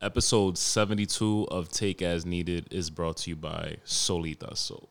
[0.00, 4.88] Episode 72 of Take As Needed is brought to you by Solita Soap.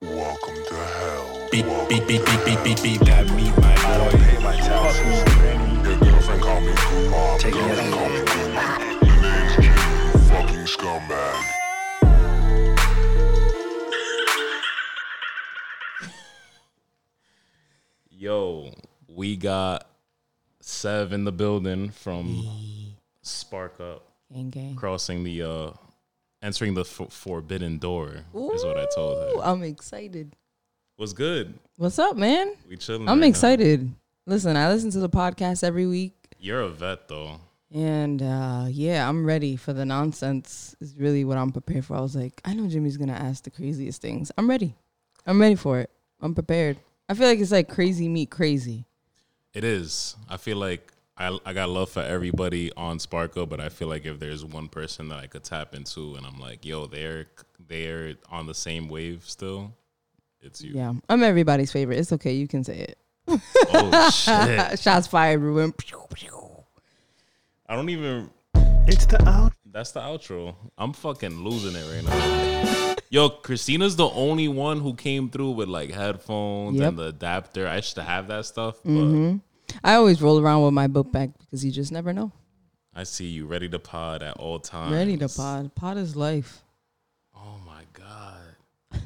[0.00, 1.48] Welcome to hell.
[1.52, 3.00] Beep, beep, beep, beep, beep, beep, beep.
[3.02, 4.18] That meet my boy.
[4.18, 5.86] Pay my taxes.
[5.86, 7.38] Your girlfriend call me Kumar.
[7.38, 7.96] Take it Girlfriend easy.
[7.96, 8.80] call me Kumar.
[9.04, 10.12] Your name's King.
[10.12, 11.48] You fucking scumbag.
[18.10, 18.72] Yo,
[19.08, 19.86] we got
[20.60, 22.46] Sev in the building from
[23.22, 24.76] Spark Up, Gang gang.
[24.76, 25.70] crossing the, uh,
[26.42, 29.42] entering the f- forbidden door, is what I told her.
[29.44, 30.34] I'm excited.
[30.98, 31.58] Was good.
[31.76, 32.52] What's up, man?
[32.68, 33.02] We chilling.
[33.08, 33.26] I'm right now.
[33.26, 33.92] excited.
[34.26, 37.40] Listen, I listen to the podcast every week, You're a vet, though.
[37.72, 40.76] and uh, yeah, I'm ready for the nonsense.
[40.80, 41.96] Is really what I'm prepared for.
[41.96, 44.30] I was like, I know Jimmy's gonna ask the craziest things.
[44.38, 44.74] I'm ready.
[45.26, 45.90] I'm ready for it.
[46.20, 46.78] I'm prepared.
[47.08, 48.84] I feel like it's like crazy meet crazy.
[49.54, 50.16] It is.
[50.28, 54.04] I feel like I I got love for everybody on Sparkle, but I feel like
[54.04, 57.26] if there's one person that I could tap into, and I'm like, yo, they're
[57.68, 59.72] they're on the same wave still.
[60.40, 60.72] It's you.
[60.74, 61.98] Yeah, I'm everybody's favorite.
[61.98, 62.32] It's okay.
[62.32, 62.98] You can say it.
[63.72, 64.80] Oh shit!
[64.80, 65.72] Shots fired, Ruben.
[67.68, 68.30] I don't even.
[68.86, 69.52] It's the out.
[69.64, 70.56] That's the outro.
[70.76, 72.96] I'm fucking losing it right now.
[73.10, 76.88] Yo, Christina's the only one who came through with like headphones Yep.
[76.88, 77.68] and the adapter.
[77.68, 79.36] I used to have that stuff, but hmm
[79.84, 82.32] I always roll around with my book bag because you just never know.
[82.94, 84.92] I see you ready to pod at all times.
[84.92, 85.74] Ready to pod.
[85.74, 86.62] Pod is life.
[87.34, 88.38] Oh my god.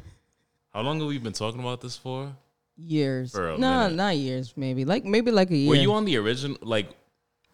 [0.75, 2.33] How long have we been talking about this for?
[2.77, 3.33] Years.
[3.33, 3.95] For no, minute.
[3.95, 4.53] not years.
[4.57, 5.69] Maybe like maybe like a year.
[5.71, 6.59] Were you on the original?
[6.61, 6.89] Like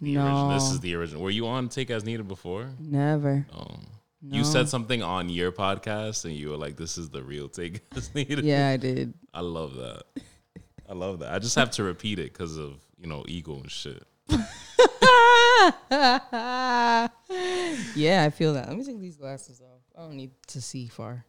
[0.00, 0.48] the No, original?
[0.54, 1.22] This is the original.
[1.22, 2.70] Were you on Take As Needed before?
[2.80, 3.46] never.
[3.54, 3.76] Oh,
[4.20, 4.36] No.
[4.38, 7.82] you said something on your podcast, and you were like, "This is the real Take
[7.94, 9.14] As Needed." Yeah, I did.
[9.34, 10.02] I love that.
[10.88, 11.32] I love that.
[11.32, 14.02] I just have to repeat it because of you know ego and shit.
[17.94, 18.68] yeah, I feel that.
[18.68, 19.80] Let me take these glasses off.
[19.96, 21.24] I don't need to see far.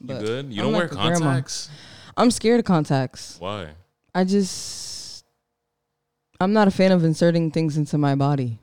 [0.00, 0.52] You But good?
[0.52, 1.18] You I'm don't wear like grandma.
[1.18, 1.68] contacts?
[2.16, 3.36] I'm scared of contacts.
[3.38, 3.68] Why?
[4.14, 5.24] I just
[6.40, 8.58] I'm not a fan of inserting things into my body.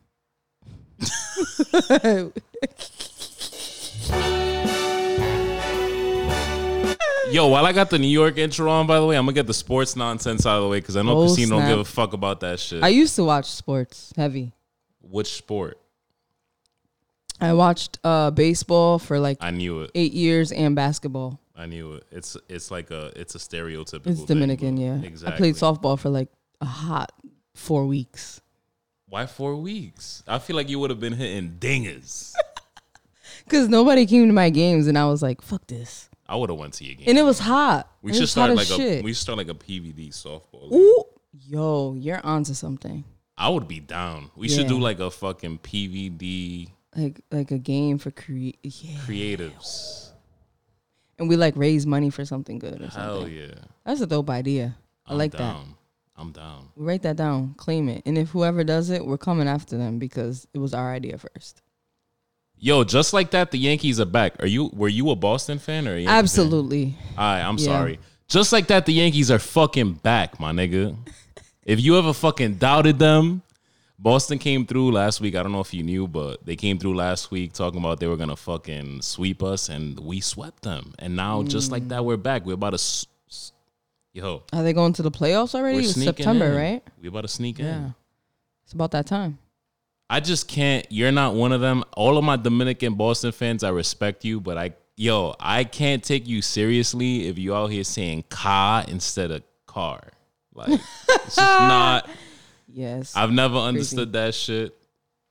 [7.32, 9.48] Yo, while I got the New York intro on, by the way, I'm gonna get
[9.48, 11.86] the sports nonsense out of the way because I know Oh, Casino don't give a
[11.86, 12.82] fuck about that shit.
[12.84, 14.54] I used to watch sports heavy.
[15.02, 15.80] Which sport?
[17.42, 19.92] I watched uh baseball for like I knew it.
[19.94, 21.40] 8 years and basketball.
[21.56, 22.04] I knew it.
[22.12, 24.08] It's it's like a it's a stereotypical.
[24.08, 25.02] It's Dominican, but- yeah.
[25.04, 25.34] Exactly.
[25.34, 26.30] I played softball for like
[26.62, 27.12] a hot
[27.56, 28.42] 4 weeks.
[29.10, 30.22] Why four weeks?
[30.28, 32.34] I feel like you would have been hitting dingers.
[33.50, 36.07] Cuz nobody came to my games and I was like, fuck this.
[36.30, 37.06] I would have went to your game.
[37.08, 37.90] And it was hot.
[38.02, 40.70] we It should start like a we should start like a PVD softball.
[40.70, 40.74] league.
[40.74, 43.04] Ooh, yo, you're onto something.
[43.38, 44.32] I would be down.
[44.36, 48.52] We should do like a fucking PVD Like like a game for yeah.
[49.06, 50.12] creatives.
[51.20, 53.02] And we like raise money for something good or something.
[53.02, 53.56] Hell yeah.
[53.86, 54.76] That's a dope idea.
[55.06, 55.56] I I'm like that.
[56.18, 56.70] I'm down.
[56.76, 58.02] Write that down, claim it.
[58.06, 61.62] And if whoever does it, we're coming after them because it was our idea first.
[62.60, 64.42] Yo, just like that, the Yankees are back.
[64.42, 66.18] Are you were you a Boston fan or a Yankee fan?
[66.18, 66.96] Absolutely.
[67.18, 67.66] All right, I'm Yeah.
[67.66, 68.00] sorry.
[68.28, 70.96] Just like that, the Yankees are fucking back, my nigga.
[71.64, 73.42] if you ever fucking doubted them,
[74.00, 75.36] Boston came through last week.
[75.36, 78.08] I don't know if you knew, but they came through last week talking about they
[78.08, 80.94] were gonna fucking sweep us, and we swept them.
[81.00, 81.90] And now, just like mm.
[81.90, 82.46] that, we're back.
[82.46, 83.54] We're about to, s- s-
[84.14, 85.84] yo, Are they going to the playoffs already?
[85.84, 86.56] September, in.
[86.56, 86.84] right?
[87.02, 87.66] We about to sneak in.
[87.66, 87.78] Yeah.
[87.78, 87.96] in.
[88.66, 89.38] It's about that time.
[90.10, 90.86] I just can't.
[90.90, 91.84] You're not one of them.
[91.96, 96.28] All of my Dominican Boston fans, I respect you, but I, yo, I can't take
[96.28, 100.02] you seriously if you out here saying car instead of car.
[100.54, 100.70] Like,
[101.10, 102.10] it's just not.
[102.72, 103.16] Yes.
[103.16, 104.76] I've never understood that shit.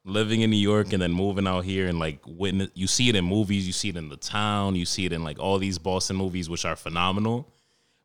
[0.05, 3.17] Living in New York and then moving out here and like witness, you see it
[3.17, 5.79] in movies, you see it in the town, you see it in like all these
[5.79, 7.49] Boston movies, which are phenomenal.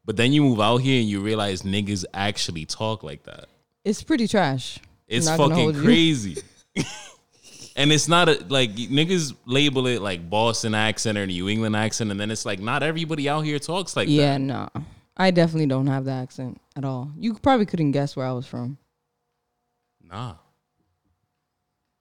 [0.04, 3.46] But then you move out here and you realize niggas actually talk like that.
[3.84, 4.80] it's pretty trash.
[5.08, 6.38] It's fucking crazy.
[7.76, 12.12] and it's not a like niggas label it like Boston accent or New England accent,
[12.12, 14.14] and then it's like not everybody out here talks like that.
[14.14, 14.42] yeah, that.
[14.42, 14.70] no.
[15.18, 17.12] I definitely don't have the accent at all.
[17.18, 18.78] You probably couldn't guess where I was from.
[20.04, 20.36] Nah.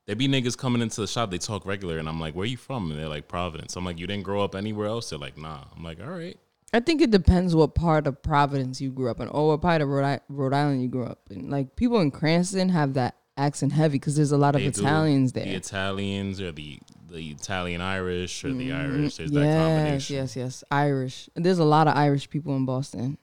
[0.07, 2.57] There be niggas coming into the shop, they talk regular, and I'm like, where you
[2.57, 2.91] from?
[2.91, 3.77] And they're like, Providence.
[3.77, 5.11] I'm like, you didn't grow up anywhere else?
[5.11, 5.65] They're like, nah.
[5.77, 6.37] I'm like, all right.
[6.73, 9.83] I think it depends what part of Providence you grew up in, or what part
[9.83, 11.51] of Rhode, Rhode Island you grew up in.
[11.51, 14.81] Like people in Cranston have that accent heavy because there's a lot of They do.
[14.81, 15.45] Italians there.
[15.45, 16.79] The Italians or the
[17.09, 18.79] the Italian Irish or the Mhm.
[18.81, 19.17] Irish.
[19.17, 20.17] There's that yes, combination.
[20.17, 20.65] yes, yes.
[20.71, 21.29] Irish.
[21.35, 23.19] And There's a lot of Irish people in Boston,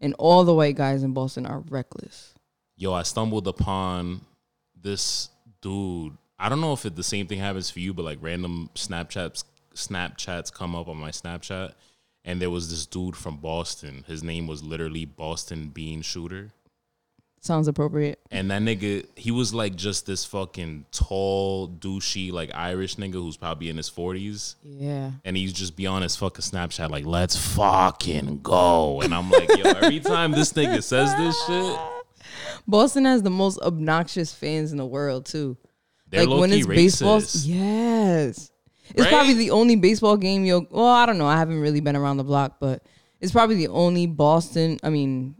[0.00, 2.34] and all the white guys in Boston are reckless.
[2.76, 4.20] Yo, I stumbled upon
[4.80, 5.28] this
[5.60, 6.16] dude.
[6.38, 9.42] I don't know if it, the same thing happens for you, but like random Snapchats
[9.74, 11.72] Snapchats come up on my Snapchat,
[12.24, 14.04] and there was this dude from Boston.
[14.06, 16.50] His name was literally Boston Bean Shooter.
[17.44, 18.20] Sounds appropriate.
[18.30, 23.36] And that nigga, he was like just this fucking tall, douchey, like Irish nigga who's
[23.36, 24.54] probably in his forties.
[24.62, 25.10] Yeah.
[25.24, 29.00] And he's just be on his fucking Snapchat like, let's fucking go.
[29.00, 31.80] And I'm like, yo, every time this nigga says this shit,
[32.68, 35.56] Boston has the most obnoxious fans in the world too.
[36.10, 38.50] they're like when it's baseball, yes,
[38.90, 39.08] it's Right?
[39.08, 40.66] probably the only baseball game you'll.
[40.70, 41.26] Well, I don't know.
[41.26, 42.84] I haven't really been around the block, but
[43.20, 44.78] it's probably the only Boston.
[44.84, 45.34] I mean,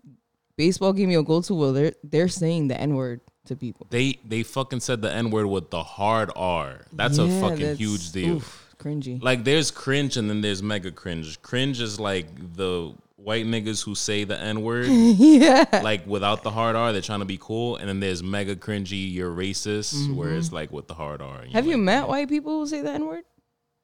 [0.56, 3.86] baseball game you'll go to where they're they're saying the n word to people.
[3.90, 6.84] They they fucking said the N word with the hard R.
[6.92, 8.36] That's a fucking that's- huge deal.
[8.36, 9.22] oof, cringy.
[9.22, 11.40] Like there's cringe and then there's mega cringe.
[11.42, 14.86] Cringe is like the white niggas who say the N word.
[14.90, 15.80] yeah.
[15.82, 17.76] like without the hard R, they're trying to be cool.
[17.76, 21.38] And then there's mega cringy, you're racist, where it's like with the hard R.
[21.38, 21.52] Mm-hmm.
[21.52, 23.24] Have you're you like, met white people who say the n word?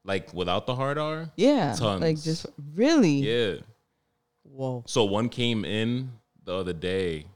[0.05, 1.31] like without the hard R?
[1.37, 1.75] Yeah.
[1.75, 2.01] Tons.
[2.01, 3.17] Like just really.
[3.17, 3.57] Yeah.
[4.45, 4.83] Whoa.
[4.87, 6.13] So one came in
[6.49, 7.27] the other day,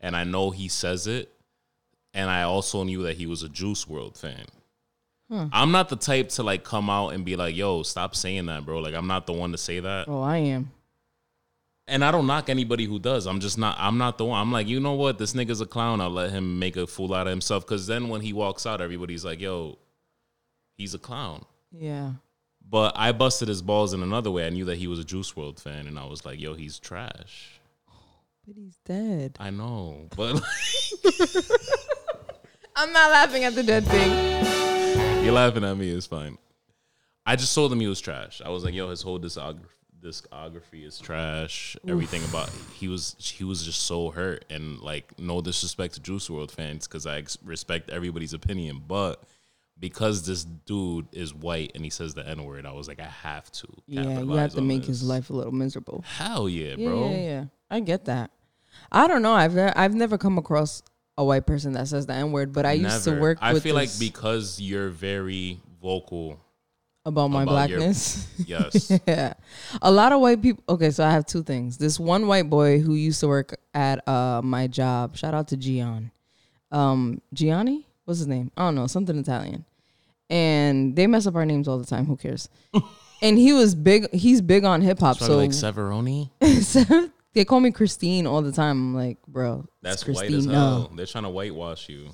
[0.00, 1.32] and I know he says it,
[2.12, 4.44] and I also knew that he was a Juice WRLD fan.
[5.30, 5.46] Hmm.
[5.52, 8.66] I'm not the type to like come out and be like, "Yo, stop saying that,
[8.66, 10.70] bro." Like I'm not the one to say that, Oh, I am.
[11.86, 13.26] and I don't knock anybody who does.
[13.26, 13.76] I'm just not.
[13.78, 14.40] I'm not the one.
[14.40, 15.16] I'm like, you know what?
[15.18, 16.00] This nigga's a clown.
[16.02, 17.64] I'll let him make a fool out of himself.
[17.64, 19.78] Because then when he walks out, everybody's like, "Yo,
[20.76, 22.12] he's a clown." Yeah.
[22.68, 24.46] But I busted his balls in another way.
[24.46, 26.78] I knew that he was a Juice WRLD fan, and I was like, "Yo, he's
[26.78, 27.53] trash."
[28.46, 29.36] But he's dead.
[29.40, 30.40] I know, but.
[32.76, 35.24] I'm not laughing at the dead thing.
[35.24, 35.88] You're laughing at me.
[35.90, 36.36] It's fine.
[37.24, 38.42] I just told him he was trash.
[38.44, 39.60] I was like, yo, his whole discography,
[40.02, 41.76] discography is trash.
[41.88, 46.28] Everything about he was he was just so hurt and like no disrespect to Juice
[46.28, 49.22] WRLD fans because I ex- respect everybody's opinion, but
[49.80, 53.04] because this dude is white and he says the n word, I was like, I
[53.04, 53.68] have to.
[53.86, 56.04] Yeah, you have to on make his life a little miserable.
[56.06, 57.08] Hell yeah, Yeah, bro.
[57.10, 57.44] yeah, yeah.
[57.74, 58.30] I get that.
[58.92, 59.32] I don't know.
[59.32, 60.84] I've I've never come across
[61.18, 63.38] a white person that says the n word, but I used to work.
[63.40, 66.38] I with feel like this because you're very vocal.
[67.04, 68.28] about my about your- blackness.
[68.46, 68.92] Yes.
[69.08, 69.34] yeah,
[69.82, 70.62] a lot of white people.
[70.68, 71.76] Okay, so I have two things.
[71.76, 75.16] This one white boy who used to work at uh my job.
[75.16, 76.12] Shout out to Gian.
[76.70, 78.52] Um, Gianni, what's his name?
[78.56, 79.64] I don't know, something Italian.
[80.30, 82.06] And they mess up our names all the time.
[82.06, 82.48] Who cares?
[83.22, 84.12] and he was big.
[84.12, 85.18] He's big on hip hop.
[85.18, 86.30] So like Severoni.
[87.34, 88.76] They call me Christine all the time.
[88.76, 90.54] I'm like, bro, That's it's white as Christine.
[90.54, 90.90] hell.
[90.94, 92.10] They're trying to whitewash you.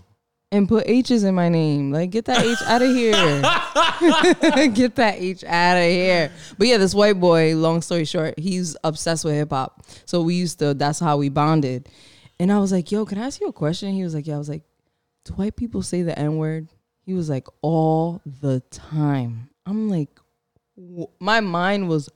[0.52, 1.92] and put H's in my name.
[1.92, 3.12] Like, get that H out of here.
[4.74, 6.32] get that H out of here.
[6.58, 9.84] But yeah, this white boy, long story short, he's obsessed with hip hop.
[10.06, 11.88] So we used to, that's how we bonded.
[12.38, 13.92] And I was like, yo, can I ask you a question?
[13.92, 14.34] He was like, yeah.
[14.34, 14.62] I was like,
[15.24, 16.68] do white people say the N word?
[17.02, 19.50] He was like, all the time.
[19.66, 20.08] I'm like,
[21.20, 22.08] my mind was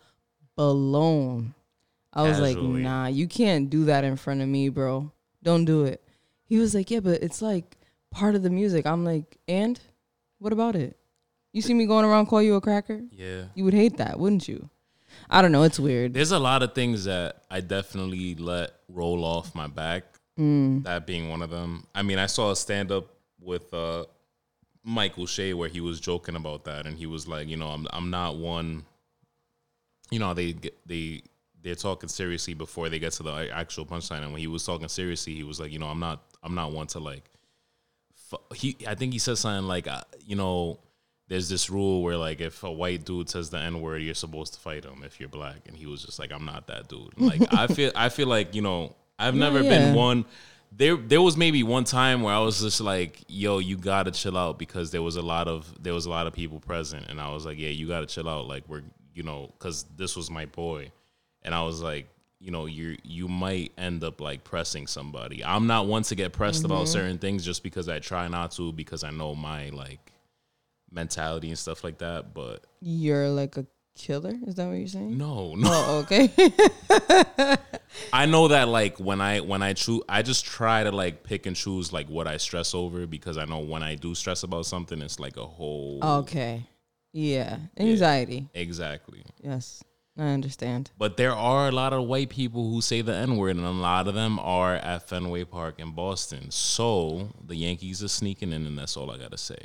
[0.57, 1.55] blown.
[2.15, 5.13] I was like, nah, you can't do that in front of me, bro.
[5.43, 6.01] Don't do it.
[6.47, 7.77] He was like, yeah, but it's like
[8.11, 8.87] part of the music.
[8.87, 9.79] I'm like, and
[10.39, 10.97] what about it?
[11.53, 13.01] You see me going around call you a cracker?
[13.11, 13.45] Yeah.
[13.55, 14.71] You would hate that, wouldn't you?
[15.29, 15.63] I don't know.
[15.63, 16.15] It's weird.
[16.15, 20.05] There's a lot of things that I definitely let roll off my back.
[20.39, 20.85] Mm.
[20.85, 21.87] That being one of them.
[21.95, 23.09] I mean, I saw a stand up
[23.41, 24.05] with uh,
[24.83, 27.87] Michael Che where he was joking about that, and he was like, you know, I'm
[27.91, 28.85] I'm not one.
[30.11, 31.23] You know, they get they
[31.65, 34.87] they're talking seriously before they get to the actual punchline, and when he was talking
[34.87, 37.25] seriously, he was like, you know, I'm not I'm not one to like.
[38.55, 40.79] He I think he said something like, uh, you know.
[41.27, 44.53] There's this rule where like if a white dude says the n word, you're supposed
[44.53, 47.19] to fight him if you're black, and he was just like, "I'm not that dude."
[47.19, 49.71] Like I feel, I feel like you know, I've never yeah.
[49.71, 50.27] been one.
[50.71, 54.37] There, there was maybe one time where I was just like, "Yo, you gotta chill
[54.37, 57.19] out," because there was a lot of there was a lot of people present, and
[57.19, 58.83] I was like, "Yeah, you gotta chill out." Like we're,
[59.15, 60.93] you know, because this was my boy,
[61.45, 62.09] and I was like,
[62.41, 65.45] you know, you you might end up like pressing somebody.
[65.45, 66.93] I'm not one to get pressed about mm-hmm.
[66.93, 70.13] certain things just because I try not to because I know my like
[70.91, 72.35] mentality and stuff like that.
[72.35, 74.35] But You're like a killer?
[74.47, 75.17] Is that what you're saying?
[75.17, 75.71] no, no.
[75.73, 76.31] Oh, okay.
[78.13, 81.47] I know that like when I when I choose, I just try to like pick
[81.47, 84.67] and choose like what I stress over because I know when I do stress about
[84.67, 86.67] something, it's like a whole okay.
[87.13, 87.59] Yeah.
[87.79, 88.49] Anxiety.
[88.55, 89.25] exactly.
[89.43, 89.83] Yes.
[90.17, 90.93] I understand.
[90.97, 93.71] But there are a lot of white people who say the N word, and a
[93.71, 96.51] lot of them are at Fenway Park in Boston.
[96.53, 99.59] So the Yankees are sneaking in, and that's all I gotta say.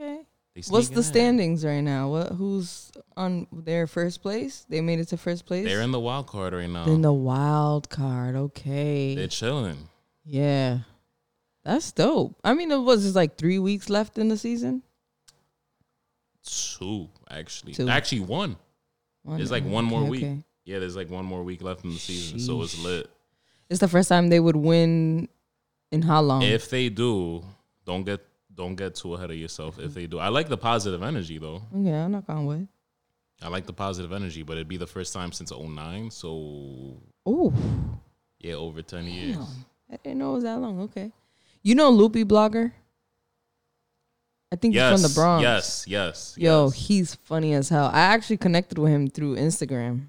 [0.00, 0.20] Okay.
[0.68, 1.02] What's the in.
[1.02, 2.10] standings right now?
[2.10, 4.66] What who's on their first place?
[4.68, 5.64] They made it to first place.
[5.64, 6.84] They're in the wild card right now.
[6.84, 8.36] in the wild card.
[8.36, 9.14] Okay.
[9.14, 9.88] They're chilling.
[10.24, 10.80] yeah.
[11.64, 12.36] That's dope.
[12.42, 14.82] I mean, it was just like three weeks left in the season.
[16.44, 17.88] Two actually, Two.
[17.88, 18.56] actually one.
[19.22, 20.22] One- There's like one more okay, week.
[20.24, 20.42] okay.
[20.64, 23.08] Yeah, there's like one more week left in the season, so it's lit.
[23.68, 25.28] It's the first time they would win
[25.90, 26.42] in how long?
[26.42, 27.42] If they do,
[27.84, 28.20] don't get
[28.54, 29.78] don't get too ahead of yourself.
[29.78, 31.62] If they do, I like the positive energy though.
[31.74, 32.68] Yeah, I'm not going with.
[33.40, 37.52] I like the positive energy, but it'd be the first time since 09, so oh
[38.38, 39.36] yeah, over ten years.
[39.90, 40.80] I didn't know it was that long.
[40.82, 41.10] Okay,
[41.62, 42.72] you know Loopy Blogger.
[44.52, 45.42] I think Yes, he's from the Bronx.
[45.42, 46.34] yes, yes.
[46.36, 46.74] Yo, yes.
[46.74, 47.86] he's funny as hell.
[47.92, 50.08] I actually connected with him through Instagram.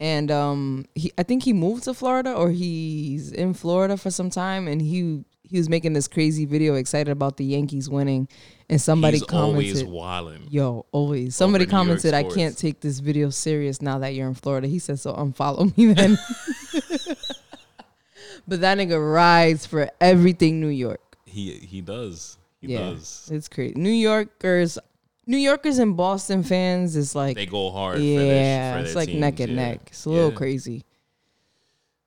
[0.00, 4.30] And um he I think he moved to Florida or he's in Florida for some
[4.30, 8.26] time and he he was making this crazy video excited about the Yankees winning
[8.70, 10.48] and somebody He's always commented wilding.
[10.50, 11.36] Yo, always.
[11.36, 14.66] Somebody commented, I can't take this video serious now that you're in Florida.
[14.66, 16.16] He said, so unfollow me then.
[18.48, 21.18] but that nigga rides for everything New York.
[21.26, 22.38] He he does.
[22.62, 22.78] He yeah.
[22.90, 23.28] does.
[23.30, 23.74] It's crazy.
[23.76, 24.78] New Yorkers
[25.26, 28.00] New Yorkers and Boston fans is like They go hard.
[28.00, 29.68] yeah, for their, for it's like neck and yeah.
[29.70, 29.80] neck.
[29.88, 30.36] It's a little Yeah.
[30.36, 30.84] crazy.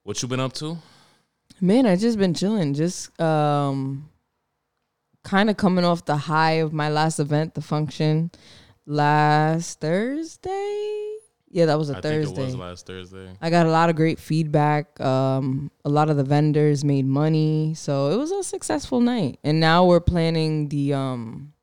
[0.04, 0.78] What you been up to?
[1.62, 4.10] Man, I just been chilling, just um
[5.24, 8.32] kind of coming off the high of my last event, the function
[8.86, 11.15] last Thursday.
[11.56, 12.26] Yeah, that was a I Thursday.
[12.36, 13.30] think it was last Thursday.
[13.42, 15.00] I got a lot of great feedback.
[15.00, 19.40] Um, a lot of the vendors made money, so it was a successful night.
[19.42, 21.54] And now we're planning the um,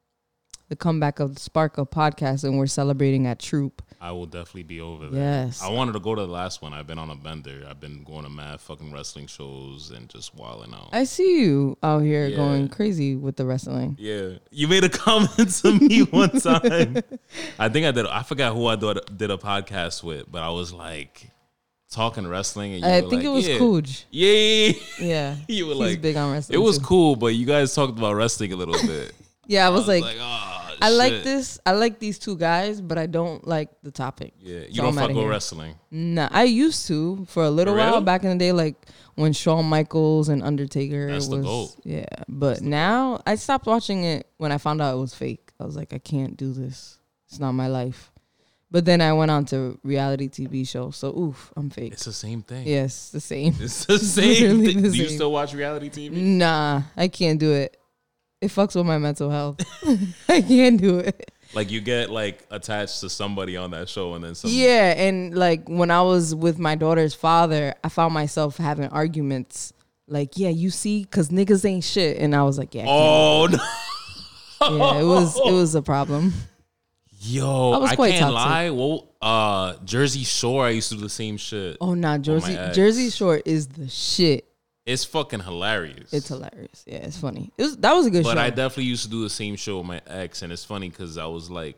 [0.71, 3.83] the comeback of the Sparkle podcast, and we're celebrating at Troop.
[4.03, 5.45] I will definitely be over there.
[5.45, 5.63] Yes.
[5.63, 6.75] I wanted to go to the last one.
[6.75, 7.65] I've been on a bender.
[7.71, 10.89] I've been going to mad fucking wrestling shows and just wilding out.
[10.93, 12.37] I see you out here Yeah.
[12.37, 13.97] going crazy with the wrestling.
[14.01, 16.97] yeah, you made a comment to me one time.
[17.61, 18.07] I think I did.
[18.09, 21.31] I forgot who I did, a podcast with, but I was like
[21.89, 22.73] talking wrestling.
[22.75, 23.59] And you I think like, it was yeah.
[23.59, 24.05] Cooj.
[24.11, 25.37] Yeah, yeah, yeah.
[25.47, 26.59] You were he's like, big on wrestling.
[26.59, 26.85] it was too.
[26.85, 29.13] cool, but you guys talked about wrestling a little bit.
[29.49, 31.59] Yeah, I was, like, oh, I like this.
[31.65, 34.35] I like these two guys, but I don't like the topic.
[34.41, 35.77] Yeah, you So don't fuck with wrestling.
[35.91, 38.77] Nah, I used to for a little For while back in the day, like
[39.15, 41.77] when Shawn Michaels and Undertaker That's was.
[41.85, 45.53] Yeah, but now I stopped watching it when I found out it was fake.
[45.61, 46.99] I was like, I can't do this.
[47.29, 48.11] It's not my life.
[48.71, 51.93] But then I went on to reality TV shows, so oof, I'm fake.
[51.93, 52.67] It's the same thing.
[52.67, 53.55] yes, the same.
[53.61, 54.29] It's the same
[54.61, 54.83] literally thing.
[54.83, 56.13] the Do you still watch reality TV?
[56.13, 57.77] Nah, I can't do it.
[58.43, 59.61] It fucks with my mental health.
[60.29, 61.31] I can't do it.
[61.55, 64.51] Like you get like attached to somebody on that show, and then some.
[64.53, 69.73] Yeah, and like when I was with my daughter's father, I found myself having arguments.
[70.09, 73.47] Like, yeah, you see, cause niggas ain't shit, and I was like, yeah, I Oh
[73.51, 73.59] no.
[74.77, 76.33] yeah, it was it was a problem.
[77.21, 78.35] Yo, I was I, quite can't toxic.
[78.35, 78.71] lie.
[78.71, 81.77] Well, uh, Jersey Shore, I used to do the same shit.
[81.81, 82.75] Oh, nah, Jersey ex.
[82.75, 84.45] Jersey Shore is the shit.
[84.85, 86.13] It's fucking hilarious.
[86.13, 86.83] It's hilarious.
[86.87, 87.53] Yeah, it's funny.
[87.57, 88.31] It was that was a good show.
[88.31, 88.45] but show.
[88.45, 91.19] I definitely used to do the same show with my ex, and it's funny because
[91.19, 91.77] I was like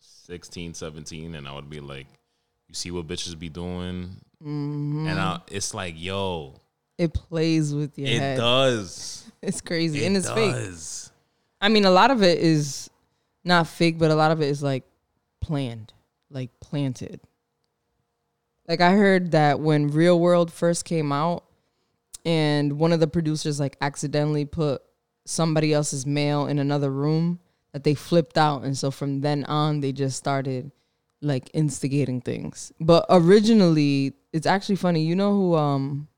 [0.00, 2.06] 16, 17, and I would be like,
[2.68, 5.06] "You see what bitches be doing?" Mm-hmm.
[5.08, 6.54] And I, it's like, yo,
[6.98, 8.36] it plays with your it head.
[8.38, 9.18] does.
[9.42, 10.54] It's crazy It and it's fake.
[11.60, 12.88] I mean, a lot of it is
[13.42, 14.84] not fake, but a lot of it is like
[15.40, 15.92] planned,
[16.30, 17.18] like planted.
[18.68, 21.42] Like I heard that when Real World first came out,
[22.24, 24.82] and one of the producers like accidentally put
[25.24, 27.40] somebody else's mail in another room,
[27.72, 30.70] that they flipped out, and so from then on they just started
[31.20, 32.72] like instigating things.
[32.80, 35.04] But originally, it's actually funny.
[35.04, 35.54] You know who?
[35.54, 36.08] Um,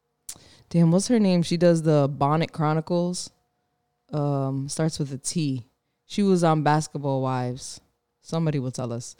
[0.70, 1.42] damn, what's her name?
[1.42, 3.30] She does the Bonnet Chronicles
[4.12, 5.66] um starts with a T.
[6.06, 7.80] She was on Basketball Wives.
[8.20, 9.16] Somebody will tell us.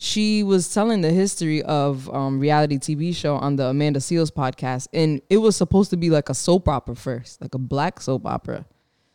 [0.00, 4.86] She was telling the history of um reality TV show on the Amanda Seales podcast
[4.92, 8.24] and it was supposed to be like a soap opera first, like a black soap
[8.24, 8.64] opera.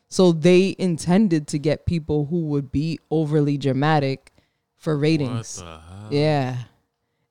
[0.10, 4.32] So they intended to get people who would be overly dramatic
[4.76, 5.60] for ratings.
[5.60, 6.08] What the hell?
[6.12, 6.58] Yeah.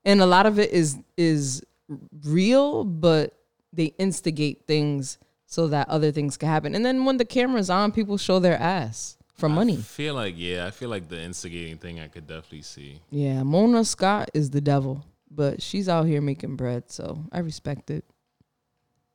[0.04, 1.62] And a lot of it is is
[2.24, 3.38] real, but
[3.72, 6.74] they instigate things so that other things can happen.
[6.74, 9.76] And then when the camera's on, people show their ass for I money.
[9.76, 13.00] feel like yeah, I feel like the instigating thing I could definitely see.
[13.10, 17.90] Yeah, Mona Scott is the devil, but she's out here making bread, so I respect
[17.90, 18.04] it.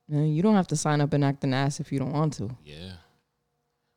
[0.07, 2.34] Yeah, you don't have to sign up and act an ass if you don't want
[2.34, 2.55] to.
[2.65, 2.93] Yeah.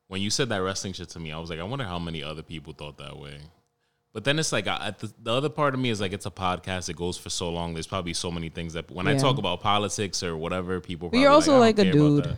[0.08, 2.22] When you said that wrestling shit to me, I was like, I wonder how many
[2.22, 3.38] other people thought that way.
[4.12, 6.26] But then it's like, I, I- the, the other part of me is like, it's
[6.26, 6.88] a podcast.
[6.88, 7.74] It goes for so long.
[7.74, 11.10] There's probably so many things that when I talk about politics or whatever, people.
[11.10, 12.36] But you're also I like a dude.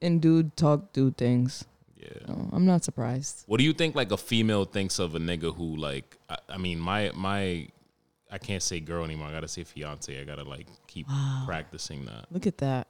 [0.00, 1.66] And dude talk dude things.
[2.04, 2.34] Yeah.
[2.52, 3.44] I'm not surprised.
[3.46, 6.16] What do you think like a female thinks of a nigga who like?
[6.28, 7.66] I, I mean, my my,
[8.30, 9.28] I can't say girl anymore.
[9.28, 10.20] I gotta say fiance.
[10.20, 11.06] I gotta like keep
[11.46, 12.88] practicing that Look at that.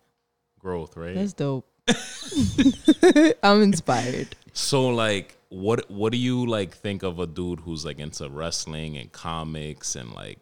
[0.58, 1.14] growth, right?
[1.14, 1.66] That's dope.
[3.42, 4.34] I'm inspired.
[4.52, 8.96] So like, what what do you like think of a dude who's like into wrestling
[8.96, 10.38] and comics and like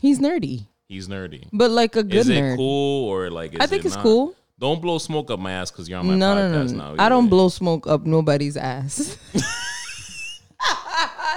[0.00, 1.48] He's nerdy, he's nerdy?
[1.52, 2.56] but like a good Is it nerd.
[2.56, 3.54] cool or like?
[3.54, 4.02] Is I think it it's not?
[4.02, 4.34] cool.
[4.58, 6.94] Don't blow smoke up my ass because you're on my No, no, no, podcast no.
[6.94, 7.04] now.
[7.04, 9.18] I don't blow smoke up nobody's ass.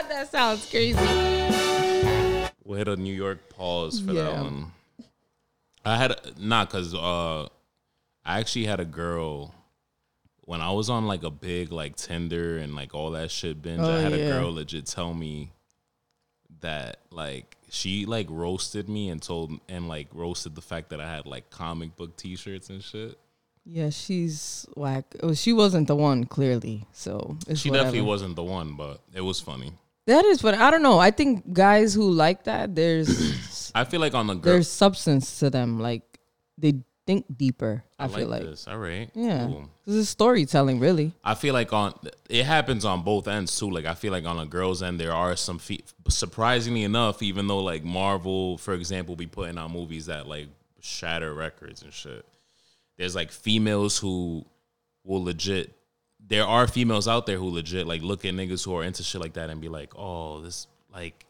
[0.10, 0.98] that sounds crazy.
[2.64, 4.72] We'll hit a New York pause for that one.
[5.84, 7.44] I had not because uh,
[8.26, 9.56] I actually had a girl
[10.42, 13.82] when I was on like a big like Tinder and like all that shit binge.
[13.82, 14.18] Oh, I had yeah.
[14.18, 15.52] a girl legit tell me
[16.62, 21.10] that like she like roasted me and told and like roasted the fact that I
[21.16, 23.18] had like comic book T-shirts and shit.
[23.66, 25.04] Yeah, she's whack.
[25.22, 26.86] Oh, she wasn't the one, clearly.
[26.94, 27.88] So it's She whatever.
[27.88, 29.74] definitely wasn't the one, but it was funny.
[30.06, 30.58] That is funny.
[30.58, 31.00] I don't know.
[31.00, 35.40] I think guys who like that, there's I feel like on the girl, there's substance
[35.40, 35.82] to them.
[35.82, 36.04] Like
[36.58, 36.76] they
[37.08, 37.84] think deeper.
[37.98, 38.68] I, I, feel like, like this.
[38.68, 39.70] All right, yeah, cool.
[39.86, 41.14] this is storytelling, really.
[41.24, 41.96] I feel like on
[42.30, 43.72] it happens on both ends too.
[43.72, 47.48] Like I feel like on a girl's end there are some fe- surprisingly enough, even
[47.48, 50.50] though like Marvel, for example, be putting out movies that like
[50.82, 52.26] shatter records and shit.
[52.98, 54.46] There's like females who
[55.04, 55.74] will legit.
[56.20, 59.22] There are females out there who legit like look at niggas who are into shit
[59.22, 61.26] like that and be like, oh, this like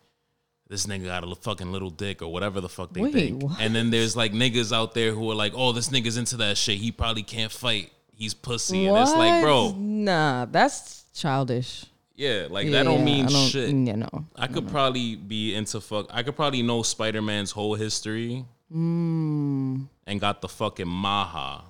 [0.69, 3.43] this nigga got a fucking little dick or whatever the fuck they Wait, think.
[3.43, 3.59] what?
[3.62, 6.57] And then there's like niggas out there who are like, oh, this nigga's into that
[6.57, 6.77] shit.
[6.77, 7.91] He probably can't fight.
[8.13, 8.86] He's pussy.
[8.88, 11.86] And it's like, bro, Nah, that's childish.
[12.15, 13.69] yeah, like that don't Yeah, mean don't- shit.
[13.69, 16.07] You know, I could probably be into fuck.
[16.09, 18.43] I could probably know Spider Man's whole history
[18.74, 19.88] Mm.
[20.05, 21.63] and got the fucking maha,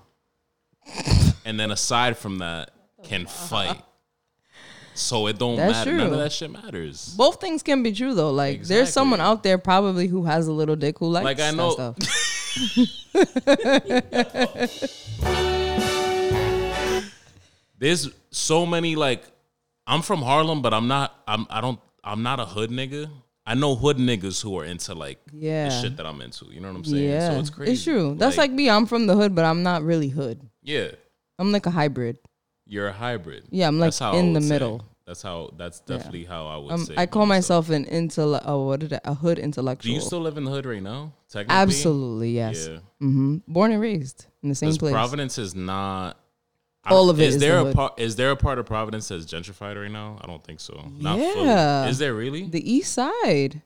[1.45, 2.71] and then aside from that,
[3.03, 3.81] can fight.
[4.97, 5.93] So it don't That's matter.
[5.93, 7.13] None of that shit matters.
[7.15, 8.31] both things can be true though.
[8.31, 11.51] Like there's someone out there probably who has a little dick who likes Like, I
[11.51, 11.97] that stuff.
[17.79, 19.23] There's so many like,
[19.85, 21.15] I'm from Harlem, but I'm not.
[21.27, 21.45] I'm.
[21.49, 21.79] I don't.
[22.03, 23.09] I'm not a hood nigga.
[23.45, 25.69] I know hood niggas who are into like Yeah.
[25.69, 26.45] the shit that I'm into.
[26.45, 27.03] You know what I'm saying?
[27.09, 27.71] Yeah, So it's crazy.
[27.73, 28.15] It's true.
[28.17, 28.69] That's like, me.
[28.69, 30.41] I'm from the hood, but I'm not really hood.
[30.63, 30.89] yeah.
[31.39, 32.17] I'm like a hybrid.
[32.67, 33.45] You're a hybrid.
[33.49, 34.49] Yeah, I'm like in the say.
[34.49, 34.83] middle.
[35.05, 35.51] That's how.
[35.57, 36.95] That's definitely how I would Um, say.
[36.97, 38.41] I call myself an intell.
[38.45, 39.89] Oh, what did I, a hood intellectual?
[39.89, 41.13] Do you still live in the hood right now?
[41.29, 42.67] Technically, Absolutely yes.
[42.69, 42.79] Yeah.
[42.99, 44.91] hmm Born and raised in the same place.
[44.91, 46.19] Providence is not.
[46.85, 47.99] All of it is is there the a part?
[47.99, 50.19] Is there a part of Providence that's gentrified right now?
[50.21, 50.73] I don't think so.
[50.97, 51.33] Not Yeah.
[51.33, 51.89] fully.
[51.91, 52.43] Is there really?
[52.47, 53.61] the east side,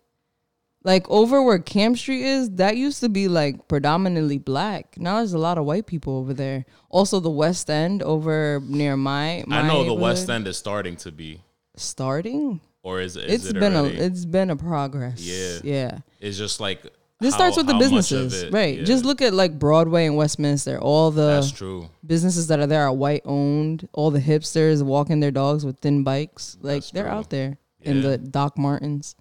[0.84, 4.98] like over where Camp Street is, that used to be like predominantly black.
[4.98, 6.66] Now there's a lot of white people over there.
[6.90, 9.44] Also, the West End over near my.
[9.48, 11.42] my I know the West End is starting to be,
[11.76, 12.62] starting.
[12.84, 15.20] or is, is It's it been a it's been a progress.
[15.22, 15.60] Yeah.
[15.64, 16.00] yeah.
[16.20, 16.82] it's just like
[17.20, 18.80] This how- starts with the how much of businesses, it- right?
[18.80, 20.80] yeah, Just look at like Broadway and Westminster.
[20.80, 21.90] All the That's true.
[22.06, 23.88] businesses that are there are white owned.
[23.94, 27.12] All the hipsters walking their dogs with thin bikes, like That's they're true.
[27.14, 27.58] out there.
[27.84, 28.10] And Yeah.
[28.10, 29.16] the Doc Martens,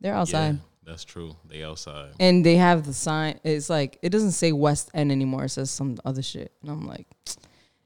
[0.00, 0.54] they're outside.
[0.54, 1.36] Yeah, that's true.
[1.44, 2.12] They outside.
[2.18, 3.38] And they have the sign.
[3.44, 5.44] It's like it doesn't say West End anymore.
[5.44, 6.50] It says some other shit.
[6.62, 7.06] And I'm like,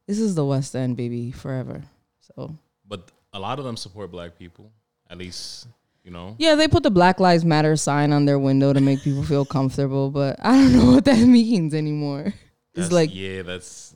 [0.06, 1.82] this is the West End, baby, forever.
[2.20, 4.70] So But a lot of them support black people.
[5.10, 5.66] At least
[6.04, 6.36] you know.
[6.38, 9.44] yeah, they put the Black Lives Matter sign on their window to make people feel
[9.44, 12.32] comfortable, but I don't know what that means anymore.
[12.74, 13.94] It's like yeah, that's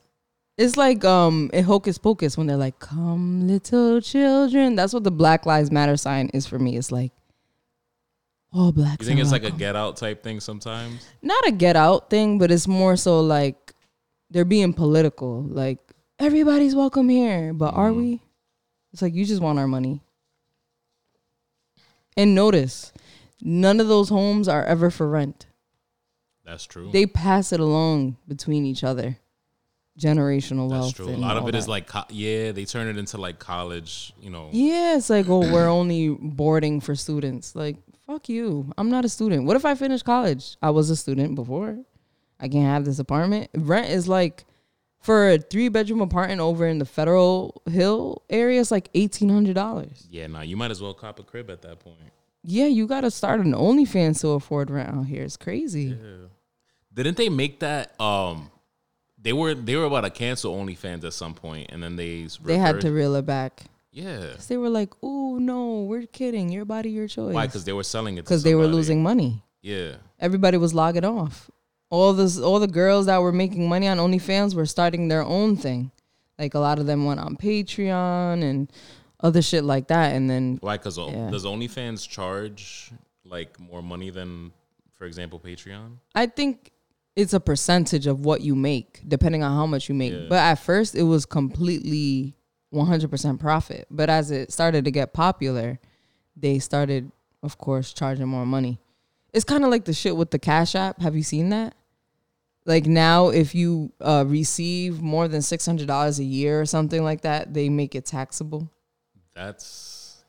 [0.59, 5.11] it's like um in Hocus Pocus when they're like, "Come, little children." That's what the
[5.11, 6.77] Black Lives Matter sign is for me.
[6.77, 7.12] It's like
[8.57, 9.03] all blacks.
[9.03, 11.07] you think it's like a get out type thing sometimes.
[11.23, 13.73] not a get out thing, but it's more so like
[14.31, 15.42] they're being political.
[15.42, 15.79] Like
[16.19, 18.01] everybody's welcome here, but are Mm-hmm.
[18.01, 18.23] we?
[18.92, 20.01] It's like you just want our money.
[22.16, 22.92] And notice,
[23.42, 25.47] none of those homes are ever for rent.
[26.45, 26.90] That's true.
[26.92, 29.19] They pass it along between each other.
[29.99, 30.95] Generational That's wealth.
[30.97, 31.09] true.
[31.09, 34.31] A lot of it is like, co- yeah, they turn it into like college, you
[34.31, 34.51] know.
[34.53, 37.55] Yeah, it's like, oh, we're only boarding for students.
[37.57, 38.73] Like, fuck you.
[38.79, 39.45] I'm not a student.
[39.45, 40.57] What if I finish college?
[40.62, 41.79] I was a student before.
[42.38, 43.51] I can't have this apartment.
[43.55, 44.45] Rent is like
[45.01, 49.55] for a three bedroom apartment over in the Federal Hill area, it's like eighteen hundred
[49.55, 50.07] dollars.
[50.11, 51.97] Yeah, nah, you might as well cop a crib at that point.
[52.42, 55.23] Yeah, you gotta start an OnlyFans to afford rent out here.
[55.23, 55.97] It's crazy.
[56.01, 56.29] Yeah.
[56.92, 57.99] Didn't they make that?
[58.01, 58.51] Um,
[59.21, 62.59] they were they were about to cancel OnlyFans at some point, and then they They
[62.59, 63.64] had to reel it back.
[63.97, 64.33] Yeah.
[64.35, 66.51] 'Cause They were like, "Oh no, we're kidding.
[66.53, 67.47] Your body, your choice." Why?
[67.47, 68.23] Because they were selling it.
[68.25, 69.43] Because they were losing money.
[69.63, 69.97] Yeah.
[70.21, 71.51] everybody was logging off.
[71.91, 75.57] All this, all the girls that were making money on OnlyFans were starting their own
[75.57, 75.91] thing.
[76.39, 78.71] Like a lot of them went on Patreon and
[79.21, 80.15] other shit like that.
[80.15, 80.77] And then Why?
[80.77, 81.31] Because Yeah.
[81.31, 82.93] does OnlyFans charge
[83.25, 84.53] like more money than,
[84.95, 85.99] for example, Patreon?
[86.15, 86.71] I think
[87.17, 90.13] it's a percentage of what you make, depending on how much you make.
[90.13, 90.27] Yeah.
[90.29, 92.35] But at first, it was completely
[92.77, 93.87] 100% profit.
[93.91, 95.79] But as it started to get popular,
[96.37, 97.11] they started,
[97.43, 98.79] of course, charging more money.
[99.33, 101.01] It's kind of like the shit with the Cash App.
[101.01, 101.75] Have you seen that?
[102.65, 107.03] Like now, if you uh, receive more than six hundred dollars a year or something
[107.05, 108.71] like that, they make it taxable.
[109.35, 110.25] That's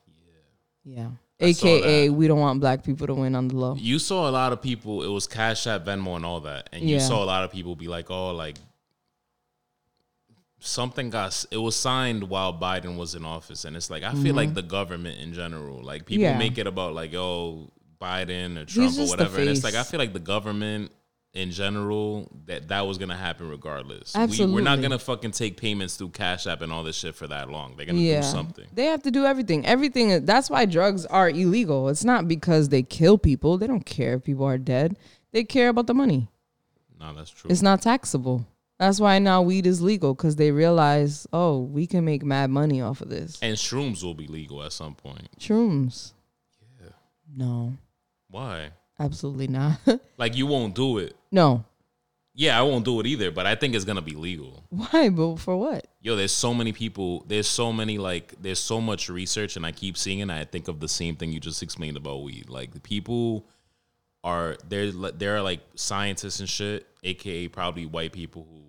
[0.84, 1.08] Yeah.
[1.40, 3.76] I AKA, we don't want black people to win on the low.
[3.76, 5.02] you saw a lot of people.
[5.04, 7.00] It was Cash App, Venmo, and all that, and you Yeah.
[7.02, 8.56] saw a lot of people be like, "Oh, like
[10.60, 14.34] something got." It was signed while Biden was in office, and it's like I feel
[14.34, 16.32] like the government in general, like people Mm-hmm.
[16.34, 16.38] Yeah.
[16.38, 19.98] make it about like, "Oh, Biden or Trump or whatever," and it's like I feel
[19.98, 20.92] like the government.
[21.34, 24.16] In general, that that was gonna happen regardless.
[24.16, 27.26] We, we're not gonna fucking take payments through Cash App and all this shit for
[27.28, 27.76] that long.
[27.76, 28.22] They're gonna yeah.
[28.22, 28.64] do something.
[28.72, 29.64] They have to do everything.
[29.66, 30.24] Everything.
[30.24, 31.90] That's why drugs are illegal.
[31.90, 33.58] It's not because they kill people.
[33.58, 34.96] They don't care if people are dead.
[35.30, 36.28] They care about the money.
[36.98, 37.50] No, that's true.
[37.50, 38.46] It's not taxable.
[38.78, 42.80] That's why now weed is legal because they realize, oh, we can make mad money
[42.80, 43.38] off of this.
[43.42, 45.28] and shrooms will be legal at some point.
[45.40, 46.12] Shrooms.
[46.80, 46.90] Yeah.
[47.36, 47.76] No,
[48.28, 48.70] Why?
[49.00, 49.78] absolutely not.
[50.18, 51.16] Like you won't do it.
[51.30, 51.64] no.
[52.34, 54.62] Yeah, I won't do it either, but I think it's gonna be legal.
[54.70, 55.08] Why?
[55.08, 55.88] But for what?
[56.00, 59.72] Yo, there's so many people, there's so many like there's so much research and I
[59.72, 62.48] keep seeing it and I think of the same thing you just explained about weed.
[62.48, 63.44] Like the people
[64.24, 68.62] are there there are like scientists and shit, aka probably white people who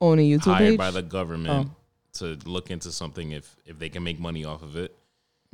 [0.00, 0.78] Own a YouTube hired page?
[0.78, 1.76] by the government Oh.
[2.18, 4.94] to look into something if if they can make money off of it.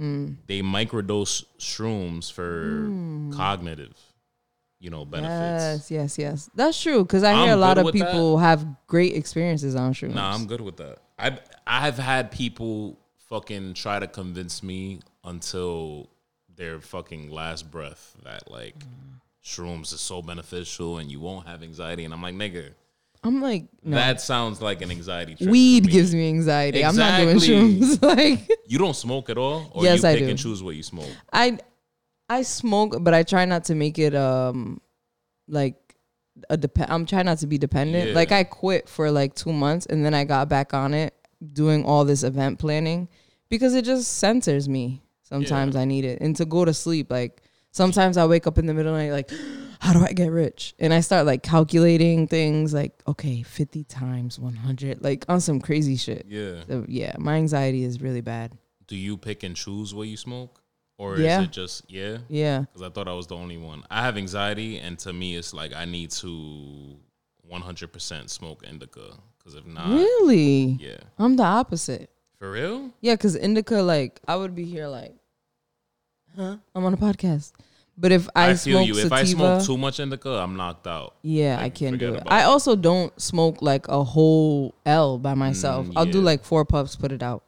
[0.01, 0.37] Mm.
[0.47, 2.89] They microdose shrooms for
[3.37, 3.97] cognitive,
[4.79, 5.91] you know, benefits.
[5.91, 6.51] Yes, yes, yes.
[6.55, 8.07] That's true because I I'm hear a lot of with that.
[8.07, 10.15] people have great experiences on shrooms.
[10.15, 10.99] Nah, I'm good with that.
[11.19, 12.99] I I've had people
[13.29, 16.09] fucking try to convince me until
[16.55, 18.77] their fucking last breath that like
[19.49, 22.05] shrooms is so beneficial and you won't have anxiety.
[22.05, 22.75] And I'm like, nigga,
[23.25, 23.97] I'm like, no.
[23.97, 25.49] that sounds like an anxiety trip.
[25.51, 25.93] weed me.
[25.93, 26.85] gives me anxiety.
[26.85, 28.03] I'm not doing shrooms.
[28.17, 30.31] like You don't smoke at all, or Yes, you I pick do.
[30.31, 31.11] and choose what you smoke.
[31.33, 31.59] I,
[32.29, 34.81] I smoke, but I try not to make it um,
[35.49, 35.77] like
[36.51, 38.11] a dep- I'm trying not to be dependent.
[38.11, 38.15] Yeah.
[38.15, 41.15] Like I quit for like two months and then I got back on it
[41.53, 43.09] doing all this event planning
[43.49, 45.03] because it just centers me.
[45.23, 45.81] Sometimes Yeah.
[45.83, 47.11] I need it and to go to sleep.
[47.11, 49.31] Like sometimes I wake up in the middle of the night like,
[49.81, 50.75] how do I get rich?
[50.79, 55.97] And I start like calculating things like, okay, 50 times 100, like on some crazy
[55.97, 56.27] shit.
[56.29, 56.63] Yeah.
[56.67, 58.53] So, yeah, my anxiety is really bad.
[58.87, 60.61] Do you pick and choose what you smoke,
[60.97, 61.41] or Yeah.
[61.41, 62.19] is it just yeah?
[62.29, 62.61] Yeah.
[62.61, 63.83] Because I thought I was the only one.
[63.91, 66.97] I have anxiety, and to me, it's like I need to
[67.51, 69.13] 100% smoke indica.
[69.39, 70.77] Because if not, Really?
[70.81, 72.11] yeah, I'm the opposite.
[72.39, 72.93] for real.
[73.01, 75.15] Yeah, because indica, like, I would be here, like,
[76.39, 76.57] huh?
[76.75, 77.53] I'm on a podcast.
[78.01, 78.95] But if I, I, feel smoke you.
[78.95, 81.17] sativa, If I smoke too much indica, I'm knocked out.
[81.23, 82.23] yeah, I can't do it.
[82.27, 85.89] I also don't smoke like a whole L by myself.
[85.89, 87.43] Mm, I'll do like four puffs, put it out.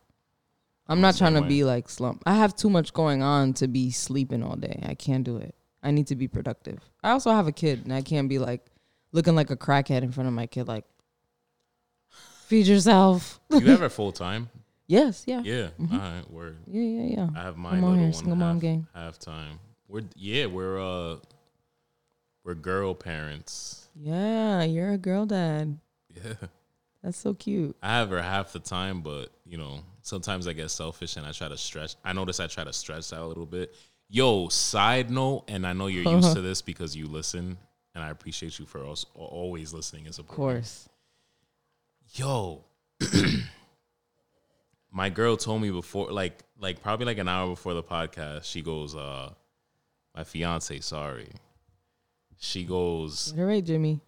[0.88, 1.48] I'm not same trying to way.
[1.48, 2.24] be like slump.
[2.26, 4.81] I have too much going on to be sleeping all day.
[4.83, 5.55] I can't do it.
[5.85, 6.81] I need to be productive.
[7.05, 8.66] I also have a kid, and I can't be like
[9.12, 10.66] looking like a crackhead in front of my kid.
[10.66, 10.85] Like,
[12.48, 13.38] feed yourself.
[13.50, 14.50] You ever full time?
[14.90, 15.68] Yes, yeah, Yeah.
[15.81, 15.94] Mm-hmm.
[15.94, 16.31] All right.
[16.31, 16.57] Word.
[16.66, 17.29] yeah, yeah, yeah.
[17.37, 18.87] I have my little here, one single mom half, gang.
[18.94, 19.59] half time.
[19.88, 20.46] We're yeah.
[20.46, 21.16] We're uh,
[22.44, 23.88] we're girl parents.
[23.94, 25.79] Yeah, you're a girl dad.
[26.14, 26.35] Yeah.
[27.03, 27.76] That's so cute.
[27.83, 31.33] I have her half the time, but you know, sometimes I get selfish and I
[31.33, 31.94] try to stretch.
[32.05, 33.74] I notice I try to stretch out a little bit.
[34.09, 37.57] Yo, side note, and I know you're used to this because you listen,
[37.94, 40.88] and I appreciate you for us always listening and Of course.
[42.14, 42.64] Yo,
[44.92, 48.62] my girl told me before, like, like probably like an hour before the podcast, she
[48.62, 49.31] goes, uh,
[50.16, 51.29] my fiance, sorry.
[52.38, 54.00] She goes, Get it right, Jimmy.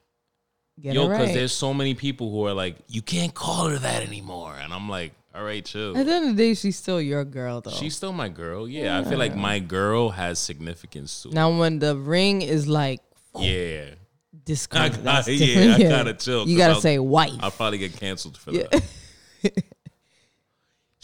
[0.80, 1.34] Get yo, because right.
[1.34, 4.56] there's so many people who are like, you can't call her that anymore.
[4.60, 5.96] And I'm like, all right, chill.
[5.96, 7.70] At the end of the day, she's still your girl, though.
[7.70, 8.68] She's still my girl.
[8.68, 11.30] Yeah, I feel like my girl has significance too.
[11.30, 13.00] now, when the ring is like
[13.38, 13.84] yeah,
[14.72, 17.32] I that's yeah, I gotta chill, You gotta I'll- say wife.
[17.40, 18.64] I'll probably get canceled for Yeah.
[19.42, 19.64] that.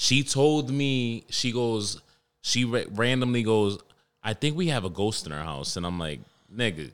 [0.01, 2.01] she told me she goes,
[2.41, 3.81] she ra- randomly goes,
[4.23, 6.21] I think we have a ghost in our house, and I'm like,
[6.55, 6.93] nigga,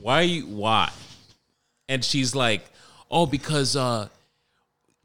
[0.00, 0.40] why?
[0.40, 0.90] Why?
[1.88, 2.64] And she's like,
[3.08, 4.08] oh, because uh,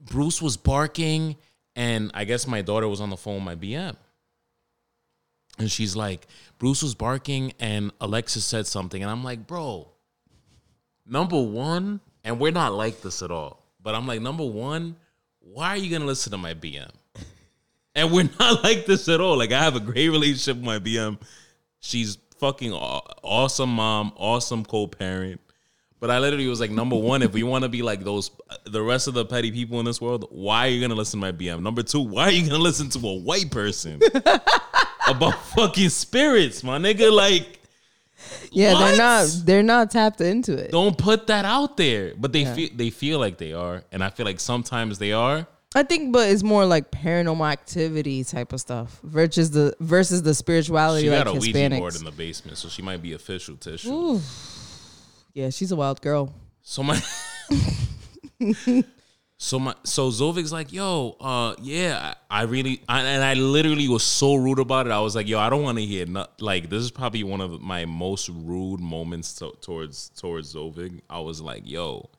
[0.09, 1.35] Bruce was barking,
[1.75, 3.95] and I guess my daughter was on the phone with my BM.
[5.59, 6.25] And she's like,
[6.57, 9.03] Bruce was barking, and Alexis said something.
[9.03, 9.87] And I'm like, bro,
[11.05, 14.95] number one, and we're not like this at all, but I'm like, number one,
[15.53, 16.91] why are you to listen to my BM?
[17.95, 19.37] And we're not like this at all.
[19.37, 21.19] Like, I have a great relationship with my BM.
[21.79, 25.41] She's fucking awesome mom, awesome co parent.
[25.99, 28.29] But I literally was like, number one, if we want to be like those,
[28.65, 31.25] the rest of the petty people in this world, why are you gonna listen to
[31.25, 31.63] my BM?
[31.63, 33.99] Number two, why are you gonna listen to a white person
[35.07, 37.11] about fucking spirits, my nigga?
[37.11, 37.56] Like,
[38.57, 38.79] Yeah, What?
[38.87, 40.71] they're not they're not tapped into it.
[40.71, 42.13] don't put that out there.
[42.17, 45.45] But they feel they feel like they are, and I feel like sometimes they are.
[45.75, 50.33] I think, but it's more like paranormal activity type of stuff versus the versus the
[50.33, 53.57] spirituality She like got a Ouija board in the basement, so she might be official
[53.57, 53.91] tissue.
[53.93, 54.21] Ooh.
[55.35, 56.33] Yeah, she's a wild girl.
[56.63, 56.99] So my
[59.39, 63.87] So my so Zovig's like, yo, uh, yeah, I, I really, I, and I literally
[63.87, 64.91] was so rude about it.
[64.91, 67.39] I was like, yo, I don't want to hear no, like this is probably one
[67.41, 71.01] of my most rude moments to, towards towards Zovig.
[71.07, 72.09] I was like, yo,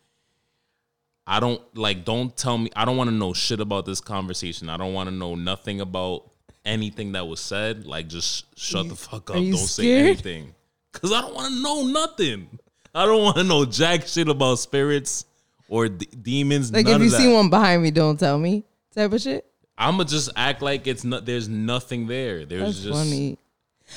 [1.27, 4.69] I don't like, don't tell me, I don't want to know shit about this conversation.
[4.69, 6.31] I don't want to know nothing about
[6.65, 7.85] anything that was said.
[7.85, 9.37] Like, just shut the fuck up.
[9.37, 10.55] Don't you say anything,
[10.93, 12.61] cause I don't want to know nothing.
[12.95, 15.25] I don't want to know jack shit about spirits
[15.69, 16.73] or d- demons.
[16.73, 19.45] Like if you see one behind me, don't tell me type of shit.
[19.77, 21.25] I'ma just act like it's not.
[21.25, 22.45] There's nothing there.
[22.45, 23.39] There's That's just funny.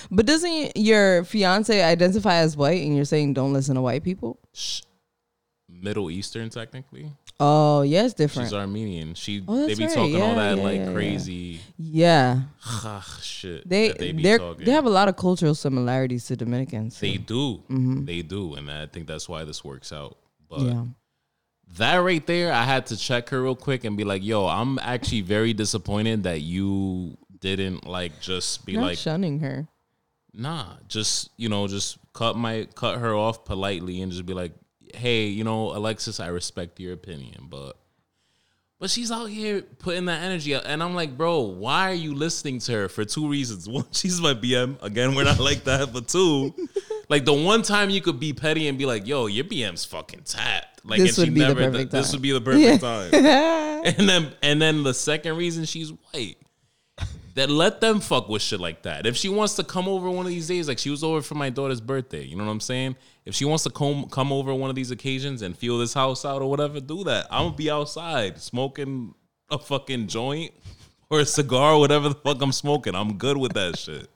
[0.09, 4.37] But doesn't your fiance identify as white, and you're saying don't listen to white people?
[4.53, 4.81] sh-
[5.67, 7.11] Middle Eastern technically.
[7.39, 8.49] Oh, yeah, it's different.
[8.49, 9.15] She's Armenian.
[9.15, 9.93] She Oh, they be right.
[9.95, 10.93] talking all that yeah, like yeah, yeah.
[10.93, 12.41] crazy yeah,
[13.21, 13.67] shit.
[13.67, 14.63] they they be they talking.
[14.65, 16.99] they have a lot of cultural similarities to Dominicans.
[16.99, 17.63] They do.
[17.69, 18.05] Mm-hmm.
[18.05, 20.17] They do, and I think that's why this works out.
[20.47, 20.83] But yeah,
[21.77, 24.79] that right there, I had to check her real quick and be like, "Yo, I'm
[24.79, 29.67] actually very disappointed that you didn't like just be not like, shunning her.
[30.33, 34.53] nah, just you know, just cut my cut her off politely and just be like,
[34.95, 37.77] hey, you know, Alexis, I respect your opinion, but
[38.79, 42.15] but she's out here putting that energy out, and I'm like, bro, why are you
[42.15, 43.67] listening to her for two reasons?
[43.69, 44.81] One, she's my BM.
[44.81, 46.53] Again, we're not like that, but two,
[47.09, 50.21] like the one time you could be petty and be like, yo, your BM's fucking
[50.25, 50.70] tapped.
[50.83, 52.11] Like, This would be the never, perfect This time.
[52.17, 53.11] would be the perfect time.
[53.83, 56.37] And then and then the second reason she's white.
[57.35, 59.05] That let them fuck with shit like that.
[59.05, 61.35] If she wants to come over one of these days, like she was over for
[61.35, 62.97] my daughter's birthday, you know what I'm saying?
[63.25, 66.25] If she wants to come come over one of these occasions and feel this house
[66.25, 67.27] out or whatever, do that.
[67.31, 69.15] I'm gonna be outside smoking
[69.49, 70.51] a fucking joint
[71.09, 72.95] or a cigar, whatever the fuck I'm smoking.
[72.95, 74.09] I'm good with that shit.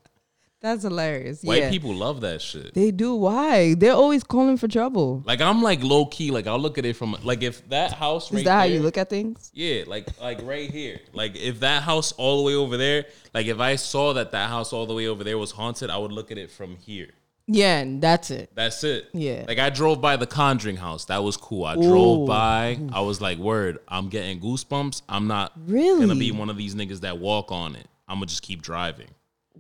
[0.66, 1.44] That's hilarious.
[1.44, 2.74] White yeah, people love that shit.
[2.74, 3.14] they do.
[3.14, 3.76] Why?
[3.76, 5.22] They're always calling for trouble.
[5.24, 6.32] Like I'm like low key.
[6.32, 8.32] Like I'll look at it from like if that house.
[8.32, 9.52] Is right that how you look at things?
[9.54, 11.02] Yeah, like like right here.
[11.14, 14.50] Like if that house all the way over there, like if I saw that that
[14.50, 17.10] house all the way over there was haunted, I would look at it from here.
[17.46, 18.50] Yeah, and that's it.
[18.56, 19.10] That's it.
[19.14, 19.46] Yeah.
[19.48, 21.06] Like I drove by the Conjuring house.
[21.06, 21.66] That was cool.
[21.66, 21.84] I Ooh.
[21.84, 22.80] drove by.
[22.92, 25.04] I was like, "Word, I'm getting goosebumps.
[25.08, 26.00] I'm not Really?
[26.08, 27.86] gonna be one of these niggas that walk on it.
[28.08, 29.10] I'm gonna just keep driving."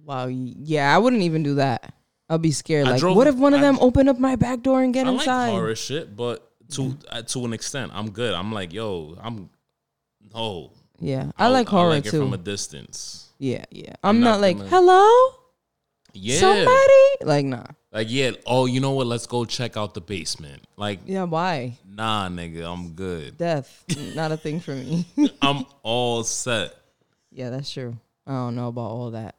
[0.03, 0.27] Wow.
[0.27, 1.93] Yeah, I wouldn't even do that.
[2.29, 2.87] I'll be scared.
[2.87, 4.93] I Like, drove- what if one of I- them open up my back door and
[4.93, 5.45] get I inside?
[5.47, 8.33] like horror shit, but to uh, to an extent, I'm good.
[8.33, 9.49] I'm like, yo, I'm
[10.33, 10.71] no.
[10.99, 12.19] Yeah, I like horror like it too.
[12.19, 13.29] from a distance.
[13.37, 13.93] yeah, yeah.
[14.03, 15.35] I'm, I'm not, not like, gonna- hello,
[16.13, 16.39] Yeah.
[16.39, 17.03] somebody.
[17.21, 17.63] Like, nah.
[17.91, 19.05] Like, yeah, oh, you know what?
[19.07, 20.63] Let's go check out the basement.
[20.77, 21.77] Like, Yeah, why?
[21.87, 23.37] nah, nigga, I'm good.
[23.37, 23.83] Death,
[24.15, 25.05] not a thing for me.
[25.41, 26.73] I'm all set.
[27.31, 27.95] yeah, that's true.
[28.25, 29.35] I don't know about all that.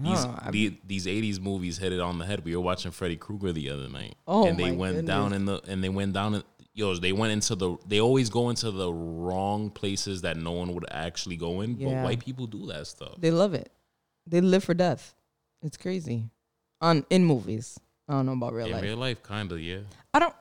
[0.00, 0.50] These oh, know.
[0.50, 2.44] These '80s movies hit it on the head.
[2.44, 5.06] We were watching Freddy Krueger the other night, Oh and they went goodness.
[5.06, 6.94] down in the and they went down in yo.
[6.96, 7.76] They went into the.
[7.86, 11.74] They always go into the wrong places that no one would actually go in.
[11.74, 13.14] But white people do that stuff.
[13.18, 13.70] they love it.
[14.26, 15.14] They live for death.
[15.62, 16.30] It's crazy.
[16.80, 17.78] On in movies.
[18.08, 18.82] I don't know about real in life.
[18.82, 19.78] real life, kind of, yeah.
[20.12, 20.34] I don't.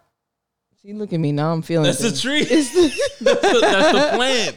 [0.81, 1.53] See, look at me now.
[1.53, 1.85] I'm feeling.
[1.85, 2.21] That's the things.
[2.21, 2.43] tree.
[2.43, 4.53] that's, the, that's the plan.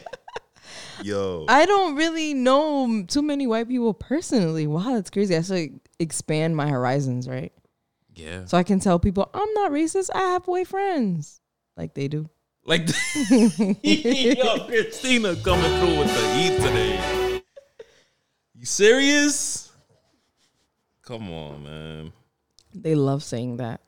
[1.03, 4.67] Yo, I don't really know too many white people personally.
[4.67, 5.35] Wow, that's crazy.
[5.35, 7.53] I should expand my horizons, right?
[8.17, 8.45] yeah.
[8.45, 10.09] So I can tell people I'm not racist.
[10.13, 11.41] I have white friends,
[11.75, 12.29] like they do.
[12.65, 12.87] Like,
[13.29, 17.41] yo, Christina coming through with the heat today.
[18.53, 19.71] You serious?
[21.03, 22.13] Come on, man.
[22.73, 23.81] They love saying that.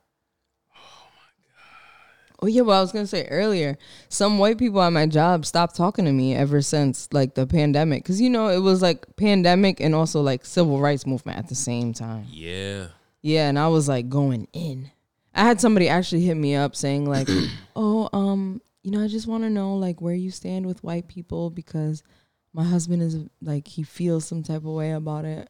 [2.41, 5.75] Oh yeah, well I was gonna say earlier, some white people at my job stopped
[5.75, 9.79] talking to me ever since like the pandemic, because you know it was like pandemic
[9.81, 12.25] and also like civil rights movement at the same time.
[12.29, 12.87] Yeah.
[13.21, 14.91] Yeah, and I was like going in.
[15.35, 17.27] I had somebody actually hit me up saying like,
[17.75, 21.07] "Oh, um, you know, I just want to know like where you stand with white
[21.07, 22.03] people because
[22.53, 25.49] my husband is like he feels some type of way about it."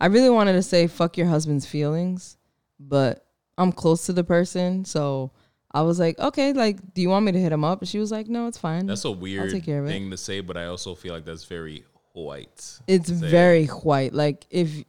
[0.00, 2.36] I really wanted to say fuck your husband's feelings,
[2.78, 5.32] but I'm close to the person, so
[5.76, 7.98] I was like, "Okay, like do you want me to hit him up?" And she
[7.98, 9.90] was like, "No, it's fine." That's a weird take care of it.
[9.90, 12.80] thing to say, but I also feel like that's very white.
[12.86, 14.12] It's very white.
[14.14, 14.84] Like if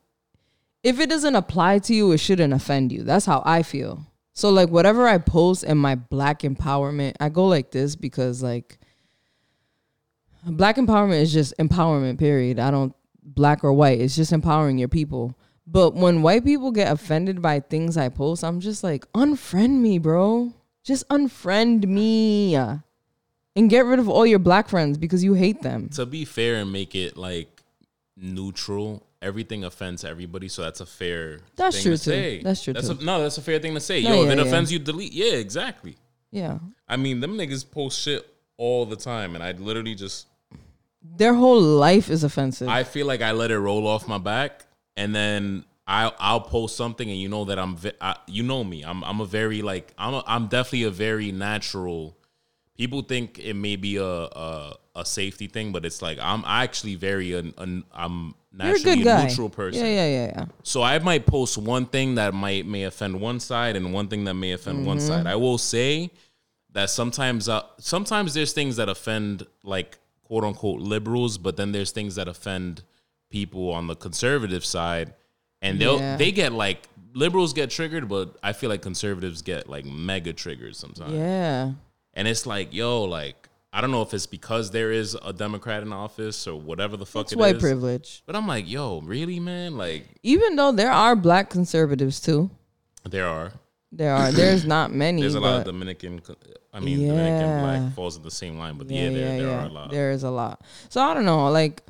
[0.83, 3.03] if it doesn't apply to you, it shouldn't offend you.
[3.03, 4.05] That's how I feel.
[4.33, 8.77] So like whatever I post in my black empowerment, I go like this because like
[10.45, 12.59] black empowerment is just empowerment period.
[12.59, 13.99] I don't black or white.
[13.99, 15.37] It's just empowering your people.
[15.65, 19.97] But when white people get offended by things I post, I'm just like, unfriend me,
[19.97, 20.53] bro.
[20.87, 22.55] Just unfriend me.
[22.55, 25.89] And get rid of all your black friends because you hate them.
[25.89, 27.61] To be fair and make it like
[28.15, 31.41] neutral, everything offends everybody, so that's a fair.
[31.57, 32.09] That's thing true, to too.
[32.11, 32.41] say.
[32.41, 32.97] That's true, That's too.
[33.01, 34.01] A, no, that's a fair thing to say.
[34.01, 34.45] No, Yo, yeah, if it yeah.
[34.45, 35.11] offends you, delete.
[35.11, 35.97] Yeah, exactly.
[36.31, 36.59] Yeah.
[36.87, 38.25] I mean, them niggas post shit
[38.57, 40.27] all the time, and I literally just
[41.03, 42.69] Their whole life is offensive.
[42.69, 46.75] I feel like I let it roll off my back, and then I I'll post
[46.75, 48.83] something, and you know that I'm I, you know me.
[48.83, 52.17] I'm I'm a very like I'm a, I'm definitely a very natural.
[52.75, 56.95] People think it may be a a, a safety thing, but it's like I'm actually
[56.95, 59.27] very un, un, I'm a naturally good guy.
[59.27, 59.81] neutral person.
[59.85, 60.45] Yeah, yeah, yeah, yeah.
[60.63, 64.25] So I might post one thing that might may offend one side and one thing
[64.25, 65.07] that may offend one Mm-hmm.
[65.07, 65.25] side.
[65.27, 66.11] I will say
[66.73, 71.91] that sometimes uh, sometimes there's things that offend like quote unquote liberals, but then there's
[71.91, 72.83] things that offend
[73.29, 75.13] people on the conservative side,
[75.61, 76.17] and they'll Yeah.
[76.17, 80.75] they get like liberals get triggered, but I feel like conservatives get like mega triggered
[80.75, 81.13] sometimes.
[81.13, 81.71] Yeah.
[82.13, 85.83] And it's like, yo, like I don't know if it's because there is a Democrat
[85.83, 87.61] in office or whatever the fuck It's it white is.
[87.61, 88.23] privilege.
[88.25, 89.77] But I'm like, yo, really, man?
[89.77, 92.49] Like Even though there are black conservatives too.
[93.03, 93.51] there are.
[93.91, 94.31] There are.
[94.31, 95.21] There's not many.
[95.21, 96.21] There's a lot of Dominican.
[96.73, 99.69] I mean, Dominican black falls in the same line, but yeah, there, there are a
[99.69, 99.91] lot.
[99.91, 100.61] There is a lot.
[100.89, 101.49] So I don't know.
[101.49, 101.83] Like,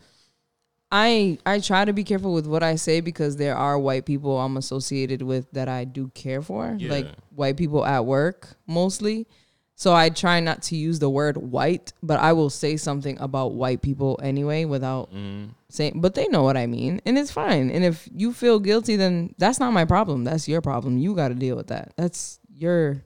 [0.92, 4.40] I I try to be careful with what I say because there are white people
[4.40, 6.92] I'm associated with that I do care for, Yeah.
[6.92, 9.28] like white people at work mostly.
[9.76, 13.54] So I try not to use the word white, but I will say something about
[13.54, 15.52] white people anyway without Mm-hmm.
[15.70, 16.00] saying.
[16.02, 17.70] But they know what I mean, and it's fine.
[17.70, 20.24] And if you feel guilty, then that's not my problem.
[20.24, 20.98] That's your problem.
[20.98, 21.94] You got to deal with that.
[21.98, 23.04] That's your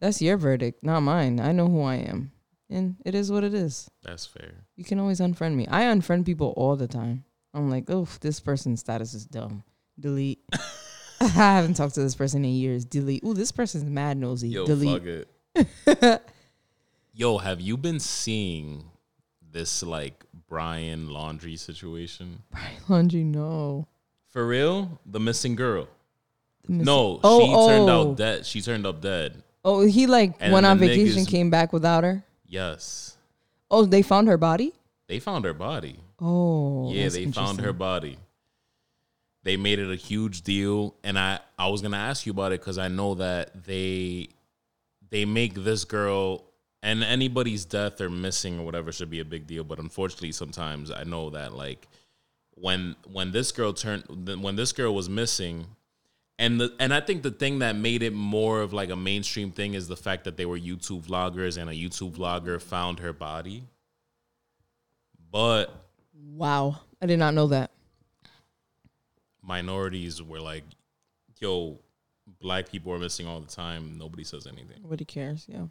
[0.00, 1.38] that's your verdict, not mine.
[1.38, 2.32] I know who I am,
[2.68, 3.88] and it is what it is.
[4.02, 4.64] That's fair.
[4.82, 5.64] You can always unfriend me.
[5.70, 7.22] I unfriend people all the time.
[7.54, 9.62] I'm like, oh, this person's status is dumb.
[10.00, 10.40] Delete.
[11.20, 12.84] I haven't talked to this person in years.
[12.84, 13.22] Delete.
[13.22, 14.48] Ooh, this person's mad nosy.
[14.48, 15.24] Yo, Delete.
[15.54, 16.22] fuck it.
[17.14, 18.82] Yo, have you been seeing
[19.52, 22.42] this like Brian Laundrie situation?
[22.50, 23.86] Brian Laundrie, no.
[24.30, 24.98] For real?
[25.06, 25.86] The missing girl.
[26.66, 28.10] The No, Oh, she turned oh.
[28.10, 28.46] out dead.
[28.46, 29.44] She turned up dead.
[29.64, 32.24] Oh, he like And went on vacation, niggas- came back without her.
[32.48, 33.16] Yes.
[33.72, 34.74] Oh, they found her body.
[35.08, 35.98] They found her body.
[36.20, 38.18] Oh, yeah, they found her body.
[39.44, 42.60] They made it a huge deal, and I I was gonna ask you about it
[42.60, 44.28] because I know that they
[45.10, 46.44] they make this girl
[46.82, 50.90] and anybody's death or missing or whatever should be a big deal, but unfortunately, sometimes
[50.90, 51.88] I know that like
[52.54, 54.04] when when this girl turned
[54.42, 55.66] when this girl was missing.
[56.38, 59.52] And the and I think the thing that made it more of like a mainstream
[59.52, 63.12] thing is the fact that they were YouTube vloggers and a YouTube vlogger found her
[63.12, 63.64] body.
[65.30, 65.74] But
[66.34, 67.70] Wow, I did not know that.
[69.42, 70.64] minorities were like,
[71.38, 71.78] yo,
[72.40, 73.98] black people are missing all the time.
[73.98, 74.82] Nobody says anything.
[74.82, 75.46] Nobody cares.
[75.48, 75.66] Yeah.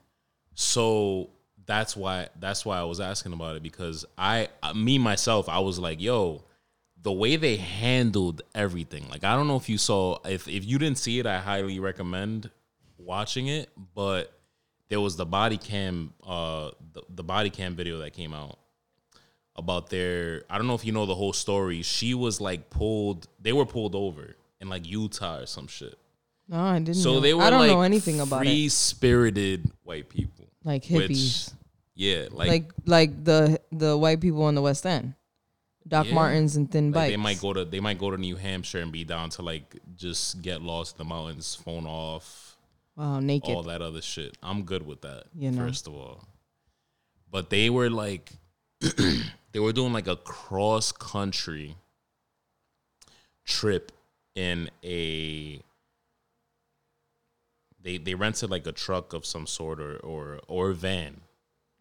[0.55, 1.29] So
[1.65, 5.79] that's why that's why I was asking about it because I me myself I was
[5.79, 6.43] like, yo,
[7.03, 9.07] the way they handled everything.
[9.09, 11.79] Like I don't know if you saw if if you didn't see it, I highly
[11.79, 12.49] recommend
[12.97, 14.31] watching it, but
[14.89, 18.59] there was the body cam uh the, the body cam video that came out
[19.55, 21.81] about their I don't know if you know the whole story.
[21.81, 25.97] She was like pulled they were pulled over in like Utah or some shit.
[26.47, 26.95] No, I didn't.
[26.95, 27.19] So know.
[27.21, 30.47] they were I don't like know anything about free spirited white people.
[30.63, 31.53] Like which- hippies,
[31.95, 35.13] yeah, like, like, like the the white people in the West End,
[35.87, 36.13] Doc Yeah.
[36.13, 37.11] Martens and thin like bikes.
[37.11, 39.77] they might go to they might go to New Hampshire and be down to like
[39.95, 42.57] just get lost in the mountains, phone off,
[42.95, 43.49] Wow, naked.
[43.55, 44.37] all that other shit.
[44.43, 45.25] I'm good with that.
[45.35, 45.65] You know.
[45.65, 46.23] First of all,
[47.29, 48.31] but they were like
[49.51, 51.75] they were doing like a cross country
[53.45, 53.91] trip
[54.35, 55.59] in a
[57.81, 61.21] they they rented like a truck of some sort or or or van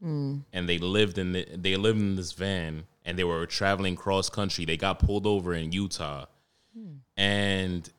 [0.03, 0.41] mm.
[0.53, 4.29] and they lived in the, they lived in this van and they were traveling cross
[4.29, 4.65] country.
[4.65, 6.27] They got pulled over in Utah.
[6.75, 6.97] Hmm.
[7.17, 7.91] And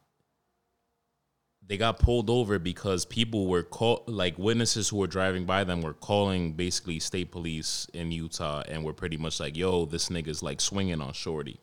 [1.71, 5.81] they got pulled over because people were call like witnesses who were driving by them
[5.81, 10.43] were calling basically state police in Utah and were pretty much like yo this nigga's
[10.43, 11.61] like swinging on shorty.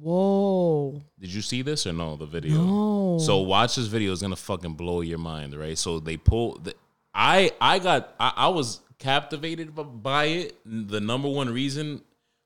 [0.00, 1.00] Whoa.
[1.20, 2.60] did you see this or no the video?
[2.64, 3.18] No.
[3.20, 4.12] so watch this video.
[4.12, 5.78] It's gonna fucking blow your mind right?
[5.78, 6.74] So they pull the
[7.14, 10.58] i i got i, I was captivated by it.
[10.64, 12.02] The number one reason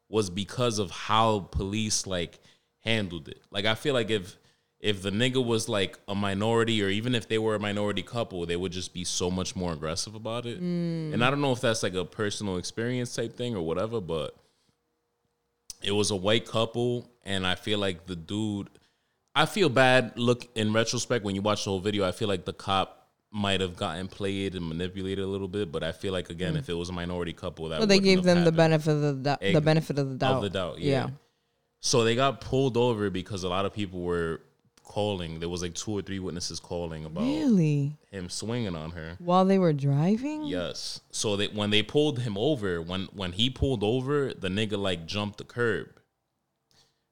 [0.09, 2.40] was because of how police like
[2.80, 3.40] handled it.
[3.51, 4.36] Like i feel like if
[4.80, 8.46] if the nigga was like a minority or even if they were a minority couple,
[8.46, 10.59] they would just be so much more aggressive about it.
[10.59, 11.12] Mm.
[11.12, 14.34] And I don't know if that's like a personal experience type thing or whatever, but
[15.82, 18.70] it was a white couple and I feel like the dude
[19.34, 22.46] I feel bad look in retrospect when you watch the whole video, I feel like
[22.46, 22.99] the cop
[23.32, 26.66] might have gotten played and manipulated a little bit, but I feel like again if
[26.66, 26.70] mm.
[26.70, 29.40] it was a minority couple that Well, they gave them the benefit of the doubt.
[29.40, 30.36] The benefit of the doubt.
[30.36, 30.78] of the doubt.
[30.80, 31.10] Yeah.
[31.80, 34.40] So they got pulled over because a lot of people were
[34.90, 35.38] calling.
[35.38, 37.96] There was like two or three witnesses calling about Really?
[38.10, 39.16] him swinging on her.
[39.18, 40.44] While they were driving?
[40.44, 41.00] Yes.
[41.10, 45.06] So that when they pulled him over, when when he pulled over, the nigga like
[45.06, 45.99] jumped the curb.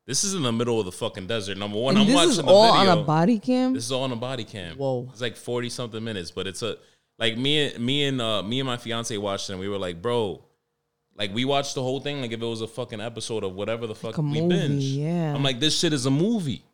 [0.08, 1.58] This is in the middle of the fucking desert.
[1.58, 2.92] Number one, And I'm this watching is the all video.
[2.92, 3.74] on a body cam.
[3.74, 4.76] This is all on a body cam.
[4.76, 5.06] Whoa.
[5.12, 6.78] It's like forty something minutes, but it's a
[7.18, 9.76] like me and me and uh me and my fiance watched it and we were
[9.78, 10.42] like, bro,
[11.14, 13.86] like we watched the whole thing like if it was a fucking episode of whatever
[13.86, 14.82] the fuck a we movie, binge.
[14.82, 15.34] yeah.
[15.34, 16.64] I'm like, this shit is a movie.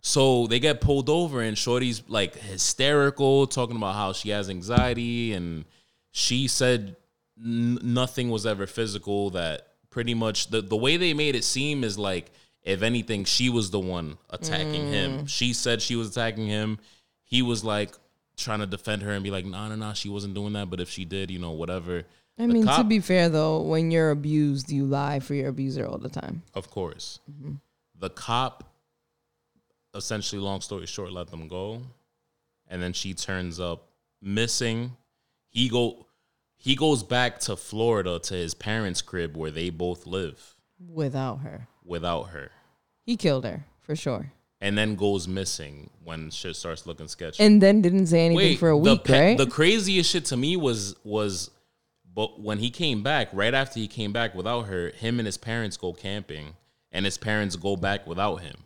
[0.00, 5.32] So they get pulled over and Shorty's like hysterical, talking about how she has anxiety
[5.34, 5.64] and
[6.12, 6.96] she said
[7.38, 9.30] n- nothing was ever physical.
[9.30, 9.66] That
[9.98, 12.30] pretty much the the way they made it seem is like
[12.62, 15.26] if anything, she was the one attacking him.
[15.26, 16.78] She said she was attacking him.
[17.24, 17.90] He was like
[18.36, 20.70] trying to defend her and be like, nah, nah, nah, she wasn't doing that.
[20.70, 22.04] But if she did, you know, whatever.
[22.38, 25.84] I The mean, to be fair though, when you're abused, you lie for your abuser
[25.84, 26.42] all the time.
[26.54, 27.18] Of course.
[27.28, 27.54] Mm-hmm.
[27.98, 28.62] The cop,
[29.96, 31.82] essentially, long story short, let them go,
[32.68, 33.88] and then she turns up
[34.22, 34.96] missing.
[35.48, 36.06] He go,
[36.58, 40.54] he goes back to Florida to his parents' crib where they both live
[40.92, 42.50] Without her, without her,
[43.04, 47.42] he killed her for sure, and then goes missing when shit starts looking sketchy.
[47.42, 49.38] and then didn't say anything for a the week, pe- right?
[49.38, 51.50] The craziest shit to me was was,
[52.14, 55.36] but when he came back, right after he came back without her, him and his
[55.36, 56.54] parents go camping,
[56.92, 58.56] and his parents go back without him.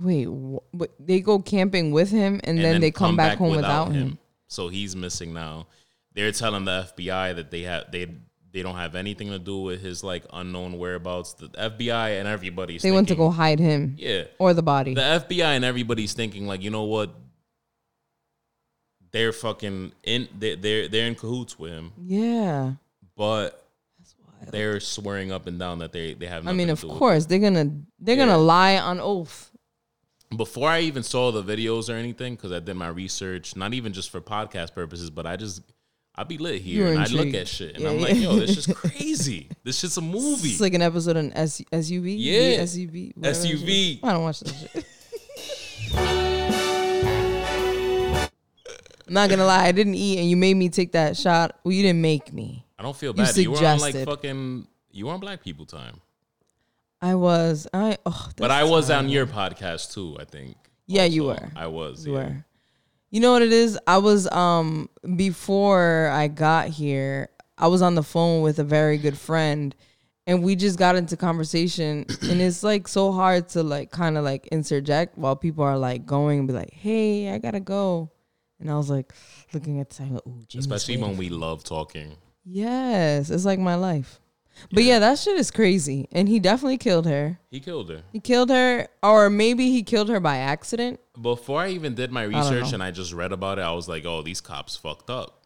[0.00, 3.92] Wait, wh- but they go camping with him, and, then, they come, back, home without,
[3.92, 4.18] him.
[4.52, 5.66] So he's missing now.
[6.14, 8.06] They're telling the FBI that they have they
[8.52, 11.32] they don't have anything to do with his like unknown whereabouts.
[11.34, 14.24] The FBI and everybody's They went to go hide him Yeah.
[14.38, 14.92] or the body.
[14.94, 17.14] The FBI and everybody's thinking like, you know what?
[19.12, 21.92] They're fucking in they they're they're in cahoots with him.
[22.06, 22.72] yeah,
[23.16, 23.58] But
[24.50, 27.70] they're swearing up and down that they they have I mean, of course they're gonna
[28.00, 28.26] they're Yeah.
[28.26, 29.50] gonna lie on oath.
[30.36, 33.92] Before I even saw the videos or anything, because I did my research, not even
[33.92, 35.62] just for podcast purposes, but I just
[36.14, 38.04] I be lit here and I look at shit and Yeah, I'm yeah.
[38.06, 39.48] like, yo, this is crazy.
[39.64, 40.50] this shit's a movie.
[40.50, 42.14] It's like an episode on S- SVU.
[42.18, 42.62] Yeah.
[42.62, 43.16] SVU.
[43.16, 43.98] whatever that shit SVU.
[44.02, 44.84] I don't watch that shit.
[49.08, 51.58] I'm not gonna lie, I didn't eat, and you made me take that shot.
[51.64, 52.64] Well, you didn't make me.
[52.78, 53.36] I don't feel You bad.
[53.36, 54.06] You, were on like suggested.
[54.06, 56.00] fucking you were on black people time.
[57.02, 57.66] I was.
[57.74, 57.98] I.
[58.06, 60.56] Oh, But I was on your podcast too, I think.
[60.86, 61.50] Yeah, you were.
[61.56, 62.06] I was.
[62.06, 62.18] You yeah.
[62.18, 62.44] were.
[63.10, 63.78] You know what it is?
[63.86, 67.28] I was um before I got here,
[67.58, 69.74] I was on the phone with a very good friend
[70.26, 74.24] and we just got into conversation and it's like so hard to like kind of
[74.24, 78.10] like interject while people are like going and be like, "Hey, I got to go."
[78.60, 79.12] And I was like
[79.52, 82.16] looking at the time, like, "Ooh, Jimmy's Especially when we love talking.
[82.44, 84.20] Yes, it's like my life.
[84.70, 86.08] But yeah, that shit is crazy.
[86.12, 87.38] And he definitely killed her.
[87.50, 88.02] He killed her.
[88.12, 91.00] He killed her or maybe he killed her by accident.
[91.20, 92.74] Before I even did my research know.
[92.74, 95.42] and I just read about it, I was like, oh, these cops fucked up.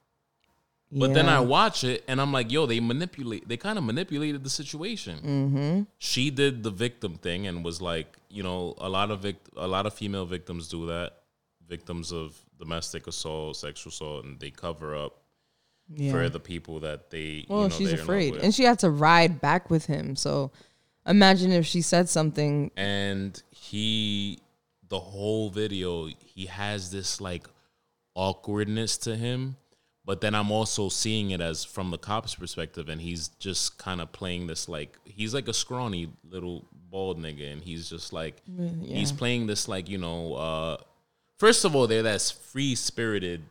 [0.92, 3.48] But then I watch it and I'm like, yo, they manipulate.
[3.48, 5.18] They kind of manipulated the situation.
[5.18, 5.82] Mm-hmm.
[5.98, 9.66] She did the victim thing and was like, you know, a lot of vict- a
[9.66, 11.22] lot of female victims do that,
[11.68, 15.22] victims of domestic assault, sexual assault, and they cover up
[15.88, 16.10] Yeah.
[16.12, 17.46] for the people that they.
[17.48, 19.86] Well, you know, she's they're in love afraid, and she had to ride back with
[19.86, 20.16] him.
[20.16, 20.50] So,
[21.06, 22.70] imagine if she said something.
[22.76, 24.40] and he
[24.88, 27.48] the whole video he has this like
[28.14, 29.56] awkwardness to him
[30.04, 34.00] but then i'm also seeing it as from the cop's perspective and he's just kind
[34.00, 38.40] of playing this like he's like a scrawny little bald nigga and he's just like
[38.84, 40.76] he's playing this like you know uh
[41.36, 42.22] first of all they're that
[42.52, 43.42] free spirited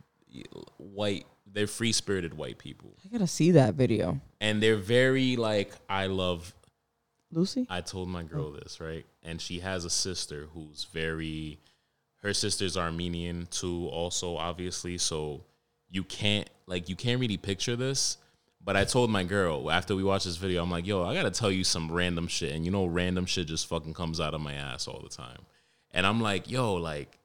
[0.78, 1.26] white
[1.56, 6.06] they're free spirited white people I gotta see that video, and they're very like i
[6.06, 6.54] love
[7.32, 7.66] Lucy.
[7.68, 9.04] I told my girl this, right?
[9.22, 11.58] And she has a sister who's very
[12.22, 14.98] her sister's Armenian too, also obviously.
[14.98, 15.42] So
[15.90, 18.18] you can't like you can't really picture this.
[18.64, 21.30] But I told my girl after we watched this video, I'm like, yo, I gotta
[21.30, 22.52] tell you some random shit.
[22.52, 25.40] And you know, random shit just fucking comes out of my ass all the time.
[25.92, 27.15] And I'm like, yo, like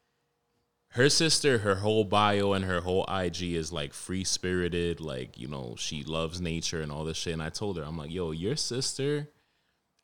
[0.95, 5.47] her sister, her whole bio and her whole IG is like free spirited, like, you
[5.47, 7.33] know, she loves nature and all this shit.
[7.33, 9.27] And I told her, I'm like, yo, your sister,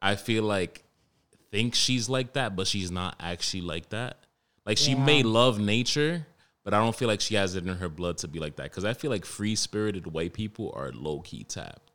[0.01, 0.83] I feel like
[1.51, 4.17] think she's like that, but she's not actually like that.
[4.65, 5.05] Like she Yeah.
[5.05, 6.25] may love nature,
[6.63, 8.63] but I don't feel like she has it in her blood to be like that.
[8.63, 11.91] Because I feel like free spirited white people are low key tapped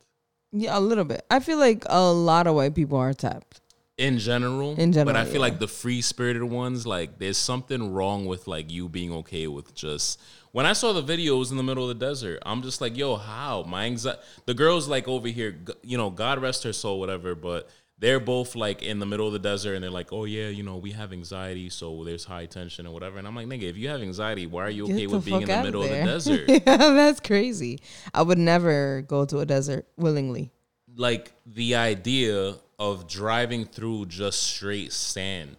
[0.51, 1.25] Yeah, a little bit.
[1.31, 3.59] I feel like a lot of white people are tapped.
[3.97, 4.75] In general.
[4.79, 5.39] In general, but I feel yeah.
[5.41, 9.73] like the free spirited ones, like there's something wrong with like you being okay with
[9.73, 10.19] just.
[10.51, 13.15] When I saw the videos in the middle of the desert, I'm just like, yo,
[13.15, 14.21] how my anxiety.
[14.45, 17.33] The girls like over here, you know, God rest her soul, whatever.
[17.33, 20.49] But they're both like in the middle of the desert, and they're like, oh yeah,
[20.49, 23.17] you know, we have anxiety, so there's high tension and whatever.
[23.17, 25.47] And I'm like, nigga, if you have anxiety, why are you okay with being in
[25.47, 26.43] the middle of the desert?
[26.47, 27.79] yeah, that's crazy.
[28.13, 30.51] I would never go to a desert willingly.
[30.95, 32.55] like the idea
[32.91, 35.55] of driving through just straight sand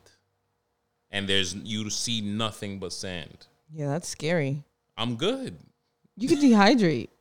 [1.10, 3.46] and there's you see nothing but sand.
[3.72, 4.62] Yeah, that's scary.
[4.96, 5.56] I'm good.
[6.16, 7.08] You could dehydrate.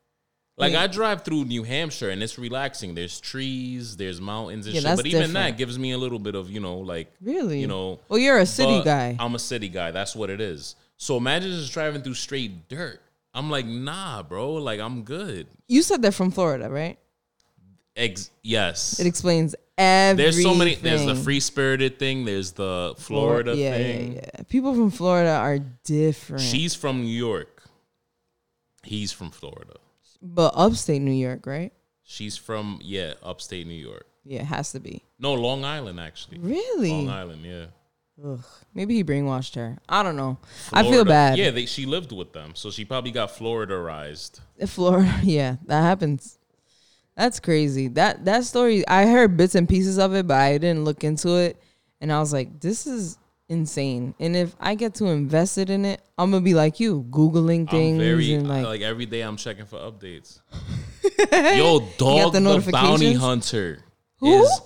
[0.55, 0.83] Like Yeah.
[0.83, 2.93] I drive through New Hampshire and it's relaxing.
[2.93, 4.97] There's trees, there's mountains and Yeah, shit.
[4.97, 5.33] But even different.
[5.33, 7.59] that gives me a little bit of, you know, like Really?
[7.59, 9.15] you know Well, you're a city guy.
[9.19, 9.89] I'm a city guy.
[9.89, 10.75] That's what it is.
[10.97, 13.01] So imagine just driving through straight dirt.
[13.33, 14.53] I'm like, nah, bro.
[14.69, 15.47] Like I'm good.
[15.67, 16.99] you said they're from Florida, right?
[17.95, 18.99] Ex- yes.
[18.99, 20.17] It explains everything.
[20.17, 20.75] There's so many.
[20.75, 22.25] There's the free spirited thing.
[22.25, 24.13] There's the Florida yeah, thing.
[24.13, 24.43] Yeah, yeah.
[24.49, 26.41] People from Florida are different.
[26.41, 27.63] She's from New York.
[28.83, 29.75] He's from Florida.
[30.21, 31.71] but upstate New York, right?
[32.03, 34.05] She's from yeah, upstate New York.
[34.25, 35.03] Yeah, it has to be.
[35.19, 36.39] No, Long Island actually.
[36.39, 36.91] Really?
[36.91, 37.65] Long Island, yeah.
[38.23, 38.43] Ugh.
[38.73, 39.77] Maybe he brainwashed her.
[39.89, 40.37] I don't know.
[40.71, 41.37] I feel bad.
[41.37, 44.39] Yeah, they, she lived with them, so she probably got Floridaized.
[44.67, 46.37] Florida, yeah, that happens.
[47.15, 47.89] That's crazy.
[47.89, 51.35] That that story, I heard bits and pieces of it, but I didn't look into
[51.35, 51.61] it,
[52.01, 53.17] and I was like, this is
[53.49, 54.15] insane.
[54.19, 57.69] And if I get to invest it in it, I'm gonna be like you, googling
[57.69, 60.39] things very and like, like, every day I'm checking for updates.
[61.57, 63.13] Yo, Dog the the, Bounty?
[63.13, 63.79] Hunter
[64.17, 64.43] Who?
[64.43, 64.61] is.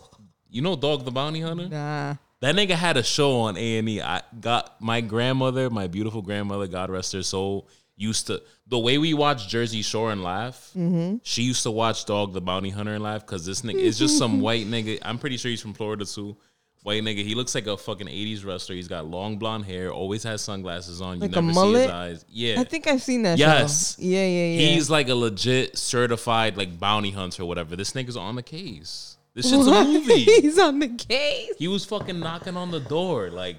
[0.50, 1.68] You know Dog the Bounty Hunter?
[1.68, 2.16] nah.
[2.40, 4.00] That nigga had a show on A and E.
[4.00, 7.68] I got my grandmother, my beautiful grandmother, God rest her soul,
[7.98, 10.72] used to the way we watch Jersey Shore and laugh.
[10.78, 11.18] Mm-hmm.
[11.24, 14.18] She used to watch Dog the Bounty Hunter and laugh because this nigga is just
[14.18, 15.00] some white nigga.
[15.02, 16.38] I'm pretty sure he's from Florida too.
[16.84, 17.26] White nigga.
[17.26, 18.76] He looks like a fucking 80s wrestler.
[18.76, 21.16] He's got long blonde hair, always has sunglasses on.
[21.16, 22.26] You Like never see his eyes.
[22.30, 22.62] Yeah.
[22.62, 23.38] I think I've seen that.
[23.38, 23.96] Yes.
[23.96, 24.04] show.
[24.04, 24.60] Yeah, yeah, yeah.
[24.70, 27.76] He's like a legit certified like bounty hunter or whatever.
[27.76, 29.18] This nigga's on the case.
[29.34, 30.14] This shit's a movie.
[30.24, 31.54] He's on the case.
[31.60, 33.58] He was fucking knocking on the door, like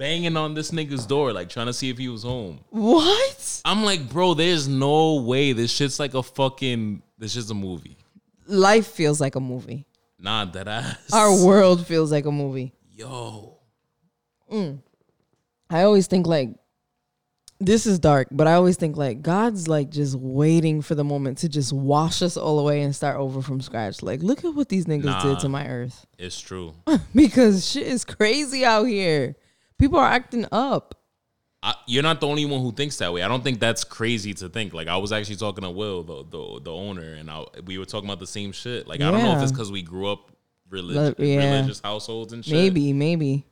[0.00, 2.58] banging on this nigga's door, like trying to see if he was home.
[2.70, 3.60] What?
[3.66, 7.02] I'm like, bro, there's no way this shit's like a fucking.
[7.18, 7.98] This shit's a movie.
[8.46, 9.86] Life feels like a movie.
[10.18, 11.12] Nah, that ass.
[11.12, 12.72] Our world feels like a movie.
[12.96, 13.58] Yo,
[14.50, 14.78] mm.
[15.68, 16.50] I always think like
[17.60, 21.38] this is dark, but I always think like God's like just waiting for the moment
[21.38, 24.02] to just wash us all away and start over from scratch.
[24.02, 25.22] Like, look at what these niggas Nah.
[25.22, 26.06] did to my earth.
[26.18, 26.72] it's true.
[27.14, 29.36] because shit is crazy out here.
[29.80, 30.94] People are acting up.
[31.62, 33.22] I, you're not the only one who thinks that way.
[33.22, 34.72] I don't think that's crazy to think.
[34.72, 37.84] Like I was actually talking to Will, the the, the owner, and I, we were
[37.84, 38.86] talking about the same shit.
[38.86, 40.30] Like I don't know if it's because we grew up
[40.70, 41.52] relig- But, yeah.
[41.56, 42.54] religious households and shit.
[42.54, 43.44] Maybe, maybe.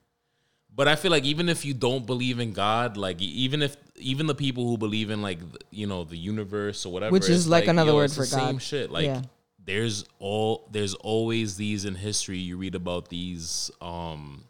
[0.74, 4.26] But I feel like even if you don't believe in God, like even if even
[4.26, 7.46] the people who believe in like you know the universe or whatever, Which is it's
[7.48, 8.46] like another yo, word it's the for God.
[8.46, 8.90] Same shit.
[8.90, 9.22] Like Yeah.
[9.62, 12.38] there's all there's always these in history.
[12.38, 14.44] You read about these um,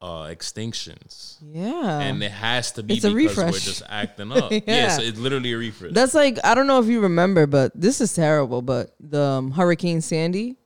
[0.00, 1.98] uh, extinctions, Yeah.
[2.00, 4.50] and it has to be It's a because we're just acting up.
[4.52, 4.60] yeah.
[4.66, 4.88] Yeah.
[4.90, 5.92] so it's literally a refresh.
[5.92, 8.62] That's like I don't know if you remember, but this is terrible.
[8.62, 10.56] But the um, Hurricane Sandy,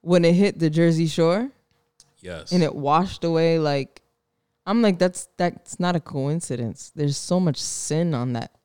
[0.00, 1.50] when it hit the Jersey Shore
[2.20, 4.00] yes, and it washed away, like
[4.66, 6.90] I'm like that's that's not a coincidence.
[6.94, 8.52] There's so much sin on that.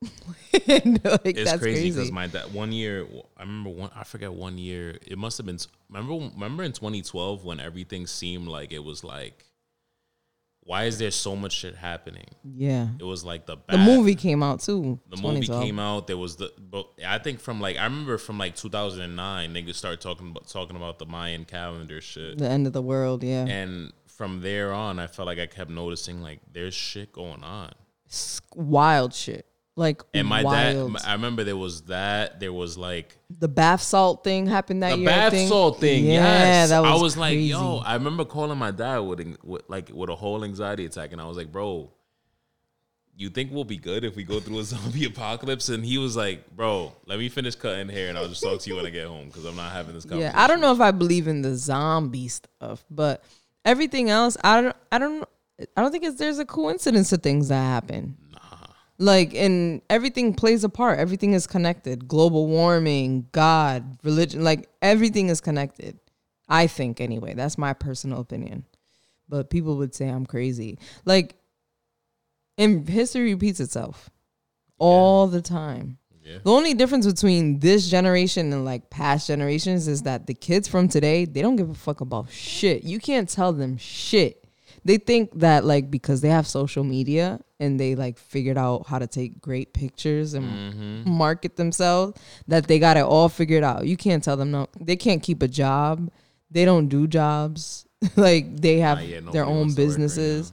[0.54, 1.92] Like, it's crazy crazy.
[1.92, 3.06] because my that one year
[3.38, 5.60] I remember one I forget one year it must have been
[5.90, 9.46] remember remember in 2012 when everything seemed like it was like
[10.66, 14.44] why is there so much shit happening yeah, it was like the the movie came
[14.44, 15.00] out too.
[15.10, 18.38] the movie came out there was the but I think from like I remember from
[18.38, 22.74] like 2009 niggas started talking about talking about the Mayan calendar shit The end of
[22.74, 23.24] the world.
[23.24, 27.44] Yeah, and from there on I felt like I kept noticing like there's shit going
[27.44, 27.74] on
[28.56, 29.46] wild shit.
[29.76, 30.94] Like and my wild.
[30.94, 34.92] dad I remember there was that there was like the bath salt thing happened that
[34.92, 35.08] the year.
[35.08, 36.06] Bath salt thing.
[36.06, 37.78] Yeah, yes, that was I was like, yo.
[37.78, 41.26] I remember calling my dad with, with like with a whole anxiety attack, and I
[41.26, 41.92] was like, bro,
[43.16, 45.70] you think we'll be good if we go through a zombie apocalypse?
[45.70, 48.70] And he was like, bro, let me finish cutting hair, and I'll just talk to
[48.70, 50.36] you when I get home because I'm not having this conversation.
[50.36, 53.24] Yeah, I don't know if I believe in the zombie stuff, but
[53.66, 55.28] everything else, I don't, I don't,
[55.76, 58.18] I don't think it's there's a coincidence to things that happen.
[59.00, 61.00] Like, and everything plays a part.
[61.00, 62.08] Everything is connected.
[62.08, 66.00] Global warming, God, religion, like everything is connected.
[66.48, 67.34] I think anyway.
[67.34, 68.66] That's my personal opinion.
[69.28, 70.78] But people would say I'm crazy.
[71.06, 71.36] Like,
[72.58, 74.10] and history repeats itself
[74.78, 75.98] all the time.
[76.24, 76.38] Yeah.
[76.44, 80.88] The only difference between this generation and like past generations is that the kids from
[80.88, 82.84] today, they don't give a fuck about shit.
[82.84, 84.43] You can't tell them shit.
[84.86, 89.00] They think that like because they have social media and they like figured out how
[89.00, 91.10] to take great pictures and Mm-hmm.
[91.10, 93.86] market themselves that they got it all figured out.
[93.88, 94.68] You can't tell them no.
[94.80, 96.12] They can't keep a job.
[96.52, 97.86] They don't do jobs.
[98.18, 100.52] like they have yeah, their own work right businesses.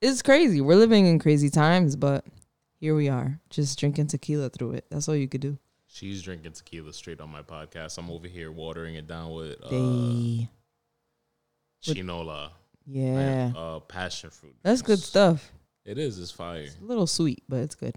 [0.00, 0.60] it's crazy.
[0.60, 2.24] We're living in crazy times, but
[2.78, 4.84] here we are, just drinking tequila through it.
[4.90, 5.58] That's all you could do.
[5.88, 7.98] She's drinking tequila straight on my podcast.
[7.98, 10.48] I'm over here watering it down with uh, They,
[11.80, 12.52] chinola,
[12.86, 14.54] yeah, uh, passion fruit.
[14.62, 15.52] that's good stuff.
[15.84, 16.18] It is.
[16.18, 16.60] It's fire.
[16.62, 17.96] It's a little sweet, but it's good.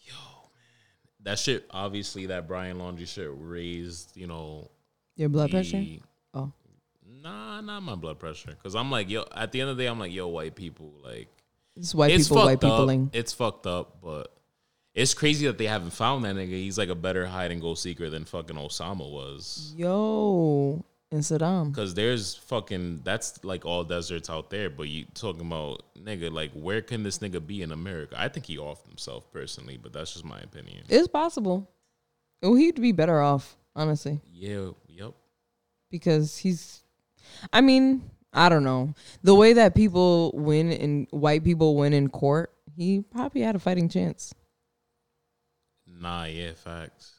[0.00, 0.54] Yo, man.
[1.20, 4.70] That shit, obviously, that Brian Laundrie shit raised, you know,
[5.16, 5.84] Your blood pressure?
[6.32, 6.52] Oh,
[7.22, 8.56] Nah, not my blood pressure.
[8.62, 9.24] Cause I'm like, yo.
[9.34, 11.28] At the end of the day, I'm like, yo, white people, like,
[11.76, 13.10] it's white it's people, white peopling.
[13.12, 14.32] It's fucked up, but
[14.94, 16.48] it's crazy that they haven't found that nigga.
[16.50, 19.74] He's like a better hide and go seeker than fucking Osama was.
[19.76, 21.74] Yo, and Saddam.
[21.74, 24.68] Cause there's fucking that's like all deserts out there.
[24.70, 28.14] But you talking about nigga, like where can this nigga be in America?
[28.18, 30.84] I think he offed himself personally, but that's just my opinion.
[30.88, 31.70] It's possible.
[32.42, 35.12] Oh, he'd be better off, honestly, Yeah, yep.
[35.90, 36.82] because he's.
[37.52, 42.08] I mean, I don't know the way that people win and white people win in
[42.08, 42.52] court.
[42.76, 44.32] He probably had a fighting chance
[46.00, 47.14] Nah, yeah, facts.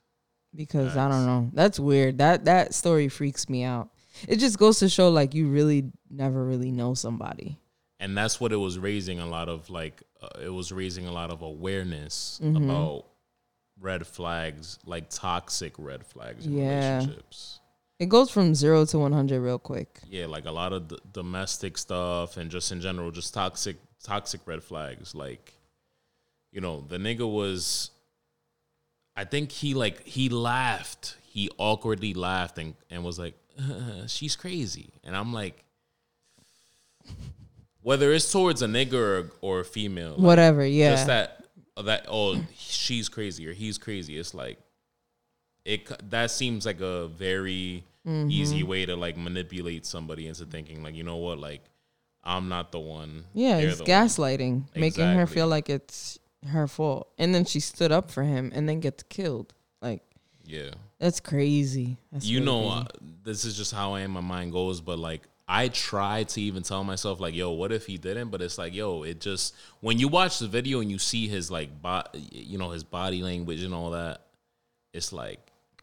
[0.55, 1.49] Because I don't know.
[1.53, 2.17] That's weird.
[2.19, 3.89] That that story freaks me out.
[4.27, 7.57] It just goes to show like you really never really know somebody.
[8.01, 11.11] and that's what it was raising a lot of like uh, it was raising a
[11.11, 12.69] lot of awareness Mm-hmm.
[12.69, 13.05] about
[13.79, 16.97] red flags like toxic red flags in Yeah.
[16.97, 17.59] relationships
[17.99, 19.99] It goes from zero to one hundred real quick.
[20.09, 24.41] yeah like a lot of d- domestic stuff and just in general just toxic toxic
[24.45, 25.53] red flags like
[26.51, 27.91] you know the nigga was
[29.21, 33.35] i think he like he laughed he awkwardly laughed and, and was like
[34.07, 35.63] she's crazy and i'm like
[37.81, 40.65] whether it's towards a nigga or, or a female like, Whatever.
[40.65, 40.91] Yeah.
[40.91, 41.43] just that
[41.83, 44.57] that oh she's crazy or he's crazy it's like
[45.65, 48.31] it that seems like a very Mm-hmm.
[48.31, 51.61] easy way to like manipulate somebody into thinking like you know what like
[52.23, 56.17] i'm not the one Yeah, it's gaslighting, making her feel like it's
[56.47, 57.09] her fault.
[57.17, 59.53] And then she stood up for him and then gets killed.
[59.81, 60.01] Like,
[60.45, 61.97] yeah that's crazy.
[62.11, 62.87] That's you really know crazy.
[62.87, 66.41] uh, this is just how i am my mind goes but like i try to
[66.41, 69.55] even tell myself like yo what if he didn't but it's like yo it just
[69.81, 73.21] when you watch the video and you see his like bo- you know his body
[73.21, 74.25] language and all that
[74.93, 75.39] it's like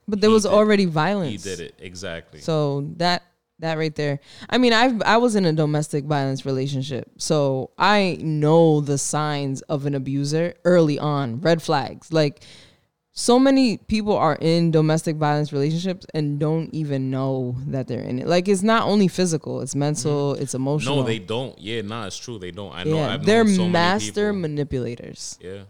[0.09, 1.31] but there was did- already violence.
[1.45, 3.23] he did it exactly So that
[3.61, 4.21] that right there.
[4.51, 9.63] I mean, I I was in a domestic violence relationship, so I know the signs
[9.63, 11.41] of an abuser early on.
[11.41, 12.13] Red flags.
[12.13, 12.43] Like
[13.13, 18.19] so many people are in domestic violence relationships and don't even know that they're in
[18.19, 18.27] it.
[18.27, 20.43] Like it's not only physical; it's mental, mm-hmm.
[20.43, 20.97] it's emotional.
[20.97, 23.55] No they don't yeah nah it's true they don't i know yeah, I've they're known
[23.55, 25.39] so master manipulators.
[25.41, 25.63] Yeah.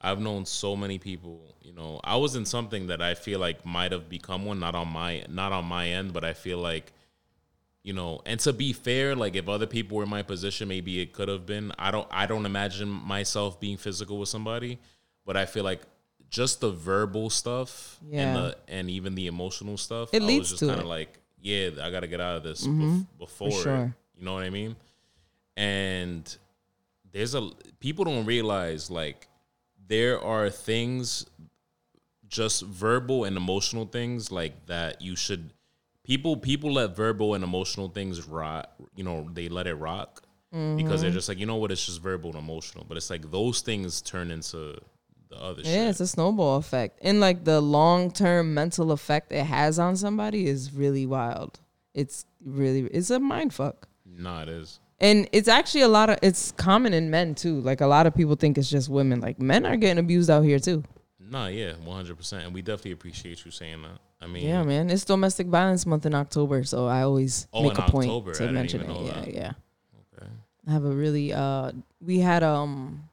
[0.00, 1.42] I've known so many people,
[1.78, 4.88] know, I was in something that I feel like might have become one, not on
[4.88, 6.92] my not on my end, but I feel like,
[7.82, 11.00] you know, and to be fair, like if other people were in my position, maybe
[11.00, 11.72] it could have been.
[11.78, 14.78] I don't I don't imagine myself being physical with somebody,
[15.24, 15.80] but I feel like
[16.30, 18.20] just the verbal stuff Yeah.
[18.22, 20.86] and the and even the emotional stuff, It I leads was just to kind of
[20.86, 23.00] like, yeah, I gotta get out of this bef- mm-hmm.
[23.18, 23.94] before sure.
[24.16, 24.76] You know what I mean?
[25.56, 26.36] And
[27.12, 27.50] there's a
[27.80, 29.28] people don't realize like
[29.88, 31.24] there are things
[32.28, 35.52] just verbal and emotional things like that you should
[36.04, 41.02] people people let verbal and emotional things rot you know they let it rock because
[41.02, 41.16] they're mm-hmm.
[41.16, 44.00] just like you know what it's just verbal and emotional but it's like those things
[44.00, 44.78] turn into
[45.28, 46.98] the other Yeah, shit it's a snowball effect.
[47.02, 51.60] And like the long term mental effect it has on somebody is really wild.
[51.94, 53.88] It's really it's a mind fuck.
[54.06, 57.60] nah it is And it's actually a lot of it's common in men too.
[57.60, 59.20] Like a lot of people think it's just women.
[59.20, 60.82] Like men are getting abused out here too.
[61.30, 64.90] Nah yeah 100% and we definitely appreciate you saying that i mean Yeah, man.
[64.90, 68.30] It's domestic violence month in October, so I always Oh, make a point October.
[68.30, 68.88] I to didn't mention it.
[68.90, 69.34] Yeah, that.
[69.34, 69.52] yeah.
[70.16, 70.26] okay.
[70.66, 73.08] I have a really uh we had um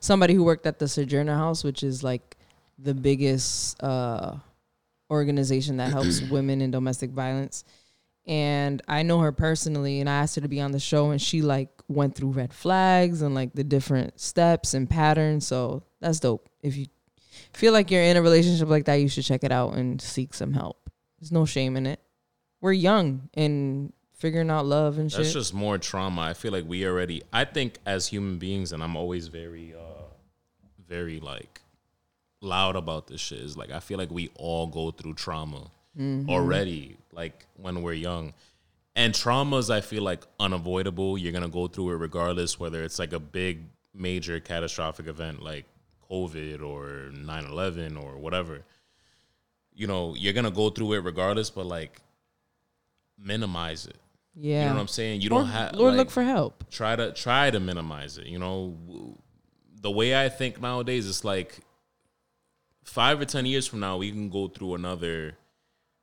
[0.00, 2.36] somebody who worked at the Sojourner House, which is like
[2.78, 4.36] the biggest uh
[5.10, 7.64] organization that helps women in domestic violence.
[8.26, 11.20] And I know her personally and I asked her to be on the show and
[11.22, 15.46] she like went through red flags and like the different steps and patterns.
[15.46, 16.48] So that's dope.
[16.60, 16.86] If you
[17.56, 20.34] feel like you're in a relationship like that, you should check it out and seek
[20.34, 20.90] some help.
[21.18, 22.00] There's no shame in it.
[22.60, 25.24] we're young and figuring out love and That's shit.
[25.24, 26.22] That's just more trauma.
[26.22, 27.22] I feel like we already.
[27.32, 30.02] I think as human beings, and I'm always very, uh
[30.88, 31.60] very like
[32.40, 33.40] loud about this shit.
[33.40, 36.28] Is like I feel like we all go through trauma Mm-hmm.
[36.28, 38.34] already, like when we're young.
[38.94, 41.16] And traumas, I feel like unavoidable.
[41.16, 43.62] You're gonna go through it regardless, whether it's like a big,
[43.94, 45.64] major, catastrophic event like
[46.10, 48.64] COVID or 9/11 or whatever.
[49.74, 52.00] You know, you're gonna go through it regardless, but like
[53.18, 53.96] minimize it.
[54.34, 54.62] yeah.
[54.62, 55.20] You know what I'm saying?
[55.20, 56.64] You or, don't have or like, look for help.
[56.70, 58.26] try to try to minimize it.
[58.26, 58.76] You know,
[59.80, 61.58] the way I think nowadays, it's like
[62.84, 65.36] five or ten years from now, we can go through another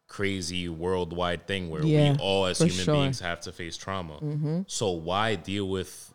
[0.07, 2.93] crazy worldwide thing where Yeah, we all, as human sure.
[2.93, 3.03] Mm-hmm.
[3.03, 4.63] beings, have to face trauma.
[4.67, 6.12] So why deal with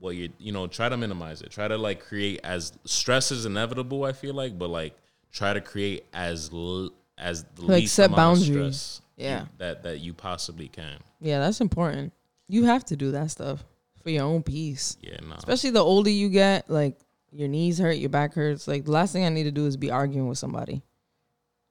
[0.00, 0.66] what you you know?
[0.66, 1.50] Try to minimize it.
[1.50, 4.04] Try to like create as stress is inevitable.
[4.04, 4.96] I feel like, but like
[5.32, 8.48] try to create as l- as the Like, least set amount boundaries.
[8.48, 9.40] of stress Yeah.
[9.42, 10.98] you- that that you possibly can.
[11.20, 12.12] Yeah, that's important.
[12.48, 13.64] You have to do that stuff
[14.02, 14.96] for your own peace.
[15.02, 15.34] Yeah, no.
[15.34, 16.98] Especially the older you get, like
[17.30, 18.66] your knees hurt, your back hurts.
[18.68, 20.82] Like the last thing I need to do is be arguing with somebody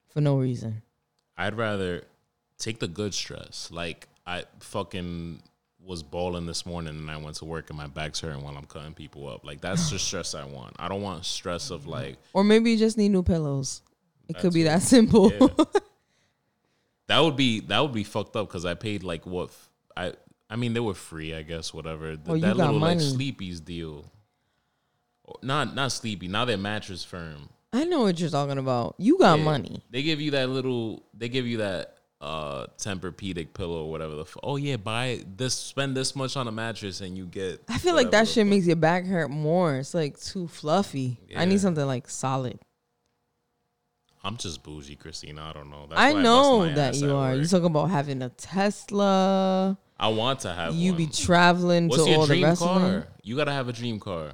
[0.09, 0.83] for no reason.
[1.37, 2.03] I'd rather
[2.59, 3.69] take the good stress.
[3.71, 5.41] Like I fucking
[5.87, 8.65] was balling this morning and I went to work and my back's hurting while I'm
[8.65, 9.45] cutting people up.
[9.45, 10.75] Like that's the stress I want.
[10.77, 13.81] I don't want stress of like Or maybe you just need new pillows.
[14.27, 15.31] It could be that simple.
[15.31, 15.47] yeah.
[17.07, 19.51] that would be that would be fucked up because I paid like what
[19.95, 20.13] I
[20.49, 22.99] I mean they were free I guess whatever Oh, that little like money.
[22.99, 24.11] sleepy's deal.
[25.27, 26.27] Oh, not not sleepy.
[26.27, 27.49] Now they're mattress firm.
[27.73, 28.95] I know what you're talking about.
[28.97, 29.45] You got Yeah.
[29.45, 29.81] money.
[29.89, 31.03] They give you that little.
[31.13, 34.21] They give you that uh Tempur-Pedic pillow or whatever the.
[34.21, 35.53] F- oh yeah, buy this.
[35.53, 37.63] Spend this much on a mattress and you get.
[37.69, 38.49] I feel like that shit fuck.
[38.49, 39.77] makes your back hurt more.
[39.77, 41.19] It's like too fluffy.
[41.35, 42.59] I need something like solid.
[44.23, 45.49] I'm just bougie, Christina.
[45.49, 45.85] I don't know.
[45.87, 47.35] That's I know my that you are.
[47.35, 49.77] You talking about having a Tesla.
[49.99, 50.75] I want to have.
[50.75, 50.97] You one.
[50.97, 52.79] be traveling What's to all the dream rest of car?
[52.79, 53.03] them.
[53.23, 54.31] You gotta have a dream car.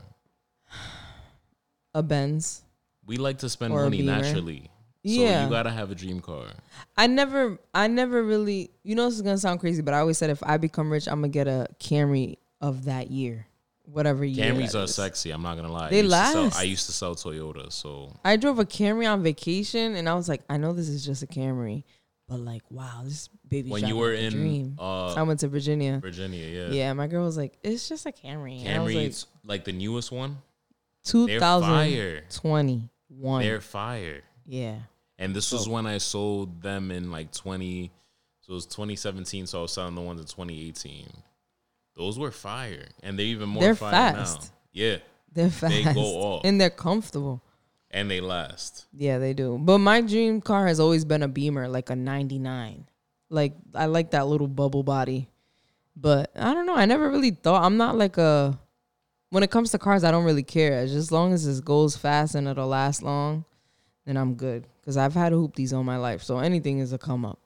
[1.93, 2.63] A Benz.
[3.05, 4.23] We like to spend money Beamer.
[5.05, 5.43] So Yeah.
[5.43, 6.45] you gotta have a dream car.
[6.95, 8.71] I never, I never really.
[8.83, 11.07] You know, this is gonna sound crazy, but I always said if I become rich,
[11.07, 13.45] I'm gonna get a Camry of that year,
[13.83, 14.53] whatever year.
[14.53, 14.95] Camrys are is.
[14.95, 15.31] sexy.
[15.31, 15.89] I'm not gonna lie.
[15.89, 16.57] They I to sell- last.
[16.57, 20.29] I used to sell Toyota, so I drove a Camry on vacation, and I was
[20.29, 21.83] like, I know this is just a Camry,
[22.29, 23.69] but like, wow, this baby.
[23.71, 24.75] when you were in dream.
[24.79, 25.99] uh, I went to Virginia.
[25.99, 28.63] Virginia, yeah, Yeah, my girl was like, it's just a Camry.
[28.63, 30.37] Was like, Camrys like the newest one.
[31.11, 32.21] They're fire.
[32.29, 33.41] 2021.
[33.41, 34.21] They're fire.
[34.45, 34.75] yeah.
[35.19, 35.71] And this was oh.
[35.71, 37.91] when I sold them in like 20,
[38.41, 39.47] so it was 2017.
[39.47, 41.07] So I was selling the ones in 2018.
[41.95, 42.87] Those were fire.
[43.01, 44.41] And they're even more They're fire fast.
[44.41, 44.47] now.
[44.71, 44.97] Yeah.
[45.31, 45.73] They're fast.
[45.73, 46.41] They go off.
[46.45, 47.41] And they're comfortable.
[47.91, 48.85] And they last.
[48.91, 49.59] Yeah, they do.
[49.61, 52.87] But my dream car has always been a Beamer, like a 99.
[53.29, 55.29] Like, I like that little bubble body.
[55.95, 56.75] But I don't know.
[56.75, 57.63] I never really thought.
[57.63, 58.59] I'm not like a.
[59.29, 60.79] When it comes to cars, I don't really care.
[60.79, 63.45] As long as it goes fast and it'll last long,
[64.05, 64.67] then I'm good.
[64.81, 66.23] Because I've had hoopties all my life.
[66.23, 67.39] So anything is a come up.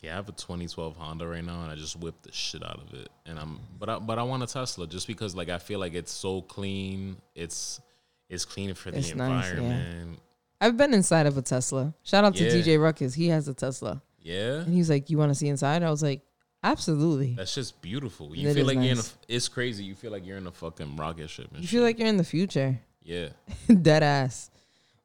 [0.00, 2.80] Yeah, I have a 2012 Honda right now, and I just whipped the shit out
[2.86, 3.08] of it.
[3.24, 5.94] And I'm, but I, but I want a Tesla just because like I feel like
[5.94, 7.16] it's so clean.
[7.34, 7.80] It's,
[8.28, 9.50] it's clean for the It's nice, yeah.
[9.52, 10.18] environment.
[10.60, 11.94] I've been inside of a Tesla.
[12.02, 12.50] Shout out to Yeah.
[12.50, 13.14] DJ Ruckus.
[13.14, 14.02] He has a Tesla.
[14.20, 14.56] Yeah.
[14.60, 15.82] And he's like, You want to see inside?
[15.82, 16.20] I was like,
[16.62, 17.34] Absolutely.
[17.34, 18.34] That's just beautiful.
[18.34, 19.02] You feel like you're in a.
[19.28, 19.84] It's crazy.
[19.84, 21.48] You feel like you're in a fucking rocket ship.
[21.52, 21.70] And You shit.
[21.70, 22.78] feel like you're in the future.
[23.02, 23.28] yeah.
[23.82, 24.50] Dead ass.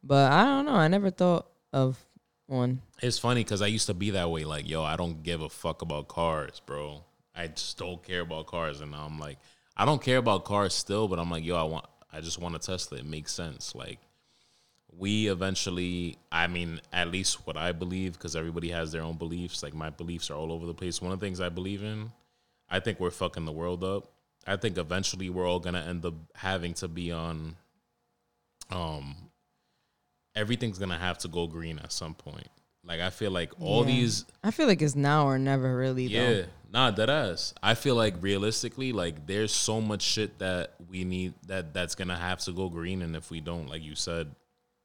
[0.03, 0.75] But I don't know.
[0.75, 2.03] I never thought of
[2.47, 2.81] one.
[3.01, 4.43] It's funny because I used to be that way.
[4.43, 7.03] Like, yo, I don't give a fuck about cars, bro.
[7.35, 9.37] I just don't care about cars, and now I'm like,
[9.77, 12.55] I don't care about cars still, but I'm like, yo, I want, I just want
[12.55, 12.97] a Tesla.
[12.97, 13.73] It makes sense.
[13.73, 13.99] Like,
[14.97, 19.63] we eventually, I mean, at least what I believe, because everybody has their own beliefs.
[19.63, 21.01] Like, my beliefs are all over the place.
[21.01, 22.11] One of the things I believe in,
[22.69, 24.11] I think we're fucking the world up.
[24.45, 27.55] I think eventually we're all gonna end up having to be on,
[28.71, 29.15] um,
[30.35, 32.47] everything's gonna have to go green at some point.
[32.83, 33.93] Like I feel like all Yeah.
[33.95, 36.45] these I feel like it's now or never really yeah, though.
[36.71, 37.53] nah, that ass.
[37.61, 42.17] I feel like realistically, like there's so much shit that we need that that's gonna
[42.17, 44.33] have to go green, and if we don't, like you said,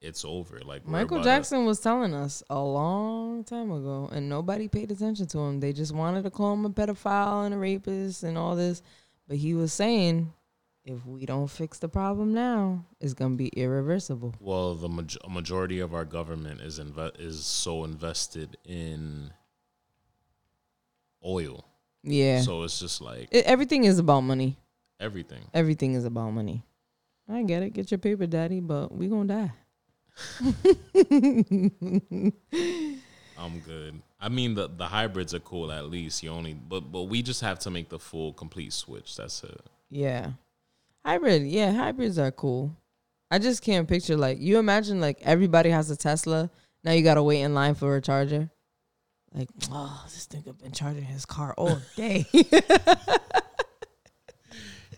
[0.02, 0.60] it's over.
[0.60, 4.90] Like Michael about to- Jackson was telling us a long time ago, and nobody paid
[4.92, 5.60] attention to him.
[5.60, 8.82] They just wanted to call him a pedophile and a rapist and all this.
[9.26, 10.32] But he was saying,
[10.86, 14.34] if we don't fix the problem now, it's gonna be irreversible.
[14.40, 19.32] well, the maj- majority of our government is inve- is so invested in
[21.24, 21.64] oil,
[22.02, 24.56] Yeah, so it's just like It- everything is about money.
[25.00, 25.42] everything.
[25.52, 26.62] Everything is about money.
[27.28, 27.70] I get it.
[27.74, 29.52] Get your paper, daddy, but we gonna die.
[33.38, 34.00] I'm good.
[34.20, 36.22] I mean the the hybrids are cool at least.
[36.22, 39.16] You only but but we just have to make the full complete switch.
[39.16, 39.60] That's it.
[39.90, 40.32] Yeah.
[41.06, 42.76] Hybrid, yeah, hybrids are cool.
[43.30, 46.50] I just can't picture like you imagine like everybody has a Tesla.
[46.82, 48.50] Now you gotta wait in line for a charger.
[49.32, 52.26] Like, oh, this nigga been charging his car all day.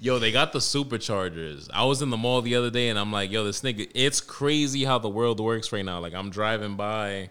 [0.00, 1.68] Yo, they got the superchargers.
[1.74, 4.20] I was in the mall the other day and I'm like, yo, this nigga, it's
[4.20, 5.98] crazy how the world works right now.
[5.98, 7.28] Like I'm driving by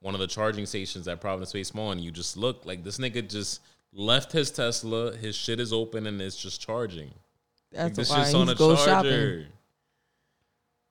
[0.00, 2.98] one of the charging stations at Providence Place Mall and you just look like this
[2.98, 3.60] nigga just
[3.92, 7.14] left his Tesla, his shit is open and it's just charging.
[7.72, 9.40] That's this why shit's on a goes charger.
[9.42, 9.52] shopping.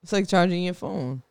[0.04, 1.22] It's like charging your phone.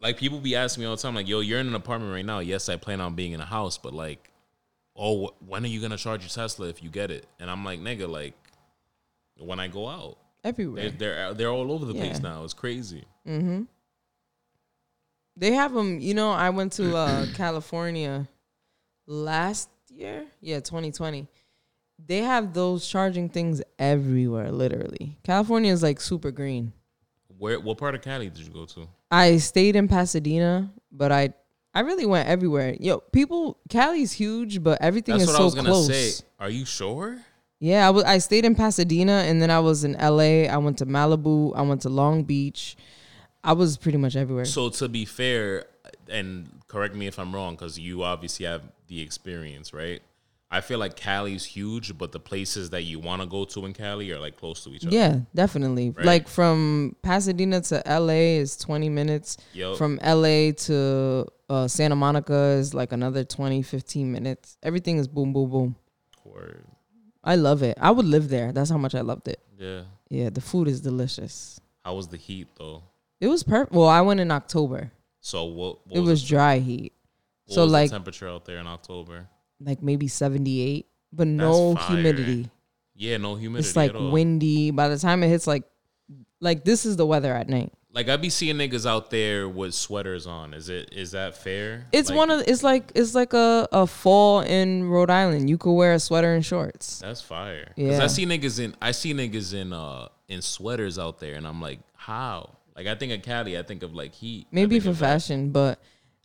[0.00, 2.24] Like people be asking me all the time, like, yo, you're in an apartment right
[2.24, 2.38] now.
[2.40, 4.30] Yes, I plan on being in a house, but like,
[4.96, 7.26] oh, wh- when are you gonna charge your Tesla if you get it?
[7.40, 8.34] And I'm like, nigga, like,
[9.38, 10.90] when I go out, Everywhere.
[10.90, 12.42] they're they're, they're all over the place now.
[12.44, 13.04] It's crazy.
[13.26, 13.62] Mm-hmm.
[15.36, 16.00] They have them.
[16.00, 18.28] You know, I went to uh, California
[19.06, 20.26] last year.
[20.40, 21.26] Yeah, 2020.
[22.04, 24.50] They have those charging things everywhere.
[24.50, 26.72] Literally, California is like super green.
[27.38, 28.88] Where what part of Cali did you go to?
[29.10, 31.34] I stayed in Pasadena, but I
[31.74, 32.76] I really went everywhere.
[32.78, 35.50] Yo, people, Cali's huge, but everything is so small.
[35.50, 36.18] That's is what so I was gonna close.
[36.18, 36.24] say.
[36.38, 37.18] Are you sure?
[37.60, 38.04] Yeah, I was.
[38.04, 40.48] I stayed in Pasadena, and then I was in L.A.
[40.48, 41.52] I went to Malibu.
[41.56, 42.76] I went to Long Beach.
[43.44, 44.44] I was pretty much everywhere.
[44.44, 45.66] So to be fair,
[46.08, 50.02] and correct me if I'm wrong, because you obviously have the experience, right?
[50.54, 53.72] I feel like Cali's huge, but the places that you want to go to in
[53.72, 54.94] Cali are like close to each other.
[54.94, 55.90] Yeah, definitely.
[55.90, 56.04] Right.
[56.04, 59.38] Like from Pasadena to LA is 20 minutes.
[59.54, 59.78] Yup.
[59.78, 64.58] From LA to uh, Santa Monica is like another 20, 15 minutes.
[64.62, 65.76] Everything is boom, boom, boom.
[66.22, 66.66] Word.
[67.24, 67.78] I love it.
[67.80, 68.52] I would live there.
[68.52, 69.40] That's how much I loved it.
[69.58, 69.84] Yeah.
[70.10, 71.62] Yeah, the food is delicious.
[71.82, 72.82] How was the heat though?
[73.22, 73.72] It was perfect.
[73.72, 74.92] Well, I went in October.
[75.20, 75.86] So what?
[75.86, 76.92] what it was dry heat.
[77.46, 79.28] what so was like the temperature out there in October.
[79.64, 82.50] Like maybe 78, but no humidity.
[82.94, 83.68] Yeah, no humidity.
[83.68, 84.70] It's like windy.
[84.70, 85.64] By the time it hits like
[86.40, 87.72] like this is the weather at night.
[87.94, 90.54] Like I be seeing niggas out there with sweaters on.
[90.54, 90.90] Is it?
[90.92, 91.86] Is that fair?
[91.92, 95.50] It's Like, one of it's like it's like a, a fall in Rhode Island.
[95.50, 97.00] You could wear a sweater and shorts.
[97.00, 97.72] That's fire.
[97.76, 98.02] Yeah.
[98.02, 101.60] I see niggas in I see niggas in uh in sweaters out there, and I'm
[101.60, 102.56] like, how?
[102.74, 104.46] Like I think of Cali, I think of like heat.
[104.50, 105.78] Maybe for fashion, but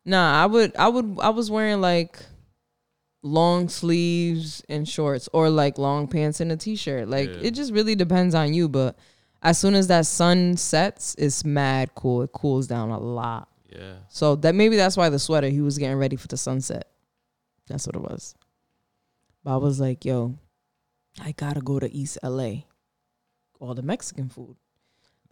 [0.05, 2.19] nah, I would I would I was wearing like
[3.23, 7.07] long sleeves and shorts or like long pants and a t-shirt.
[7.07, 7.41] Like Yeah.
[7.41, 8.97] it just really depends on you, but
[9.41, 12.21] as soon as that sun sets, it's mad cool.
[12.23, 13.49] It cools down a lot.
[13.69, 13.95] Yeah.
[14.09, 16.89] So that maybe that's why the sweater he was getting ready for the sunset.
[17.67, 18.33] That's what it was.
[19.43, 20.35] But I was like, yo,
[21.19, 22.63] I gotta go to East LA.
[23.59, 24.55] All the Mexican food.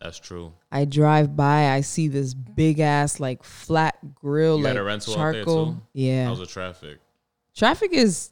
[0.02, 0.52] That's true.
[0.72, 4.84] I drive by, I see this big ass like flat grill, You like had a
[4.84, 5.74] rental out there, charcoal.
[5.76, 5.82] too?
[5.94, 7.00] Yeah, How's the traffic?
[7.56, 8.32] Traffic is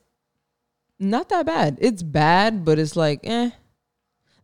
[1.00, 1.78] not that bad.
[1.82, 3.52] It's bad, but it's like eh.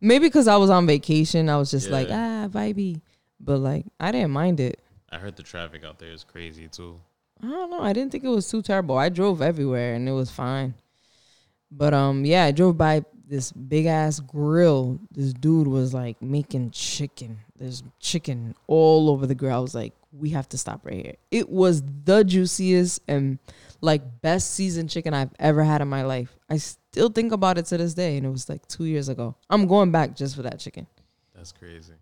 [0.00, 3.00] Maybe because I was on vacation, I was just like ah vibey.
[3.38, 4.80] But like I didn't mind it.
[5.10, 7.00] I heard the traffic out there is crazy too.
[7.42, 7.80] I don't know.
[7.80, 8.98] I didn't think it was too terrible.
[8.98, 10.74] I drove everywhere and it was fine.
[11.70, 14.98] But um, yeah, I drove by this big ass grill.
[15.10, 17.38] This dude was like making chicken.
[17.56, 19.56] There's chicken all over the grill.
[19.56, 21.14] I was like, we have to stop right here.
[21.30, 23.38] It was the juiciest and
[23.80, 26.38] like best seasoned chicken I've ever had in my life.
[26.48, 29.36] I still think about it to this day, and it was like two years ago.
[29.48, 30.86] I'm going back just for that chicken.
[31.34, 31.94] That's crazy.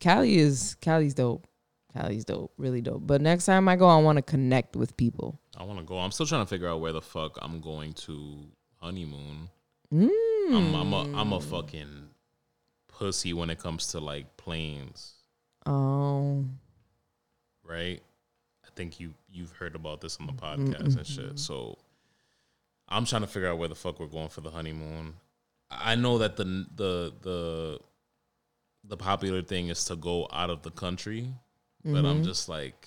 [0.00, 1.46] Cali is Cali's dope.
[1.92, 3.06] Cali's dope, really dope.
[3.06, 5.40] But next time I go, I want to connect with people.
[5.56, 5.98] I want to go.
[5.98, 8.44] I'm still trying to figure out where the fuck I'm going to
[8.76, 9.48] honeymoon.
[9.92, 10.08] Mm.
[10.50, 12.08] I'm I'm a, I'm a fucking
[12.88, 15.14] pussy when it comes to like planes,
[15.66, 16.44] Oh,
[17.64, 18.00] right?
[18.78, 21.24] Think you you've heard about this on the mm-hmm, podcast and shit.
[21.24, 21.36] Mm-hmm.
[21.36, 21.78] So
[22.88, 25.14] I'm trying to figure out where the fuck we're going for the honeymoon.
[25.68, 26.44] I know that the
[26.76, 27.80] the the
[28.84, 31.34] the popular thing is to go out of the country,
[31.84, 32.22] but I'm mm-hmm.
[32.22, 32.86] just like,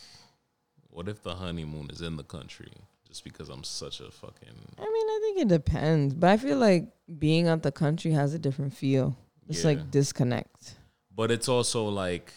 [0.92, 2.72] what if the honeymoon is in the country?
[3.06, 6.58] Just because I'm such a fucking I mean, I think it depends, but I feel
[6.58, 6.88] like
[7.20, 9.18] being out the country has a different feel.
[9.50, 9.72] It's Yeah.
[9.72, 10.78] like disconnect.
[11.14, 12.32] But it's also like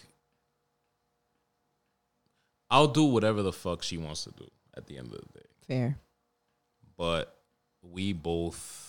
[2.70, 5.46] I'll do whatever the fuck she wants to do at the end of the day.
[5.66, 5.98] Fair.
[6.96, 7.36] But
[7.82, 8.84] we both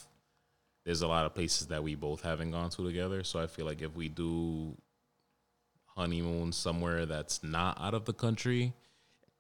[0.86, 3.23] there's a lot of places that we both haven't gone to together.
[3.23, 4.78] So I feel like if we do
[5.95, 8.73] honeymoon somewhere that's not out of the country,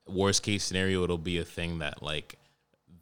[0.07, 2.37] worst case scenario, it'll be a thing that like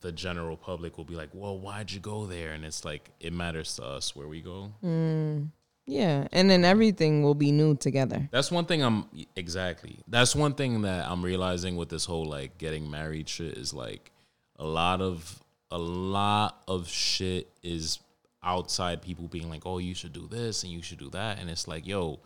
[0.01, 2.51] the general public will be like, Well, why'd you go there?
[2.51, 4.73] And it's like it matters to us where we go.
[4.84, 5.49] Mm.
[5.86, 8.29] Yeah, and then everything will be new together.
[8.31, 9.05] That's one thing I'm
[9.36, 9.99] exactly.
[10.07, 14.11] That's one thing that I'm realizing with this whole like getting married shit is like
[14.57, 17.99] a lot of a lot of shit is
[18.43, 21.49] outside people being like, "Oh, you should do this and you should do that," and
[21.49, 22.19] it's like, yo,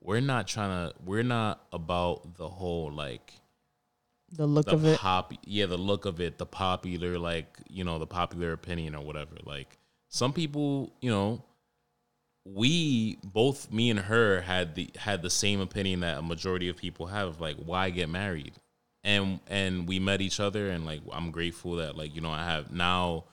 [0.00, 0.94] we're not trying to.
[1.04, 3.32] We're not about the whole like
[4.32, 4.98] The look the of it.
[4.98, 9.04] pop yeah the look of it the popular like you know the popular opinion or
[9.04, 11.44] whatever like some people you know
[12.44, 16.76] we both me and her had the had the same opinion that a majority of
[16.76, 18.52] people have like why get married
[19.02, 22.44] and and we met each other and like i'm grateful that like you know i
[22.44, 23.24] have now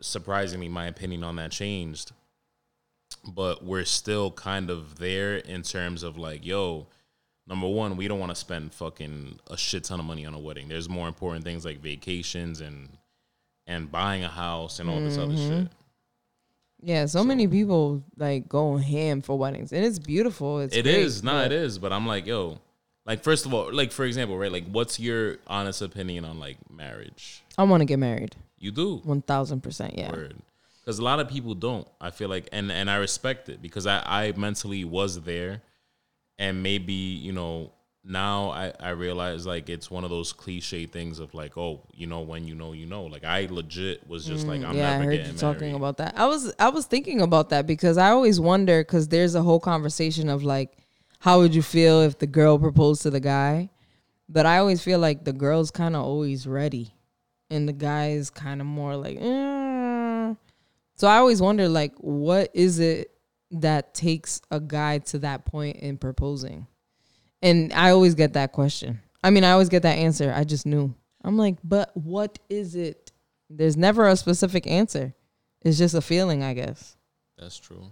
[0.00, 2.12] surprisingly my opinion on that changed
[3.26, 6.86] but we're still kind of there in terms of like yo
[7.48, 10.38] number one, we don't want to spend fucking a shit ton of money on a
[10.38, 10.68] wedding.
[10.68, 12.88] There's more important things like vacations and
[13.66, 15.62] and buying a house and all this other Mm-hmm.
[15.62, 15.68] shit.
[16.82, 20.58] Yeah, so, many people like go ham for weddings, and it's beautiful.
[20.60, 21.78] It's It great, is, nah, it is.
[21.78, 22.58] But I'm like, yo,
[23.06, 24.50] like first of all, like for example, right?
[24.50, 27.42] Like, what's your honest opinion on like marriage?
[27.56, 28.34] I want to get married.
[28.58, 29.96] You do, One thousand percent.
[29.96, 30.12] Yeah.
[30.80, 31.86] because a lot of people don't.
[32.00, 35.62] I feel like, and and I respect it because I I mentally was there,
[36.38, 37.72] and maybe you know
[38.04, 42.06] now I, I realize like it's one of those cliche things of like oh you
[42.08, 44.88] know when you know you know like I legit was just like I'm Mm, yeah,
[44.88, 45.76] I never heard getting you talking married.
[45.76, 46.14] about that.
[46.16, 49.60] I was I was thinking about that because I always wonder because there's a whole
[49.60, 50.76] conversation of like,
[51.20, 53.70] how would you feel if the girl proposed to the guy?
[54.28, 56.94] But I always feel like the girl's kind of always ready,
[57.50, 59.18] and the guy's kind of more like.
[59.18, 60.36] "Mm."
[60.96, 63.10] So I always wonder like, what is it
[63.50, 66.66] that takes a guy to that point in proposing?
[67.42, 69.00] And I always get that question.
[69.22, 70.32] I mean, I always get that answer.
[70.34, 70.94] I just knew.
[71.24, 73.12] I'm like, but what is it?
[73.50, 75.14] There's never a specific answer.
[75.62, 76.96] It's just a feeling, I guess.
[77.38, 77.84] That's true.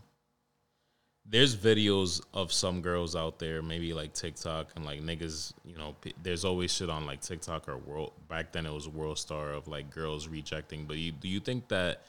[1.28, 5.52] There's videos of some girls out there, maybe like TikTok and like niggas.
[5.64, 8.12] You know, there's always shit on like TikTok or world.
[8.28, 10.86] Back then, it was World Star of like girls rejecting.
[10.86, 12.02] But you, do you think that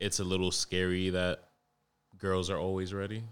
[0.00, 1.44] it's a little scary that
[2.18, 3.22] girls are always ready?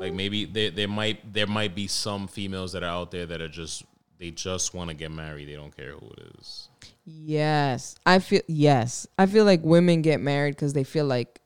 [0.00, 3.40] Like maybe there there might there might be some females that are out there that
[3.40, 3.84] are just
[4.18, 5.48] they just want to get married.
[5.48, 6.68] They don't care who it is.
[7.04, 7.96] Yes.
[8.06, 9.06] I feel yes.
[9.18, 11.40] I feel like women get married cuz they feel like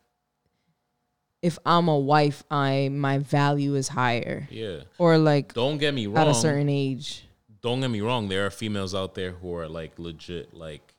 [1.40, 4.48] if I'm a wife, I my value is higher.
[4.50, 4.82] Yeah.
[4.98, 6.18] Or like Don't get me wrong.
[6.18, 7.24] at a certain age.
[7.62, 10.94] don't get me wrong, there are females out there who are like legit like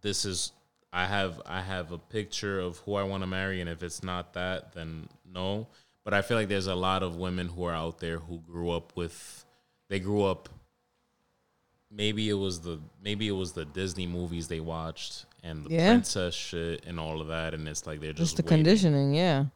[0.00, 0.52] this is
[0.92, 4.02] I have I have a picture of who I want to marry and if it's
[4.02, 5.68] not that then no.
[6.04, 8.70] But I feel like there's a lot of women who are out there who grew
[8.70, 9.44] up with
[9.90, 10.48] they grew up
[11.90, 15.88] maybe it was the maybe it was the Disney movies they watched and the Yeah.
[15.90, 18.58] princess shit and all of that and it's like they're just Just the waiting.
[18.64, 19.46] conditioning, yeah.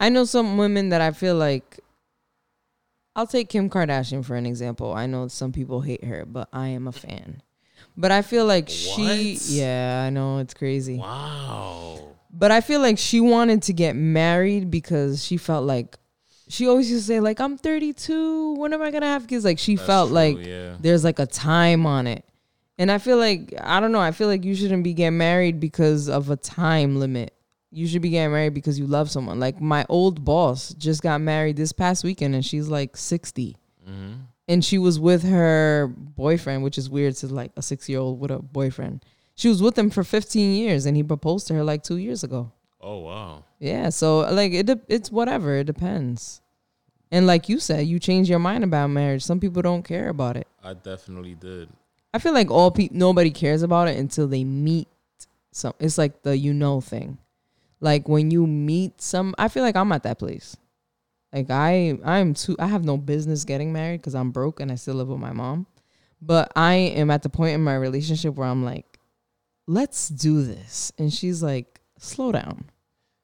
[0.00, 1.80] I know some women that I feel like
[3.14, 4.94] I'll take Kim Kardashian for an example.
[4.94, 7.42] I know some people hate her, but I am a fan.
[7.96, 10.96] But I feel like she yeah, I know it's crazy.
[10.96, 12.11] Wow.
[12.32, 15.98] But I feel like she wanted to get married because she felt like
[16.48, 18.54] she always used to say like I'm 32.
[18.54, 19.44] When am I gonna have kids?
[19.44, 20.76] Like she That's felt true, like yeah.
[20.80, 22.24] there's like a time on it,
[22.78, 24.00] and I feel like I don't know.
[24.00, 27.34] I feel like you shouldn't be getting married because of a time limit.
[27.70, 29.38] You should be getting married because you love someone.
[29.40, 33.56] Like my old boss just got married this past weekend, and she's like 60,
[33.88, 34.12] Mm-hmm.
[34.48, 38.20] and she was with her boyfriend, which is weird to like a six year old
[38.20, 39.04] with a boyfriend.
[39.42, 42.22] She was with him for 15 years, and he proposed to her like two years
[42.22, 42.52] ago.
[42.80, 43.42] Oh wow.
[43.58, 46.40] Yeah, so like it it's whatever, it depends.
[47.10, 49.24] And like you said, you change your mind about marriage.
[49.24, 50.46] Some people don't care about it.
[50.62, 51.70] I definitely did.
[52.14, 54.86] I feel like all people nobody cares about it until they meet
[55.50, 57.18] some it's like the you know thing.
[57.80, 60.56] Like when you meet some I feel like I'm at that place.
[61.32, 64.76] Like I I'm too I have no business getting married cuz I'm broke and I
[64.76, 65.66] still live with my mom.
[66.20, 68.91] But I am at the point in my relationship where I'm like
[69.66, 70.92] let's do this.
[70.98, 72.64] And she's like slow down.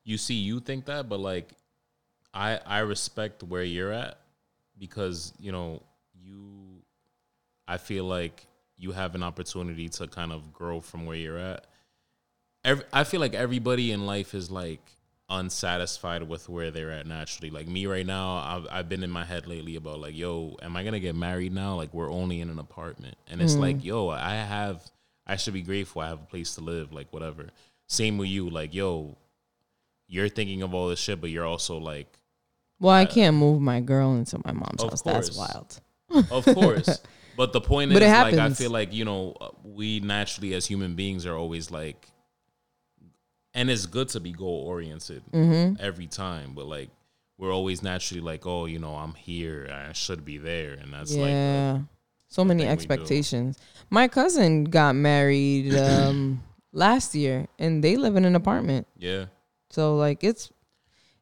[0.04, 1.50] you see you think that but like
[2.32, 4.18] i i respect where you're at
[4.78, 5.82] because you know
[6.14, 6.48] you
[7.66, 11.66] i feel like you have an opportunity to kind of grow from where you're at.
[12.64, 14.80] Every, i feel like everybody in life is like
[15.30, 17.50] unsatisfied with where they're at naturally.
[17.50, 20.76] Like me right now I've, I've been in my head lately about like yo am
[20.76, 21.74] i gonna get married now?
[21.74, 23.16] Like we're only in an apartment.
[23.26, 23.60] And it's hmm.
[23.60, 24.80] like yo i have
[25.28, 27.46] i should be grateful i have a place to live like whatever
[27.86, 29.16] same with you like yo
[30.10, 32.10] you're thinking of all this shit, but you're also like,
[32.80, 35.02] Well, I can't move my girl into my mom's house.
[35.02, 35.80] That's wild.
[36.30, 37.00] of course.
[37.36, 40.66] But the point But is, like, I feel like you know, uh, we naturally as
[40.66, 42.08] human beings are always like,
[43.54, 45.74] and it's good to be goal oriented Mm-hmm.
[45.78, 46.88] every time, but like
[47.36, 51.14] we're always naturally like, oh, you know, I'm here, I should be there, and that's
[51.14, 51.80] like, yeah.
[52.28, 52.72] So many thing we do.
[52.72, 53.58] expectations.
[53.90, 58.86] My cousin got married um, last year, and they live in an apartment.
[58.96, 59.26] Yeah.
[59.70, 60.50] So like it's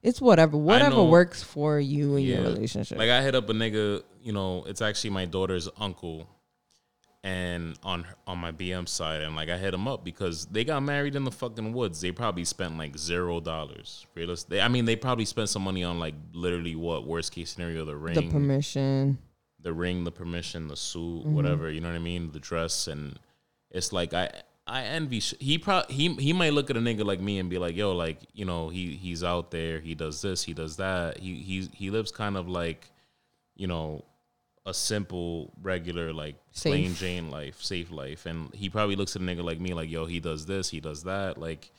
[0.02, 2.98] it's whatever whatever know- works for you and your relationship.
[2.98, 6.28] Like I hit up a nigga, you know, it's actually my daughter's uncle,
[7.24, 10.80] and on on my BM side, and like I hit him up because they got
[10.82, 12.00] married in the fucking woods.
[12.00, 14.06] They probably spent like zero dollars.
[14.14, 14.60] Realistic.
[14.60, 17.96] I mean, they probably spent some money on like literally what worst case scenario the
[17.96, 19.18] ring, the permission.
[19.66, 21.34] The ring, the permission, the suit, Mm-hmm.
[21.34, 21.68] whatever.
[21.70, 22.30] You know what I mean?
[22.30, 23.18] The dress, and
[23.70, 24.30] it's like I
[24.66, 25.18] I envy.
[25.20, 27.74] Sh- he pro he he might look at a nigga like me and be like,
[27.76, 31.18] yo, like you know, he he's out there, he does this, he does that.
[31.18, 32.90] He he he lives kind of like,
[33.56, 34.04] you know,
[34.64, 39.24] a simple, regular, like plain Jane life, safe life, and he probably looks at a
[39.24, 41.70] nigga like me like, yo, he does this, he does that, like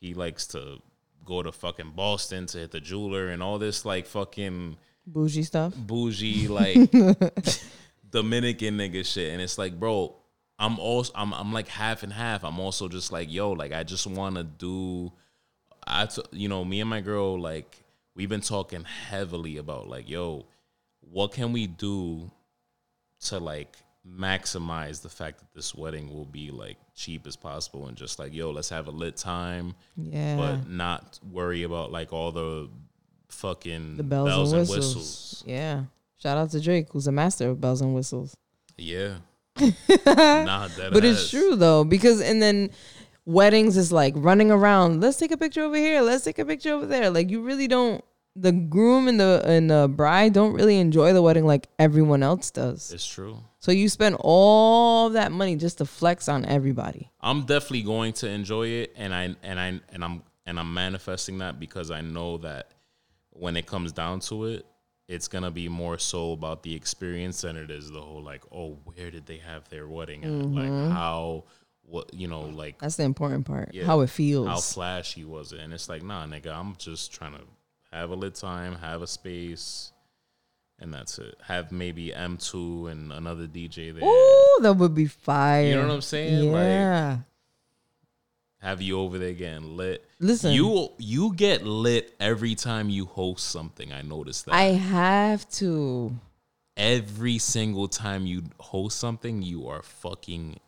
[0.00, 0.78] he likes to
[1.24, 4.76] go to fucking Boston to hit the jeweler and all this like fucking
[5.06, 5.74] Bougie stuff.
[5.76, 6.76] bougie like
[8.10, 10.14] Dominican nigga shit, and it's like, bro,
[10.58, 12.44] I'm also I'm I'm like half and half.
[12.44, 15.12] I'm also just like, yo, like I just want to do.
[15.86, 17.84] I t- you know me and my girl like
[18.14, 20.46] we've been talking heavily about like, yo,
[21.00, 22.30] what can we do
[23.24, 23.76] to like
[24.08, 28.32] maximize the fact that this wedding will be like cheap as possible and just like,
[28.32, 30.36] yo, let's have a lit time Yeah.
[30.36, 32.68] but not worry about like all the
[33.28, 35.44] fucking the bells, and, whistles.
[35.46, 35.84] Yeah.
[36.16, 38.36] Shout out to Drake, who's a master of bells and whistles.
[38.76, 39.16] Yeah.
[39.60, 42.70] nah, that But it's true though, because and then
[43.24, 45.00] weddings is like running around.
[45.00, 46.00] Let's take a picture over here.
[46.00, 47.10] Let's take a picture over there.
[47.10, 48.04] Like you really don't.
[48.36, 52.50] The groom and the and the bride don't really enjoy the wedding like everyone else
[52.50, 52.92] does.
[52.92, 53.38] It's true.
[53.60, 57.12] So you spend all that money just to flex on everybody.
[57.20, 61.38] I'm definitely going to enjoy it, and I and I and I'm and I'm manifesting
[61.38, 62.70] that because I know that
[63.34, 64.66] when it comes down to it,
[65.06, 68.78] it's gonna be more so about the experience than it is the whole like, oh,
[68.84, 70.30] where did they have their wedding at?
[70.30, 70.54] Mm-hmm.
[70.86, 71.44] Like how,
[71.82, 73.70] what you know, like That's the important part.
[73.74, 73.84] Yeah.
[73.84, 74.48] How it feels.
[74.48, 75.60] how flashy was it?
[75.60, 77.42] And it's like, nah, nigga, I'm just trying to
[77.92, 79.92] have a lit time, have a space,
[80.80, 81.36] and that's it.
[81.42, 84.08] Have maybe M2 and another DJ there.
[84.08, 85.66] Ooh, that would be fire.
[85.66, 86.50] You know what I'm saying?
[86.50, 87.18] Like- Yeah.
[88.64, 90.06] Have you over there getting lit?
[90.20, 90.52] Listen.
[90.52, 93.92] you you get lit every time you host something.
[93.92, 94.54] I noticed that.
[94.54, 96.18] I have to.
[96.74, 100.58] every single time you host something, you are fucking.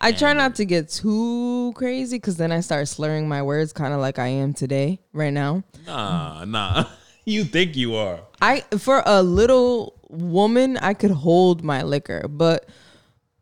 [0.00, 3.94] I try not to get too crazy because then I start slurring my words, kind
[3.94, 5.62] of like I am today, right now.
[5.86, 6.86] Nah, nah.
[7.24, 8.22] you think you are?
[8.42, 12.68] I for a little woman, I could hold my liquor, but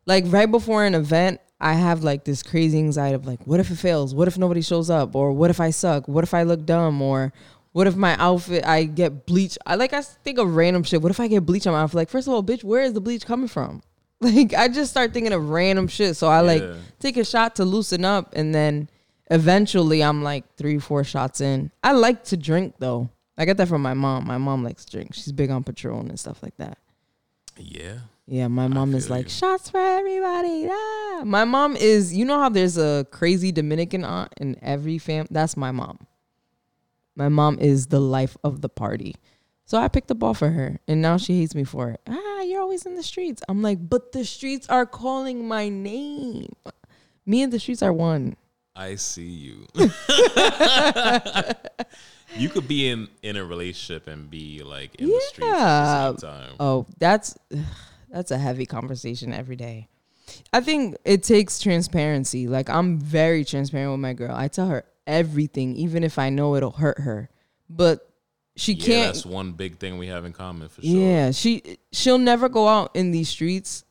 [0.05, 3.71] like right before an event, I have like this crazy anxiety of like, what if
[3.71, 4.13] it fails?
[4.13, 5.15] What if nobody shows up?
[5.15, 6.07] Or what if I suck?
[6.07, 7.01] What if I look dumb?
[7.01, 7.31] Or
[7.71, 9.57] what if my outfit I get bleach?
[9.65, 11.01] I like I think of random shit.
[11.01, 11.95] What if I get bleach on my outfit?
[11.95, 13.81] Like, first of all, bitch, where is the bleach coming from?
[14.21, 16.15] Like I just start thinking of random shit.
[16.15, 16.75] So I like Yeah.
[16.99, 18.89] take a shot to loosen up and then
[19.29, 21.69] eventually I'm like three, four shots in.
[21.83, 23.09] I like to drink though.
[23.37, 24.25] I get that from my mom.
[24.25, 25.13] My mom likes to drink.
[25.13, 26.77] She's big on Patron and stuff like that.
[27.57, 27.97] Yeah.
[28.27, 29.29] Yeah, my mom is like you.
[29.29, 30.67] shots for everybody.
[30.69, 31.21] Ah.
[31.25, 35.27] My mom is, you know how there's a crazy Dominican aunt in every fam.
[35.29, 36.07] That's my mom.
[37.15, 39.15] My mom is the life of the party.
[39.65, 42.01] So I picked the ball for her, and now she hates me for it.
[42.07, 43.41] Ah, you're always in the streets.
[43.47, 46.53] I'm like, but the streets are calling my name.
[47.25, 48.35] Me and the streets are one.
[48.75, 49.65] I see you.
[52.35, 56.17] you could be in in a relationship and be like in the streets at the
[56.19, 56.53] same time.
[56.59, 57.37] Oh, that's
[58.15, 59.89] that's a heavy conversation every day.
[60.53, 62.47] I think it takes transparency.
[62.47, 64.33] Like I'm very transparent with my girl.
[64.33, 67.29] I tell her everything, even if I know it'll hurt her.
[67.69, 68.09] But
[68.55, 69.13] she yeah, can't.
[69.13, 70.89] that's one big thing we have in common for sure.
[70.89, 73.83] Yeah, she she'll never go out in these streets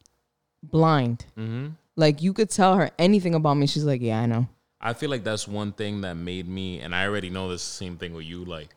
[0.62, 1.26] blind.
[1.36, 3.66] hmm Like you could tell her anything about me.
[3.66, 4.48] She's like, yeah, I know.
[4.80, 7.98] I feel like that's one thing that made me, and I already know this same
[7.98, 8.44] thing with you.
[8.44, 8.74] Like,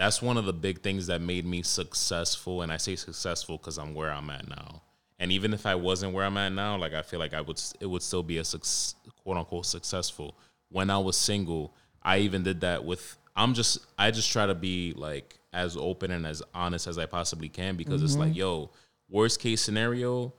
[0.00, 2.62] that's one of the big things that made me successful.
[2.62, 4.80] And I say successful because I'm where I'm at now.
[5.18, 7.60] And even if I wasn't where I'm at now, like I feel like I would,
[7.80, 10.38] it would still be a suc- quote unquote successful.
[10.70, 13.18] When I was single, I even did that with.
[13.36, 17.04] I'm just, I just try to be like as open and as honest as I
[17.04, 18.38] possibly can because it's like, mm-hmm.
[18.38, 18.70] yo,
[19.10, 20.32] worst case scenario,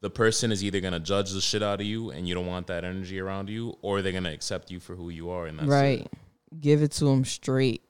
[0.00, 2.66] the person is either gonna judge the shit out of you and you don't want
[2.66, 5.68] that energy around you, or they're gonna accept you for who you are, and that's
[5.68, 6.00] right.
[6.00, 6.12] it.
[6.60, 7.85] Give it to them straight.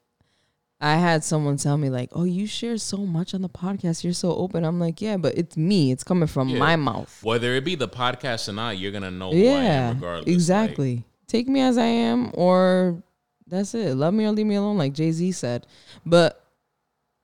[0.80, 4.04] I had someone tell me like, "Oh, you share so much on the podcast.
[4.04, 5.90] You're so open." I'm like, "Yeah, but it's me.
[5.90, 6.58] It's coming from Yeah.
[6.58, 9.44] my mouth." Whether it be the podcast or not, you're gonna know who I am
[9.64, 10.34] Yeah, regardless.
[10.34, 11.04] exactly.
[11.28, 13.02] Take me as I am, or
[13.46, 13.94] that's it.
[13.96, 15.66] Love me or leave me alone, like Jay Z said.
[16.04, 16.44] But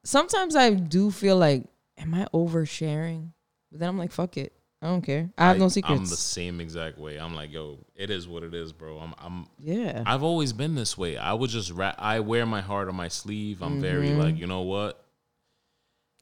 [0.05, 1.65] sometimes I do feel like,
[1.99, 3.33] am I oversharing?
[3.71, 4.53] But then I'm like, fuck it.
[4.83, 5.31] I don't care.
[5.39, 5.97] I have no secrets.
[6.01, 7.17] I'm the same exact way.
[7.17, 8.99] I'm like, yo, it is what it is, bro.
[8.99, 10.03] I'm, I'm yeah.
[10.05, 11.17] I've always been this way.
[11.17, 13.63] I would just ra- I wear my heart on my sleeve.
[13.63, 14.21] I'm very Mm-hmm.
[14.21, 14.99] like, you know what?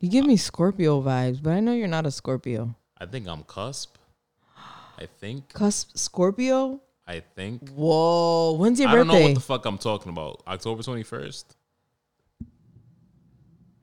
[0.00, 2.74] you give me Scorpio vibes, but I know you're not a Scorpio.
[2.98, 3.96] I think I'm cusp.
[4.98, 5.52] I think.
[5.54, 6.80] Cusp Scorpio?
[7.06, 7.70] I think.
[7.70, 8.52] Whoa.
[8.58, 9.00] When's your birthday?
[9.00, 10.42] I don't know what the fuck I'm talking about.
[10.46, 11.44] October 21st.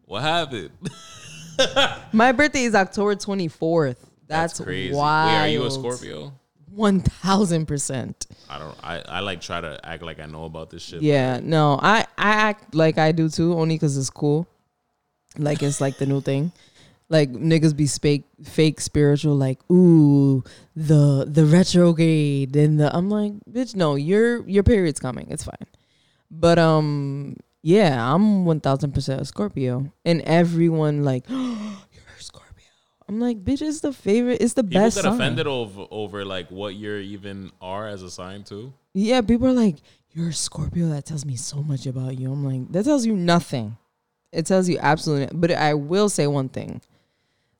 [0.05, 0.69] What happened?
[2.13, 3.97] My birthday is October 24th.
[4.27, 4.93] That's, crazy.
[4.93, 5.29] wild.
[5.31, 6.33] Wait, are you a Scorpio?
[6.75, 8.27] 1000%.
[8.49, 8.75] I don't.
[8.83, 11.01] I, I like try to act like I know about this shit.
[11.01, 14.47] Yeah, no, I I act like I do too, only because it's cool.
[15.37, 16.51] Like it's like the new thing.
[17.09, 19.35] Like niggas be fake, fake spiritual.
[19.35, 20.43] Like ooh,
[20.75, 22.95] the the retrograde and the.
[22.95, 25.27] I'm like, bitch, no, your your period's coming.
[25.29, 25.67] It's fine.
[26.29, 31.86] But um, yeah, I'm one thousand percent a Scorpio, and everyone like, you're a Scorpio.
[33.09, 34.41] I'm like, bitch, it's the favorite.
[34.41, 34.71] It's the best.
[34.71, 34.95] People best.
[34.97, 35.13] get sign.
[35.13, 38.73] offended over over like what you're even are as a sign too.
[38.93, 39.75] Yeah, people are like,
[40.11, 42.31] "You're a Scorpio." That tells me so much about you.
[42.31, 43.77] I'm like, that tells you nothing.
[44.31, 45.37] It tells you absolutely.
[45.37, 46.81] But I will say one thing: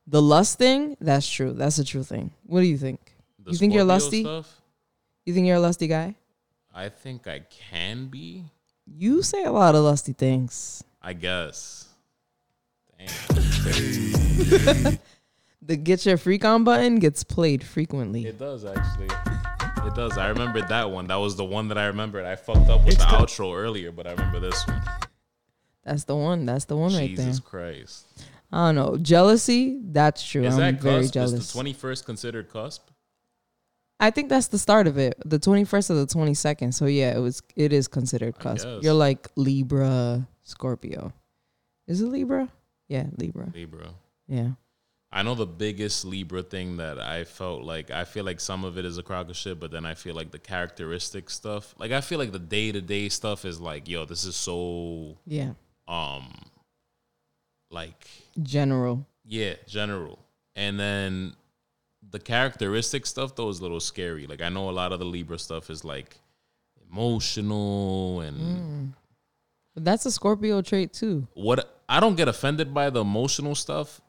[0.06, 0.96] the lust thing.
[1.00, 1.52] That's true.
[1.52, 2.30] That's a true thing.
[2.44, 3.00] What do you think?
[3.42, 4.22] The You think you're lusty?
[4.22, 4.60] Stuff,
[5.24, 6.14] You think you're a lusty guy?
[6.74, 8.44] I think I can be.
[8.86, 10.84] You say a lot of lusty things.
[11.00, 11.86] I guess.
[15.68, 15.76] Damn.
[15.76, 18.26] The get your freak on button gets played frequently.
[18.26, 19.08] It does actually.
[19.86, 20.18] It does.
[20.18, 21.06] I remember that one.
[21.06, 22.24] That was the one that I remembered.
[22.24, 24.82] I fucked up with It's the the- outro earlier, but I remember this one.
[25.84, 26.44] That's the one.
[26.46, 27.26] That's the one right there.
[27.26, 28.06] Jesus Christ.
[28.52, 28.96] I don't know.
[28.98, 29.80] Jealousy.
[29.82, 30.44] That's true.
[30.44, 31.14] Is I'm that very cusp?
[31.14, 31.32] jealous.
[31.32, 32.88] Is the 21st considered cusp?
[34.00, 35.14] I think that's the start of it.
[35.24, 36.72] The 21st or the 22nd.
[36.72, 38.66] So yeah, it was it is considered cusp.
[38.82, 41.12] You're like Libra, Scorpio.
[41.86, 42.48] Is it Libra?
[42.88, 43.50] Yeah, Libra.
[43.54, 43.90] Libra.
[44.28, 44.50] Yeah.
[45.10, 48.76] I know the biggest Libra thing that I felt like I feel like some of
[48.76, 51.92] it is a crock of shit, but then I feel like the characteristic stuff, like
[51.92, 55.52] I feel like the day to day stuff is like, yo, this is so Yeah.
[55.88, 56.34] um
[57.70, 58.06] like
[58.42, 59.06] General.
[59.24, 60.18] yeah, general.
[60.56, 61.34] And then
[62.10, 64.26] the characteristic stuff though is a little scary.
[64.26, 66.16] Like I know a lot of the Libra stuff is like
[66.90, 68.92] emotional and
[69.74, 71.26] But that's a Scorpio trait too.
[71.34, 74.00] what I don't get offended by the emotional stuff.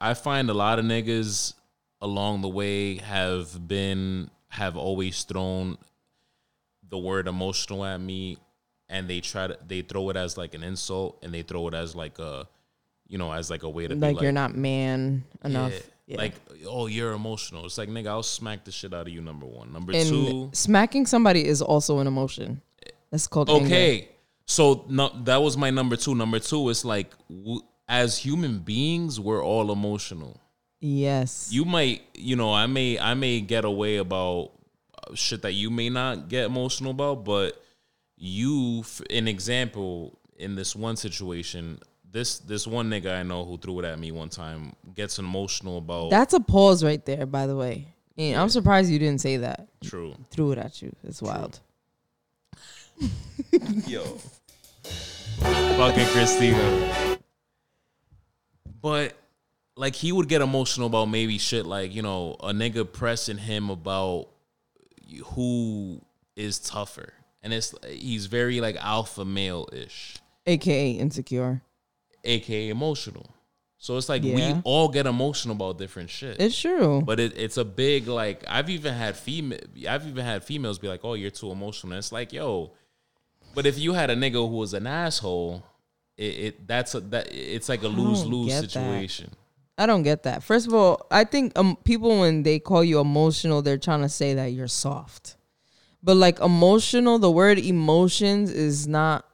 [0.00, 1.54] I find a lot of niggas
[2.00, 5.76] along the way have been have always thrown
[6.88, 8.38] the word emotional at me
[8.88, 11.74] and they try to they throw it as like an insult and they throw it
[11.74, 12.46] as like a
[13.08, 15.72] you know as like a way to Like, be like you're not man enough.
[15.72, 16.16] yeah, Yeah.
[16.18, 16.34] like
[16.66, 19.70] oh you're emotional it's like nigga i'll smack the shit out of you number one
[19.72, 22.62] number and two smacking somebody is also an emotion.
[23.10, 23.66] That's called anger.
[23.66, 24.08] okay
[24.46, 27.12] so no, that was my number two number two is like
[27.88, 30.40] as human beings we're all emotional
[30.80, 31.48] Yes.
[31.50, 34.52] you might you know i may i may get away about
[35.14, 37.60] shit that you may not get emotional about but
[38.16, 41.78] you an example in this one situation
[42.10, 45.78] this this one nigga i know who threw it at me one time gets emotional
[45.78, 47.86] about That's a pause right there, by the way.
[48.16, 49.68] And I'm surprised you didn't say that.
[49.82, 50.90] true Threw it at you.
[51.04, 51.60] It's wild.
[53.86, 54.02] Yo.
[55.42, 57.18] Fucking Christina.
[58.80, 59.14] But
[59.76, 63.70] like he would get emotional about maybe shit like, you know, a nigga pressing him
[63.70, 64.28] about
[65.34, 66.00] who
[66.36, 67.12] is tougher.
[67.42, 71.62] And it's he's very like alpha male ish, AKA insecure.
[72.24, 73.26] aka emotional.
[73.80, 74.34] So it's like Yeah.
[74.54, 76.40] we all get emotional about different shit.
[76.40, 77.00] It's true.
[77.04, 80.88] But it, it's a big like I've even had female I've even had females be
[80.88, 82.72] like, "Oh, you're too emotional." And it's like, yo,
[83.54, 85.64] but if you had a nigga who was an asshole,
[86.18, 88.70] it, it that's a that it's like a lose lose get that.
[88.70, 89.30] situation.
[89.78, 90.42] I don't get that.
[90.42, 94.08] First of all, I think um people when they call you emotional, they're trying to
[94.08, 95.36] say that you're soft.
[96.02, 99.24] But like emotional, the word emotions is not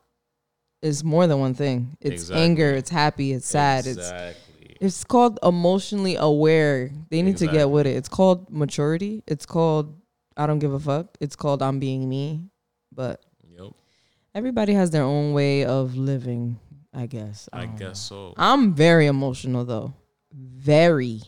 [0.82, 1.97] is more than one thing.
[2.01, 2.44] It's Exactly.
[2.44, 4.77] anger, it's happy, it's sad, it's exactly.
[4.81, 6.90] it's called emotionally aware.
[7.09, 7.97] They need to get with it.
[7.97, 9.23] It's called maturity.
[9.27, 9.97] It's called
[10.36, 11.16] I don't give a fuck.
[11.20, 12.51] It's called I'm being me.
[12.93, 13.24] But
[13.56, 13.73] Yep,
[14.35, 16.59] everybody has their own way of living,
[16.95, 17.49] I guess.
[17.53, 17.73] I know.
[17.79, 18.35] guess so.
[18.37, 19.95] I'm very emotional though.
[20.33, 21.21] Very.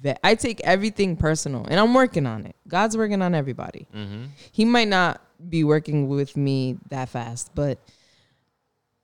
[0.00, 2.56] Ve- I take everything personal and I'm working on it.
[2.68, 3.86] God's working on everybody.
[3.92, 7.78] hmm He might not be working with me that fast, but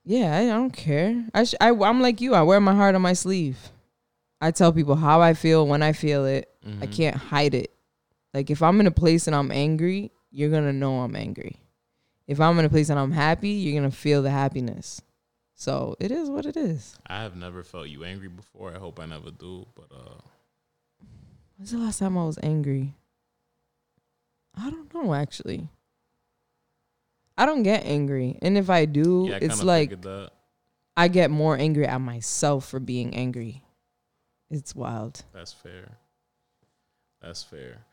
[0.04, 1.24] yeah, I, I don't care.
[1.34, 2.34] I, sh- I I'm like you.
[2.34, 3.58] I wear my heart on my sleeve.
[4.40, 6.48] I tell people how I feel when I feel it.
[6.80, 6.92] I Mhm.
[6.96, 7.70] can't hide it.
[8.34, 11.56] Like if I'm in a place and I'm angry, you're gonna know I'm angry.
[12.26, 15.00] If I'm in a place and I'm happy, you're gonna feel the happiness.
[15.60, 16.96] So it is what it is.
[17.06, 18.74] I have never felt you angry before.
[18.74, 19.66] I hope I never do.
[19.74, 20.20] But uh,
[21.58, 22.94] When's the last time I was angry?
[24.56, 25.68] I don't know actually.
[27.36, 28.38] I don't get angry.
[28.40, 29.92] And if I do, Yeah, I it's like.
[30.96, 33.62] I get more angry at myself for being angry.
[34.50, 35.24] It's wild.
[35.34, 35.98] That's fair.
[37.20, 37.84] That's fair.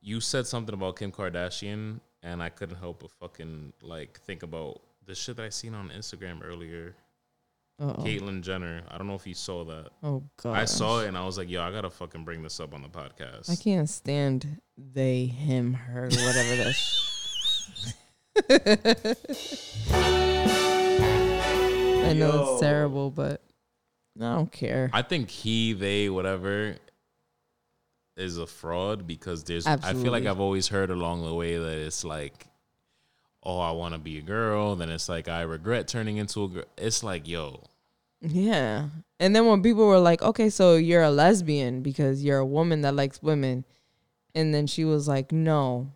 [0.00, 4.82] You said something about Kim Kardashian, and I couldn't help but fucking like think about
[5.06, 6.94] the shit that I seen on Instagram earlier.
[7.80, 8.02] Uh oh.
[8.02, 8.82] Caitlyn Jenner.
[8.88, 9.90] I don't know if you saw that.
[10.02, 10.56] Oh god.
[10.56, 12.82] I saw it and I was like, yo, I gotta fucking bring this up on
[12.82, 13.50] the podcast.
[13.50, 16.74] I can't stand they, him, her, whatever that.
[16.74, 17.02] sh-
[22.02, 22.52] I know Yo.
[22.52, 23.42] it's terrible, but
[24.18, 24.90] I don't care.
[24.92, 26.76] I think he, they, whatever
[28.16, 30.00] is a fraud because there's Absolutely.
[30.00, 32.46] I feel like I've always heard along the way that it's like
[33.42, 36.48] oh I want to be a girl then it's like I regret turning into a
[36.48, 37.64] girl it's like yo
[38.22, 38.88] Yeah.
[39.18, 42.82] And then when people were like, okay, so you're a lesbian because you're a woman
[42.82, 43.64] that likes women.
[44.34, 45.92] And then she was like, no,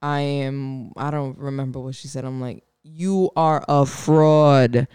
[0.00, 2.24] I am, I don't remember what she said.
[2.24, 4.86] I'm like, you are a fraud.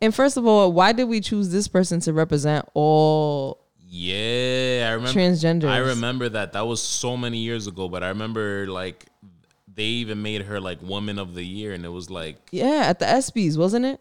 [0.00, 3.60] And first of all, why did we choose this person to represent all
[3.94, 5.68] yeah I remember transgender.
[5.68, 9.04] I remember that that was so many years ago but I remember like
[9.74, 12.98] they even made her like woman of the year and it was like Yeah, at
[12.98, 14.00] the ESPYs, wasn't it?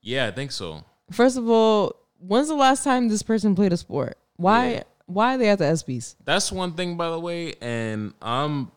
[0.00, 3.76] yeah I think so First of all, when's the last time this person played a
[3.76, 4.16] sport?
[4.36, 4.70] Why?
[4.72, 4.82] Yeah.
[5.06, 6.14] Why are they at the ESPYs?
[6.24, 7.54] That's one thing, by the way.
[7.60, 8.70] And I'm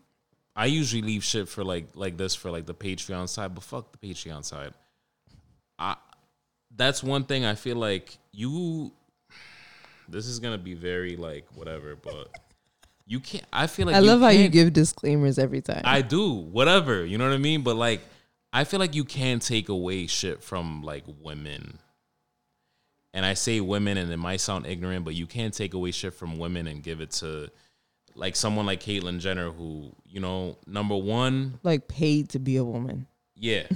[0.56, 3.92] I usually leave shit for like like this for like the Patreon side, but fuck
[3.92, 4.74] the Patreon side.
[5.80, 5.96] I
[6.76, 8.92] that's one thing I feel like you.
[10.10, 12.30] This is gonna be very like whatever, but
[13.06, 13.46] you can't.
[13.54, 15.82] I feel like I love how you give disclaimers every time.
[15.86, 17.06] I do whatever.
[17.06, 17.62] You know what I mean?
[17.62, 18.02] But like,
[18.52, 21.80] I feel like you can't take away shit from like women.
[23.14, 26.14] And I say women, and it might sound ignorant, but you can't take away shit
[26.14, 27.50] from women and give it to
[28.16, 32.64] like someone like Caitlyn Jenner, who you know, number one, like paid to be a
[32.64, 33.08] woman.
[33.36, 33.64] yeah.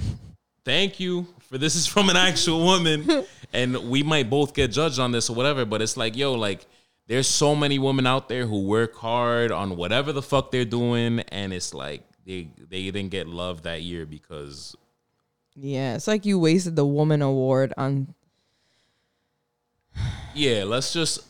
[0.62, 4.98] Thank you for this is from an actual woman, and we might both get judged
[4.98, 5.64] on this or whatever.
[5.64, 6.66] But it's like, yo, like
[7.10, 11.18] there's so many women out there who work hard on whatever the fuck they're doing,
[11.32, 14.76] and it's like they they didn't get love that year because
[15.56, 18.14] Yeah, it's like you wasted the woman award on
[20.36, 21.22] yeah, let's just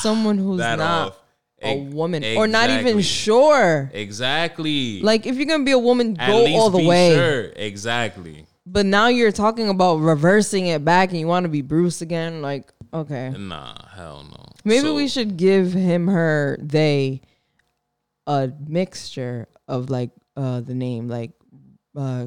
[0.00, 1.18] someone who's not off.
[1.60, 3.90] a woman or not even sure.
[3.92, 5.02] Exactly.
[5.02, 7.14] Like if you're gonna be a woman, At go all the be way.
[7.14, 7.52] Sure.
[7.54, 8.46] Exactly.
[8.64, 12.40] But now you're talking about reversing it back, and you want to be Bruce again.
[12.40, 14.44] Like okay, Nah, hell no.
[14.64, 17.20] maybe So- we should give him, her, they
[18.26, 21.32] a mixture of like uh the name, like
[21.96, 22.26] uh,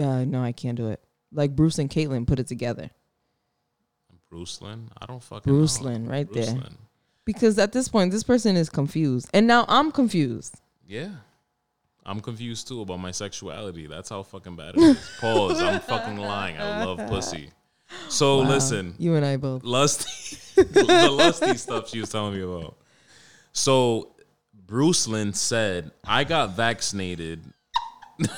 [0.00, 1.00] uh no, I can't do it.
[1.32, 2.90] Like Bruce and Caitlyn put it together.
[4.30, 4.90] Bruce Lynn.
[5.00, 5.88] I don't fucking Bruce know.
[5.88, 6.54] Lynn, right Bruce there.
[6.56, 6.76] Lynn.
[7.24, 10.60] Because at this point, this person is confused, and now I'm confused.
[10.86, 11.10] Yeah.
[12.06, 13.86] I'm confused too about my sexuality.
[13.86, 15.10] That's how fucking bad it is.
[15.20, 15.60] Pause.
[15.60, 16.56] I'm fucking lying.
[16.58, 17.50] I love pussy.
[18.08, 18.48] So Wow.
[18.48, 19.64] listen, you and I both.
[19.64, 22.76] lusty, the lusty stuff she was telling me about.
[23.52, 24.14] So
[24.66, 27.42] Bruce Lynn said, "I got vaccinated."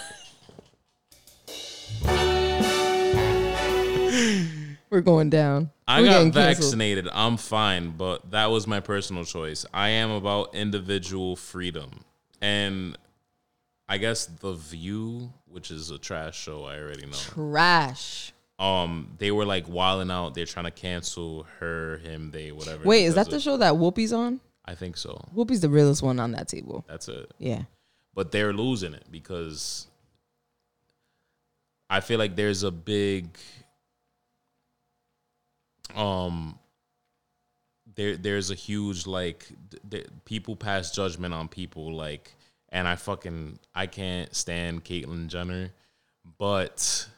[4.91, 5.71] We're going down.
[5.87, 6.35] I We're got canceled.
[6.35, 7.09] vaccinated.
[7.13, 9.65] I'm fine, but that was my personal choice.
[9.73, 12.05] I am about individual freedom.
[12.41, 12.97] And
[13.89, 17.13] I guess The View, which is a trash show, I already know.
[17.13, 18.33] Trash.
[18.61, 20.35] Um, they were like wilding out.
[20.35, 22.85] They're trying to cancel her, him, they, whatever.
[22.85, 24.39] Wait, is that the show that Whoopi's on?
[24.67, 25.19] I think so.
[25.35, 26.85] Whoopi's the realest one on that table.
[26.87, 27.33] That's it.
[27.39, 27.63] Yeah.
[28.15, 29.87] But they're losing it because
[31.89, 33.37] I feel like there's a big
[35.97, 36.57] um
[37.97, 42.33] there there's a huge like th- th- people pass judgment on people like
[42.69, 45.71] and I fucking I can't stand Caitlyn Jenner,
[46.39, 47.09] but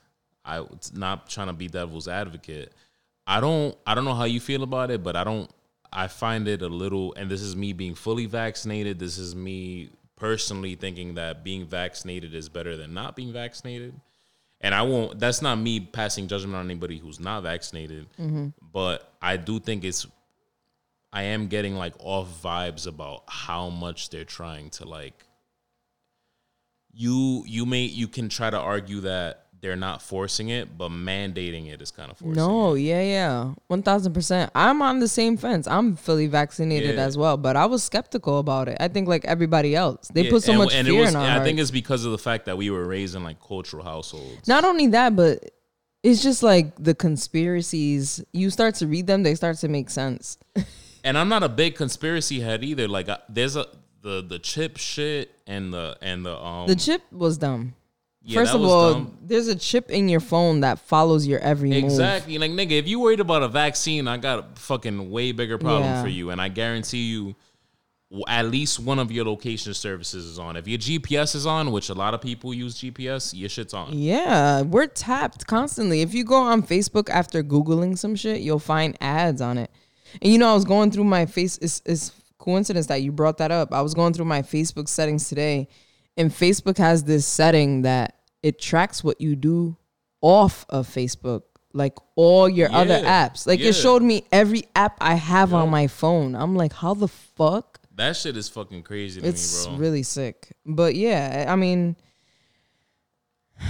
[0.44, 2.72] I not trying to be devil's advocate.
[3.26, 5.50] I don't I don't know how you feel about it, but I don't
[5.92, 8.98] I find it a little and this is me being fully vaccinated.
[8.98, 13.94] This is me personally thinking that being vaccinated is better than not being vaccinated.
[14.60, 18.06] And I won't that's not me passing judgment on anybody who's not vaccinated.
[18.18, 18.48] Mm-hmm.
[18.72, 20.06] But I do think it's
[21.12, 25.26] I am getting like off vibes about how much they're trying to like
[26.92, 31.72] you you may you can try to argue that they're not forcing it, but mandating
[31.72, 32.80] it is kind of forcing No, it.
[32.80, 33.54] yeah, yeah.
[33.70, 34.50] 1000%.
[34.54, 35.66] I'm on the same fence.
[35.68, 37.02] I'm fully vaccinated Yeah.
[37.02, 38.76] as well, but I was skeptical about it.
[38.80, 40.08] I think like everybody else.
[40.12, 41.70] They Yeah, put so and- much and fear it was, in our I think it's
[41.70, 44.48] because of the fact that we were raised in like cultural households.
[44.48, 45.50] Not only that, but
[46.02, 48.22] it's just like the conspiracies.
[48.32, 50.38] You start to read them, they start to make sense.
[51.04, 52.88] and I'm not a big conspiracy head either.
[52.88, 53.66] Like, I, there's a
[54.02, 57.74] the the chip shit and the and the um The chip was dumb.
[58.24, 59.18] Yeah, First of all, dumb.
[59.22, 61.84] there's a chip in your phone that follows your every move.
[61.84, 62.38] Exactly.
[62.38, 65.84] Like, nigga, if you worried about a vaccine, I got a fucking way bigger problem
[65.84, 66.02] Yeah.
[66.02, 66.30] for you.
[66.30, 67.34] And I guarantee you,
[68.28, 70.56] at least one of your location services is on.
[70.56, 73.98] If your GPS is on, which a lot of people use GPS, your shit's on.
[73.98, 76.02] Yeah, we're tapped constantly.
[76.02, 79.70] If you go on Facebook after Googling some shit, you'll find ads on it.
[80.20, 81.56] And you know, I was going through my face.
[81.62, 83.72] It's, it's coincidence that you brought that up.
[83.72, 85.68] I was going through my Facebook settings today,
[86.16, 89.76] and Facebook has this setting that it tracks what you do
[90.20, 93.46] off of Facebook, like all your other apps.
[93.46, 93.68] Like yeah.
[93.68, 96.34] it showed me every app I have on my phone.
[96.34, 97.80] I'm like, how the fuck?
[97.94, 99.80] That shit is fucking crazy to It's me, bro.
[99.80, 100.54] really sick.
[100.64, 101.96] But yeah, I mean,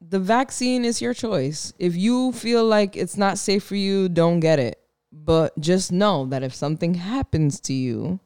[0.00, 1.72] the vaccine is your choice.
[1.78, 4.78] If you feel like it's not safe for you, don't get it.
[5.12, 8.18] But just know that if something happens to you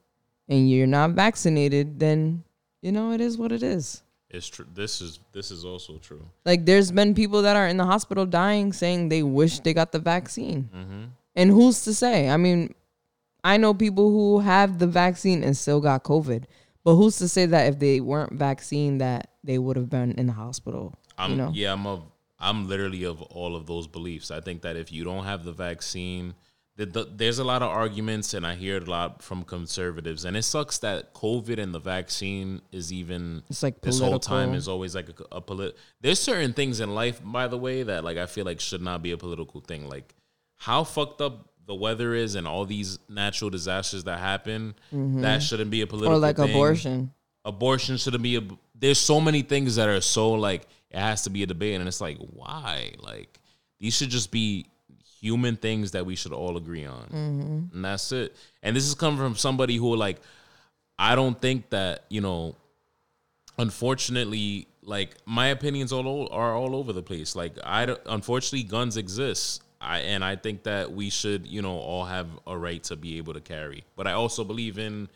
[0.49, 2.45] and you're not vaccinated, then
[2.83, 4.03] you know it is what it is.
[4.31, 4.67] it's true.
[4.75, 6.25] This is this is also true.
[6.45, 9.93] Like there's been people that are in the hospital dying saying they wish they got
[9.93, 10.69] the vaccine.
[10.75, 11.05] Mm-hmm.
[11.35, 12.29] And who's to say?
[12.29, 12.75] I mean,
[13.45, 16.45] I know people who have the vaccine and still got COVID.
[16.85, 20.27] But who's to say that if they weren't vaccinated that they would have been in
[20.27, 20.95] the hospital?
[21.17, 21.51] I'm you know?
[21.53, 22.05] yeah, I'm of
[22.41, 24.31] I'm literally of all of those beliefs.
[24.31, 26.35] I think that if you don't have the vaccine,
[26.79, 30.25] the, the, there's a lot of arguments, and I hear it a lot from conservatives,
[30.25, 34.55] and it sucks that COVID and the vaccine is even It's like this whole time
[34.55, 35.77] is always like a, a polit.
[36.01, 39.03] There's certain things in life, by the way, that like I feel like should not
[39.03, 39.89] be a political thing.
[39.89, 40.15] Like
[40.57, 45.71] how fucked up the weather is and all these natural disasters that happen, that shouldn't
[45.73, 46.25] be a political Mm-hmm.
[46.25, 47.13] or like thing abortion.
[47.45, 48.43] abortion shouldn't be a
[48.75, 51.89] there's so many things that are so like it has to be a debate and
[51.89, 53.41] it's like why like
[53.81, 54.67] these should just be
[55.21, 57.75] human things that we should all agree on mm-hmm.
[57.75, 60.21] and that's it and this is coming from somebody who like
[60.99, 62.55] i don't think that you know
[63.59, 68.63] unfortunately like my opinions all o- are all over the place like i don't- unfortunately
[68.63, 72.83] guns exist I, and I think that we should, you know, all have a right
[72.83, 73.85] to be able to carry.
[73.95, 75.09] But I also believe in,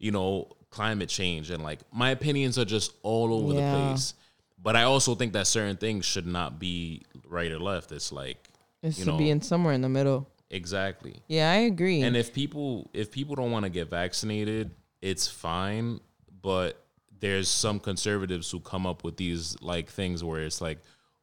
[0.00, 3.70] you know, climate change and like my opinions are just all over Yeah.
[3.70, 4.14] the place.
[4.60, 7.92] But I also think that certain things should not be right or left.
[7.92, 8.38] It's like
[8.82, 10.28] It you should be know- in somewhere in the middle.
[10.50, 11.22] exactly.
[11.28, 12.02] Yeah, I agree.
[12.02, 14.70] And if people if people don't want to get vaccinated,
[15.02, 16.00] it's fine.
[16.42, 16.82] But
[17.20, 20.78] there's some conservatives who come up with these like things where it's like,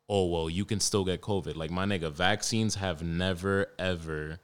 [0.09, 1.55] oh well, you can still get COVID.
[1.55, 4.39] Like my nigga, vaccines have never ever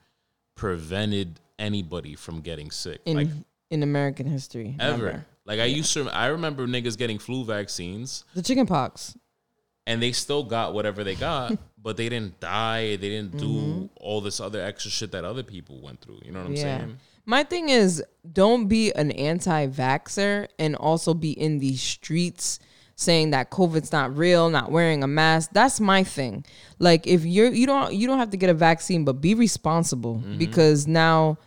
[0.56, 3.02] prevented anybody from getting sick.
[3.06, 3.28] in like
[3.70, 5.06] in American history, ever.
[5.06, 5.26] never.
[5.46, 9.18] Like I used to I remember niggas getting flu vaccines The chicken pox.
[9.88, 12.96] And they still got whatever they got, but they didn't die.
[12.96, 13.86] They didn't do mm-hmm.
[13.98, 16.20] all this other extra shit that other people went through.
[16.24, 16.78] You know what I'm Yeah.
[16.80, 16.98] saying?
[17.26, 22.60] My thing is, don't be an anti-vaxxer and also be in these streets
[22.96, 25.52] saying that COVID's not real, not wearing a mask.
[25.54, 26.46] That's my thing.
[26.80, 30.18] Like if you're you don't you don't have to get a vaccine, but be responsible
[30.18, 30.38] mm-hmm.
[30.38, 31.38] because now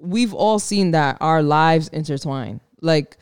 [0.00, 2.60] we've all seen that our lives intertwine.
[2.80, 3.18] Like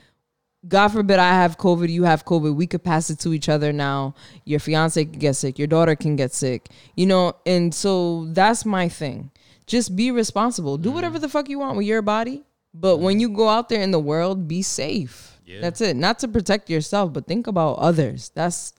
[0.69, 2.55] God forbid I have COVID, you have COVID.
[2.55, 4.15] We could pass it to each other now.
[4.45, 7.35] Your fiance can get sick, your daughter can get sick, you know.
[7.45, 9.31] And so that's my thing.
[9.67, 10.79] Just be responsible.
[10.79, 10.95] Do mm.
[10.95, 12.45] whatever the fuck you want with your body.
[12.73, 13.21] But when mm.
[13.21, 15.39] you go out there in the world, be safe.
[15.45, 15.61] Yeah.
[15.61, 15.97] That's it.
[15.97, 18.31] Not to protect yourself, but think about others.
[18.35, 18.73] That's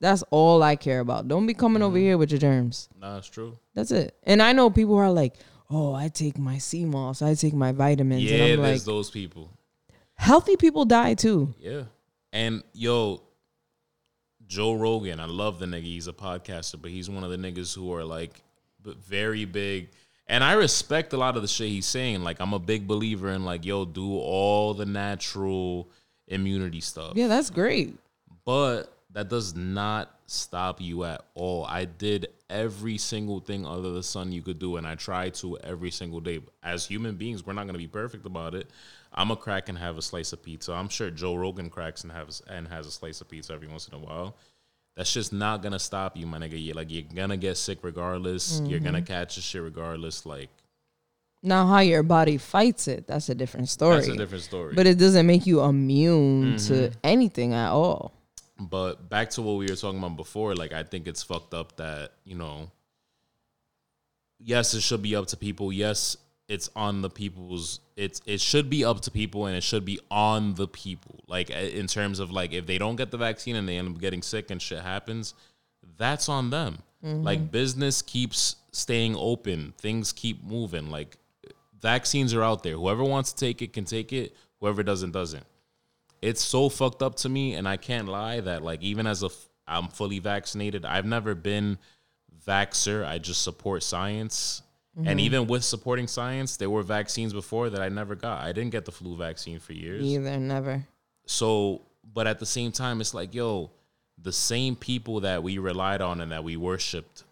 [0.00, 1.28] that's all I care about.
[1.28, 2.00] Don't be coming over mm.
[2.00, 2.88] here with your germs.
[3.00, 3.56] Nah, it's true.
[3.74, 4.16] That's it.
[4.24, 5.36] And I know people are like,
[5.70, 8.84] "Oh, I take my sea moss, I take my vitamins," Yeah, and I'm like, there's
[8.84, 9.50] those people.
[10.14, 11.54] Healthy people die too.
[11.58, 11.84] Yeah.
[12.32, 13.22] And yo,
[14.46, 15.84] Joe Rogan, I love the nigga.
[15.84, 18.42] He's a podcaster, but he's one of the niggas who are like
[18.84, 19.90] very big.
[20.26, 22.22] And I respect a lot of the shit he's saying.
[22.22, 25.88] Like, I'm a big believer in like, yo, do all the natural
[26.28, 27.12] immunity stuff.
[27.16, 27.96] Yeah, that's great.
[28.44, 31.66] But that does not stop you at all.
[31.66, 35.58] I did every single thing under the sun you could do, and I try to
[35.58, 36.40] every single day.
[36.62, 38.70] As human beings, we're not gonna be perfect about it.
[39.14, 40.72] I'm a crack and have a slice of pizza.
[40.72, 43.86] I'm sure Joe Rogan cracks and has and has a slice of pizza every once
[43.88, 44.36] in a while.
[44.96, 46.62] That's just not gonna stop you, my nigga.
[46.62, 48.60] You're like you're gonna get sick regardless.
[48.64, 50.24] You're gonna catch the shit regardless.
[50.26, 50.50] Like
[51.42, 53.96] Now, how your body fights it, that's a different story.
[53.96, 54.74] that's a different story.
[54.74, 56.98] But it doesn't make you immune to Mm-hmm.
[57.04, 58.12] anything at all.
[58.60, 61.76] But back to what we were talking about before, like I think it's fucked up
[61.76, 62.70] that, you know,
[64.38, 65.72] yes, it should be up to people.
[65.72, 66.16] Yes,
[66.52, 69.98] it's on the people's it's it should be up to people and it should be
[70.10, 71.24] on the people.
[71.26, 73.88] Like uh, in terms of like if they don't get the vaccine and they end
[73.88, 75.34] up getting sick and shit happens,
[75.96, 76.78] that's on them.
[77.02, 80.90] Like business keeps staying open, things keep moving.
[80.90, 81.16] Like
[81.80, 82.74] vaccines are out there.
[82.76, 84.36] Whoever wants to take it can take it.
[84.60, 85.44] Whoever doesn't doesn't.
[86.20, 89.26] It's so fucked up to me, and I can't lie that like even as a
[89.26, 91.78] f- I'm fully vaccinated, I've never been
[92.46, 93.04] vaxer.
[93.04, 94.62] I just support science.
[94.96, 95.18] And mm-hmm.
[95.20, 98.42] even with supporting science, there were vaccines before that I never got.
[98.42, 100.04] I didn't get the flu vaccine for years.
[100.04, 100.86] Either, never.
[101.24, 101.82] So,
[102.12, 103.70] but at the same time, it's like, yo,
[104.18, 107.24] the same people that we relied on and that we worshipped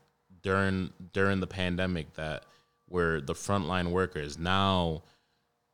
[0.42, 2.44] during during the pandemic that
[2.88, 4.38] were the frontline workers.
[4.38, 5.02] Now,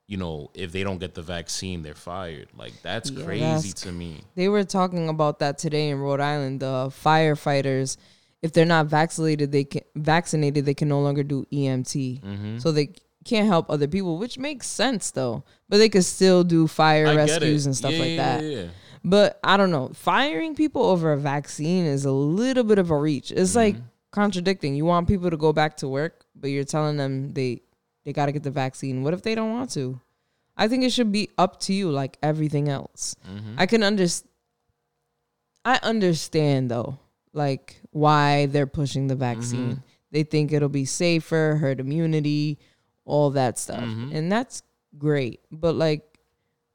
[0.07, 2.49] you know, if they don't get the vaccine, they're fired.
[2.57, 4.23] Like that's Yeah, crazy that's to me.
[4.35, 6.61] They were talking about that today in Rhode Island.
[6.61, 7.97] The firefighters,
[8.43, 10.65] if they're not vaccinated, they can vaccinated.
[10.67, 12.59] They can no longer do EMT, Mm-hmm.
[12.59, 12.91] so they
[13.25, 15.43] can't help other people, which makes sense though.
[15.69, 18.43] But they could still do fire I rescues and stuff Yeah, like that.
[18.45, 18.67] yeah, yeah.
[19.03, 19.91] But I don't know.
[19.95, 23.31] Firing people over a vaccine is a little bit of a reach.
[23.31, 23.77] It's like
[24.13, 24.75] contradicting.
[24.75, 27.63] You want people to go back to work, but you're telling them they
[28.05, 29.03] they got to get the vaccine.
[29.03, 30.01] What if they don't want to?
[30.57, 33.15] I think it should be up to you like everything else.
[33.59, 34.31] I can understand
[35.65, 36.99] I understand though,
[37.33, 39.41] like why they're pushing the mm-hmm.
[39.41, 39.83] vaccine.
[40.13, 42.59] They think it'll be safer, herd immunity,
[43.05, 43.83] all that stuff.
[43.83, 44.15] Mm-hmm.
[44.15, 44.63] And that's
[44.99, 45.41] great.
[45.51, 46.19] But like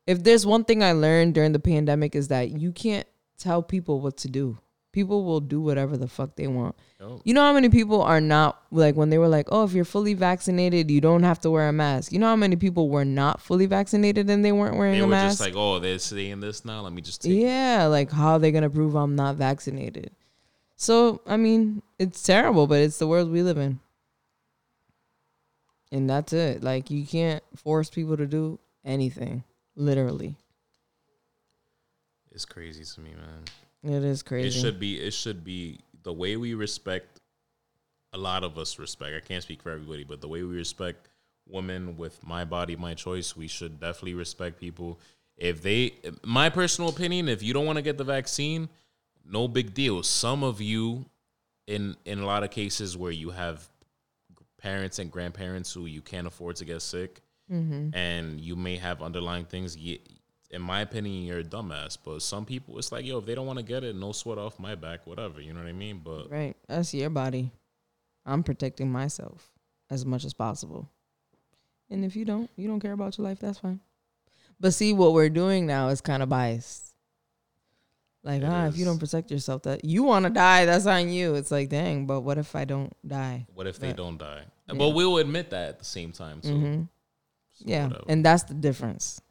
[0.07, 3.07] if there's one thing I learned during the pandemic is that you can't
[3.37, 4.57] tell people what to do.
[4.91, 6.75] People will do whatever the fuck they want.
[6.99, 7.21] Yo.
[7.23, 9.85] You know how many people are not like when they were like, "Oh, if you're
[9.85, 13.05] fully vaccinated, you don't have to wear a mask." You know how many people were
[13.05, 15.39] not fully vaccinated and they weren't wearing They a were mask?
[15.39, 16.81] just like, oh, they're saying this now.
[16.81, 17.39] Let me just take.
[17.39, 20.11] yeah, like how are they gonna prove I'm not vaccinated?
[20.81, 23.79] So I mean, it's terrible, but it's the world we live in,
[25.91, 26.63] and that's it.
[26.63, 29.43] Like you can't force people to do anything,
[29.75, 30.37] literally.
[32.31, 33.95] It's crazy to me, man.
[33.95, 34.47] It is crazy.
[34.47, 34.99] It should be.
[34.99, 37.19] It should be the way we respect.
[38.13, 39.15] A lot of us respect.
[39.15, 41.09] I can't speak for everybody, but the way we respect
[41.47, 44.99] women with my body, my choice, we should definitely respect people.
[45.37, 45.93] If they,
[46.23, 48.67] my personal opinion, if you don't want to get the vaccine,
[49.25, 50.03] no big deal.
[50.03, 51.05] Some of you,
[51.67, 53.67] in in a lot of cases where you have
[54.57, 57.21] parents and grandparents who you can't afford to get sick,
[57.51, 57.95] mm-hmm.
[57.95, 59.77] and you may have underlying things.
[60.49, 61.97] In my opinion, you're a dumbass.
[62.03, 64.37] But some people, it's like, yo, if they don't want to get it, no sweat
[64.37, 65.39] off my back, whatever.
[65.39, 66.01] You know what I mean?
[66.03, 66.55] But Right.
[66.67, 67.51] That's your body.
[68.25, 69.51] I'm protecting myself
[69.89, 70.89] as much as possible.
[71.89, 73.81] And if you don't, you don't care about your life, that's fine.
[74.59, 76.90] But see, what we're doing now is kind of biased.
[78.23, 81.09] Like, It ah, if you don't protect yourself, that you want to die, that's on
[81.09, 81.35] you.
[81.35, 83.47] It's like, dang, but what if I don't die?
[83.53, 84.43] what if they don't die?
[84.67, 84.75] Yeah.
[84.75, 86.49] But we'll admit that at the same time too.
[86.49, 86.87] Mhm.
[87.53, 87.87] So yeah.
[87.87, 88.05] whatever.
[88.07, 89.21] And that's the difference.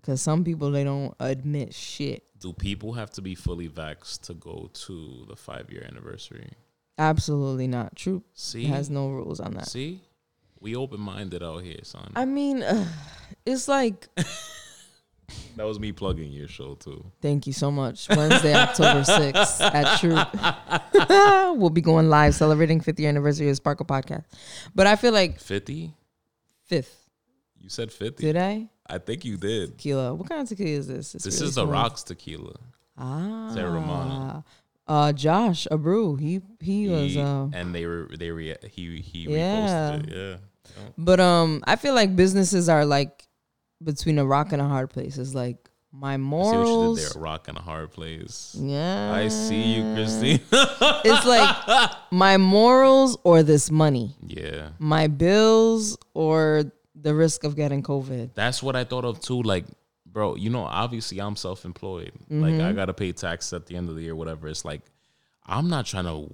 [0.00, 2.24] Because some people, they don't admit shit.
[2.38, 6.50] do people have to be fully vaxxed to go to the five year anniversary?
[6.96, 7.96] Absolutely not.
[7.96, 8.22] True.
[8.34, 9.68] See, It has no rules on that.
[9.68, 10.02] see,
[10.60, 12.12] we open minded out here, son.
[12.14, 12.64] I mean,
[13.46, 14.08] it's like,
[15.56, 17.04] that was me plugging your show too.
[17.20, 18.08] Thank you so much.
[18.08, 21.54] Wednesday, October 6th at True.
[21.58, 24.24] we'll be going live celebrating 50th anniversary of Sparkle Podcast.
[24.74, 25.94] But I feel like Fifty?
[26.64, 27.06] fifth.
[27.60, 28.24] You said fifty?
[28.24, 28.68] Did I?
[28.86, 29.76] I think you did.
[29.78, 30.14] Tequila.
[30.14, 31.14] What kind of tequila is this?
[31.14, 31.66] It's This really is the.
[31.66, 32.54] Rocks tequila.
[32.96, 33.50] Ah.
[33.52, 34.44] Sarah Romano.
[34.86, 36.18] Uh, Josh Abreu.
[36.18, 37.12] He he was.
[37.12, 39.98] He- Uh, and they were they re- he he Yeah.
[39.98, 40.16] reposted it.
[40.16, 40.36] Yeah.
[40.96, 43.27] but um, I feel like businesses are like
[43.82, 45.18] between a rock and a hard place.
[45.18, 47.00] It's like my I see what you morals.
[47.02, 47.22] did there.
[47.22, 48.56] Rock and a hard place.
[48.60, 49.12] Yeah.
[49.14, 50.40] I see you, Christine.
[51.04, 54.14] It's like my morals or this money.
[54.26, 54.70] yeah.
[54.78, 56.64] my bills or
[56.94, 58.30] the risk of getting COVID.
[58.34, 59.42] That's what I thought of too.
[59.42, 59.64] Like,
[60.04, 62.12] bro, you know, obviously I'm self employed.
[62.28, 62.66] Like Mm-hmm.
[62.66, 64.48] I gotta pay tax at the end of the year, whatever.
[64.48, 64.82] It's like
[65.46, 66.28] I'm not trying to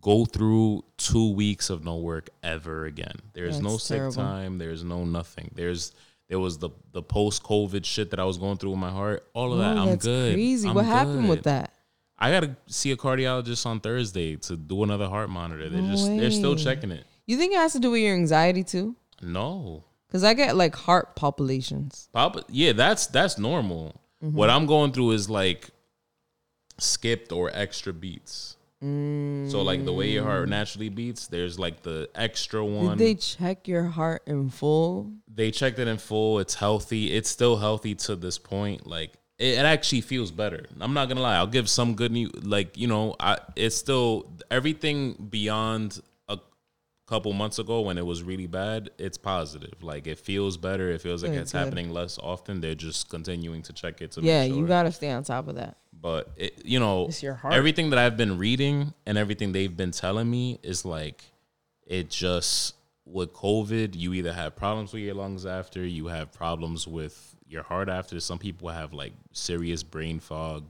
[0.00, 3.16] go through two weeks of no work ever again.
[3.32, 4.14] There's no sick terrible.
[4.16, 4.58] time.
[4.58, 5.50] There's no nothing.
[5.54, 5.92] There's
[6.28, 9.28] there was the the post COVID shit that I was going through with my heart.
[9.34, 9.76] All of that.
[9.76, 10.34] Oh, I'm that's good.
[10.34, 10.68] crazy.
[10.68, 11.72] I'm what happened with that?
[12.18, 15.68] I gotta see a cardiologist on Thursday to do another heart monitor.
[15.68, 17.04] They're No just they're still checking it.
[17.26, 18.96] You think it has to do with your anxiety too?
[19.20, 19.84] No.
[20.06, 22.08] Because I get like heart palpitations.
[22.12, 24.00] Pop, yeah, that's that's normal.
[24.22, 24.36] Mm-hmm.
[24.36, 25.70] What I'm going through is like
[26.78, 28.56] skipped or extra beats.
[29.50, 32.98] So like the way your heart naturally beats, there's like the extra one.
[32.98, 35.10] Did they check your heart in full?
[35.26, 36.38] they checked it in full.
[36.38, 37.12] It's healthy.
[37.12, 38.86] It's still healthy to this point.
[38.86, 40.64] Like it, it actually feels better.
[40.80, 41.36] I'm not gonna lie.
[41.36, 42.32] I'll give some good news.
[42.44, 46.38] Like you know, I it's still everything beyond a
[47.06, 48.90] couple months ago when it was really bad.
[48.98, 49.82] It's positive.
[49.82, 50.90] Like it feels better.
[50.90, 51.58] It feels like Good, it's good.
[51.58, 52.60] happening less often.
[52.60, 54.60] They're just continuing to check it to Yeah, make sure.
[54.60, 55.78] you gotta stay on top of that.
[56.04, 57.54] But it, you know, It's your heart.
[57.54, 61.24] everything that I've been reading and everything they've been telling me is like
[61.86, 62.74] it just
[63.06, 67.62] with COVID, you either have problems with your lungs after, you have problems with your
[67.62, 68.20] heart after.
[68.20, 70.64] Some people have like serious brain fog.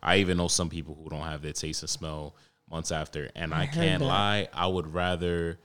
[0.00, 2.36] I even know some people who don't have their taste and smell
[2.70, 3.28] months after.
[3.34, 4.06] And I, heard can't that.
[4.06, 5.58] lie, I would rather,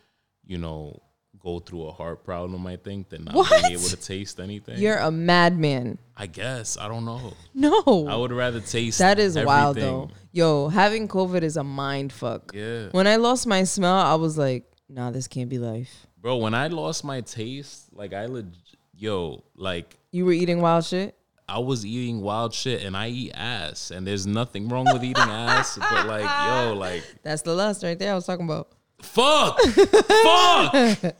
[0.47, 0.99] you know,
[1.43, 3.49] go through a heart problem, I think, than not What?
[3.49, 4.79] being able to taste anything.
[4.79, 5.97] You're a madman.
[6.15, 6.77] I guess.
[6.77, 7.33] I don't know.
[7.53, 8.07] No.
[8.07, 10.09] I would rather taste That is wild though.
[10.31, 12.51] Yo, having COVID is a mind fuck.
[12.53, 12.87] Yeah.
[12.91, 16.07] When I lost my smell, I was like, nah, this can't be life.
[16.19, 18.53] Bro, when I lost my taste, like I leg-
[18.95, 21.15] yo, like You were eating wild shit?
[21.49, 25.23] I was eating wild shit and I eat ass and there's nothing wrong with eating
[25.23, 28.69] ass, but like yo, like That's the lust right there I was talking about.
[29.03, 29.59] Fuck.
[30.23, 31.15] fuck.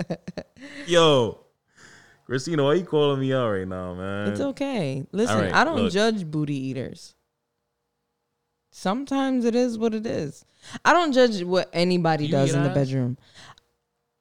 [0.88, 1.38] Yo.
[2.26, 4.30] Christina, why you calling me out right now, man?
[4.30, 5.06] It's okay.
[5.12, 5.92] Listen, right, I don't look.
[5.94, 7.14] judge booty eaters.
[8.72, 10.46] Sometimes it is what it is.
[10.86, 13.18] I don't judge what anybody You does in the bedroom.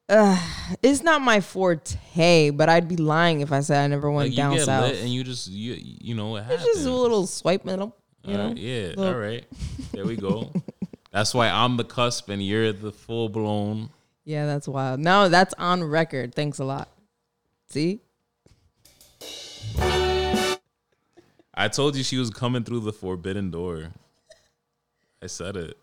[0.09, 0.37] Uh,
[0.83, 4.33] it's not my forte, but I'd be lying if I said I never went Like
[4.33, 4.91] you down get south.
[4.91, 6.65] lit and you just you you know it it's happens.
[6.75, 8.53] just a little swipe middle, you know.
[8.57, 9.47] Yeah, Little- all right.
[9.93, 10.53] There we go.
[11.13, 13.91] That's why I'm the cusp and you're the full blown.
[14.25, 15.01] Yeah, that's wild.
[15.01, 16.35] Now that's on record.
[16.35, 16.89] Thanks a lot.
[17.69, 18.01] See,
[21.55, 23.91] I told you she was coming through the forbidden door.
[25.23, 25.77] I said it.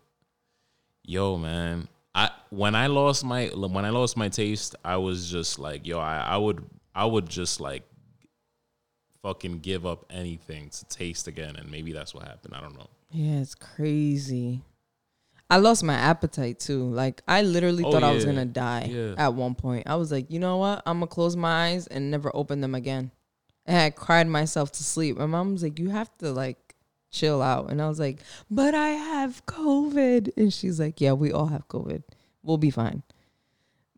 [1.04, 1.88] Yo, man.
[2.14, 5.98] I when I lost my when I lost my taste, I was just like, yo,
[5.98, 6.64] I, I would
[6.94, 7.84] I would just like
[9.22, 12.54] fucking give up anything to taste again, and maybe that's what happened.
[12.54, 12.88] I don't know.
[13.10, 14.62] yeah, it's crazy.
[15.50, 16.84] I lost my appetite too.
[16.90, 19.14] Like I literally Oh, thought I was gonna die Yeah.
[19.16, 19.86] at one point.
[19.86, 20.82] I was like, you know what?
[20.84, 23.10] I'm gonna close my eyes and never open them again.
[23.64, 25.16] And I cried myself to sleep.
[25.18, 26.74] My mom was like, you have to like
[27.10, 27.70] chill out.
[27.70, 28.18] And I was like,
[28.50, 30.32] but I have COVID.
[30.36, 32.02] And she's like, yeah, we all have COVID.
[32.42, 33.02] We'll be fine.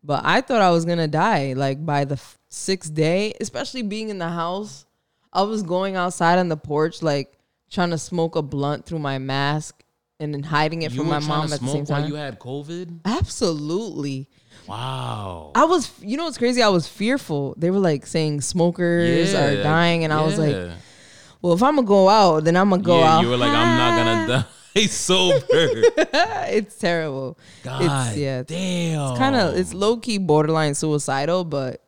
[0.03, 4.09] But I thought I was gonna die like by the f- sixth day, especially being
[4.09, 4.85] in the house.
[5.33, 7.37] I was going outside on the porch, like
[7.69, 9.83] trying to smoke a blunt through my mask
[10.21, 12.07] and then hiding it you from my mom at the same while time.
[12.07, 12.99] you had COVID.
[13.03, 14.29] Absolutely.
[14.67, 15.51] Wow.
[15.55, 16.61] I was, you know what's crazy?
[16.61, 17.55] I was fearful.
[17.57, 20.71] They were like saying smokers are dying, and I was like,
[21.41, 23.21] well, if I'm gonna go out, then I'm gonna go yeah, out.
[23.21, 25.41] you were like, I'm not gonna die sober.
[25.49, 27.37] it's terrible.
[27.63, 29.17] God, it's yeah, it's damn.
[29.17, 31.83] kind of it's low key borderline suicidal, but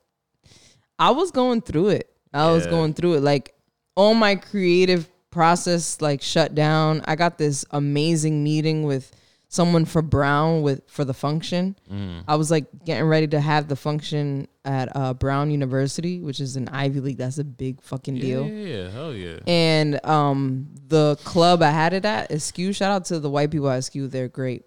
[0.98, 2.10] I was going through it.
[2.34, 3.22] I was going through it.
[3.22, 3.54] Like
[3.96, 7.02] all my creative process like shut down.
[7.06, 9.12] I got this amazing meeting with
[9.50, 11.76] someone for Brown with for the function.
[11.92, 12.24] Mm.
[12.28, 16.56] I was like getting ready to have the function at uh, Brown University, which is
[16.56, 17.18] an Ivy League.
[17.18, 18.48] That's a big fucking Yeah, deal.
[18.48, 19.40] yeah, yeah, hell yeah.
[19.46, 23.70] And um, the club I had it at, Askew, shout out to the white people
[23.70, 24.64] at Askew, they're great.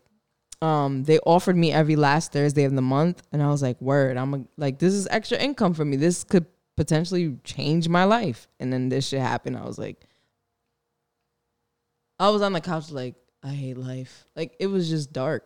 [0.62, 4.16] Um, they offered me every last Thursday of the month, and I was like, "Word,
[4.16, 5.96] I'm a, like, this is extra income for me.
[5.96, 9.56] This could potentially change my life." And then this shit happened.
[9.58, 10.06] I was like,
[12.18, 14.24] I was on the couch like, I hate life.
[14.34, 15.44] Like it was just dark.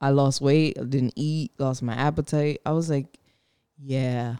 [0.00, 2.60] I lost weight, I didn't eat, lost my appetite.
[2.66, 3.18] I was like,
[3.78, 4.36] yeah,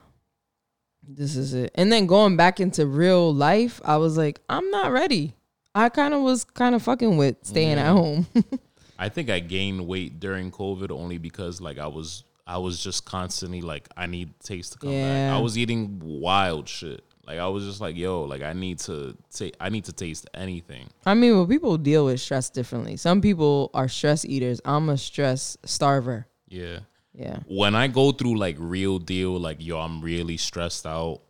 [1.03, 1.71] this is it.
[1.75, 5.35] And then going back into real life, I was like, I'm not ready.
[5.75, 8.27] I kind of was kind of fucking with staying at home.
[8.99, 13.05] I think I gained weight during COVID only because like I was I was just
[13.05, 15.33] constantly like I need taste to come back.
[15.33, 17.03] I was eating wild shit.
[17.27, 20.29] Like I was just like, yo, like I need to take I need to taste
[20.35, 20.89] anything.
[21.07, 22.97] I mean, well, people deal with stress differently.
[22.97, 24.61] Some people are stress eaters.
[24.65, 26.27] I'm a stress starver.
[26.49, 26.81] Yeah.
[27.15, 27.39] Yeah.
[27.47, 31.21] When I go through like real deal, like yo, I'm really stressed out.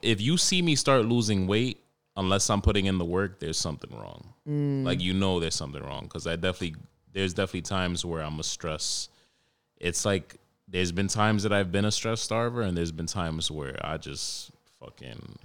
[0.00, 1.82] If you see me start losing weight,
[2.16, 4.32] unless I'm putting in the work, there's something wrong.
[4.48, 4.84] Mm.
[4.84, 6.76] Like you know, there's something wrong because I definitely
[7.12, 9.08] there's definitely times where I'm a stress.
[9.76, 10.36] It's like
[10.68, 13.98] there's been times that I've been a stress starver, and there's been times where I
[13.98, 14.51] just
[14.82, 15.38] fucking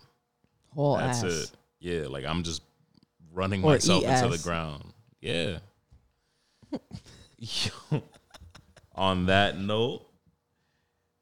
[0.73, 1.31] Whole that's ass.
[1.31, 1.51] it.
[1.79, 2.61] Yeah, like I'm just
[3.33, 4.83] running Or myself eat into the ground.
[5.21, 5.59] Yeah.
[8.95, 10.01] On that note,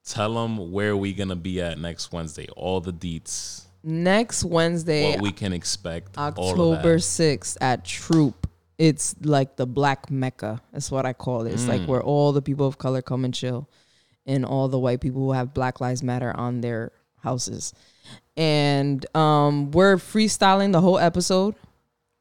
[0.06, 2.48] tell them where we gonna be at next Wednesday.
[2.56, 6.18] All the deets, Next Wednesday, what we can expect.
[6.18, 8.50] October 6th at Troop.
[8.80, 10.60] It's like the Black Mecca.
[10.74, 11.54] That's what I call it.
[11.54, 11.68] It's Mm.
[11.68, 13.70] like where all the people of color come and chill,
[14.26, 17.74] and all the white people who have Black Lives Matter on their houses.
[18.38, 21.56] And um, we're freestyling the whole episode.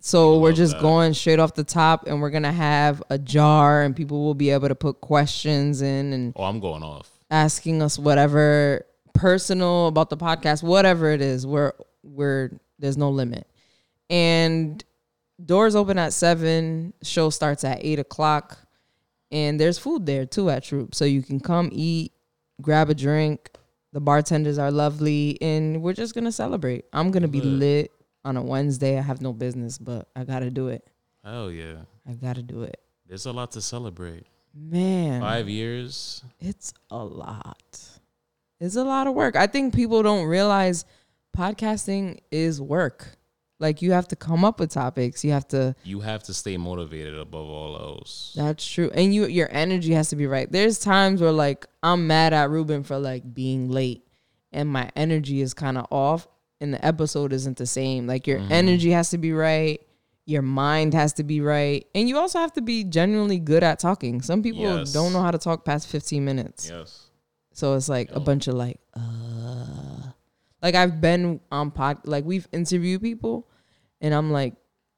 [0.01, 0.83] So we're just that.
[0.83, 4.51] going straight off the top, and we're gonna have a jar, and people will be
[4.51, 7.11] able to put questions in and Oh, I'm going off.
[7.31, 8.85] asking us whatever
[9.15, 11.47] personal about the podcast, whatever it is.
[11.47, 11.73] We're
[12.03, 13.47] we're there's no limit.
[14.11, 14.85] And
[15.43, 16.93] doors open at seven.
[17.03, 18.59] Show starts at eight o'clock,
[19.33, 22.13] and there's food there too at Troop, so you can come eat,
[22.61, 23.51] grab a drink.
[23.95, 26.85] The bartenders are lovely, and we're just gonna celebrate.
[26.93, 27.59] I'm gonna be Lit.
[27.61, 27.93] lit
[28.25, 28.99] on a Wednesday.
[28.99, 30.85] I have no business, but I gotta do it.
[31.25, 31.77] Hell yeah.
[32.05, 34.27] I gotta do it, There's a lot to celebrate.
[34.53, 35.21] man.
[35.21, 36.25] Five years.
[36.41, 37.79] It's a lot.
[38.59, 39.37] It's a lot of work.
[39.37, 40.85] I think people don't realize
[41.37, 43.17] podcasting is work.
[43.65, 45.25] Like you have to come up with topics.
[45.25, 48.35] You have to You have to stay motivated above all else.
[48.37, 48.91] That's true.
[48.95, 50.51] And you your energy has to be right.
[50.53, 54.03] There's times where like I'm mad at Ruben for like being late
[54.53, 56.29] and my energy is kind of off
[56.61, 58.07] and the episode isn't the same.
[58.07, 59.81] Like your energy has to be right.
[60.27, 61.87] Your mind has to be right.
[61.95, 64.21] And you also have to be genuinely good at talking.
[64.21, 64.93] Some people Yes.
[64.93, 66.69] don't know how to talk past 15 minutes.
[66.69, 67.09] Yes.
[67.53, 70.11] So it's like a bunch of like, uh,
[70.63, 73.49] like I've been on pod, like we've interviewed people,
[74.05, 74.53] and I'm like,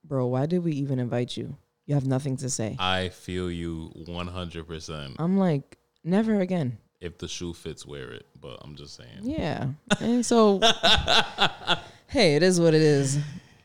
[0.04, 1.56] bro, why did we even invite you?
[1.86, 2.74] You have nothing to say.
[2.80, 5.14] I feel you 100%.
[5.20, 6.78] I'm like, never again.
[7.00, 8.26] If the shoe fits, wear it.
[8.40, 9.20] But I'm just saying.
[9.22, 9.68] Yeah,
[10.00, 10.58] and so,
[12.08, 13.18] hey, it is what it is.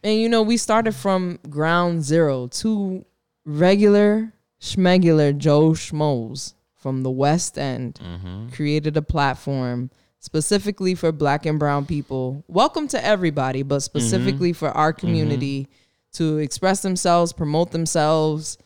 [0.04, 2.46] And you know, we started from ground zero.
[2.46, 3.04] Two
[3.44, 8.50] regular schmegular Joe Schmoes from the West End mm-hmm.
[8.50, 9.90] created a platform
[10.22, 12.46] specifically for black and brown people.
[12.48, 13.82] Welcome to everybody, but mm-hmm.
[13.82, 15.00] specifically for our mm-hmm.
[15.00, 15.68] community
[16.14, 18.58] to express themselves, promote themselves,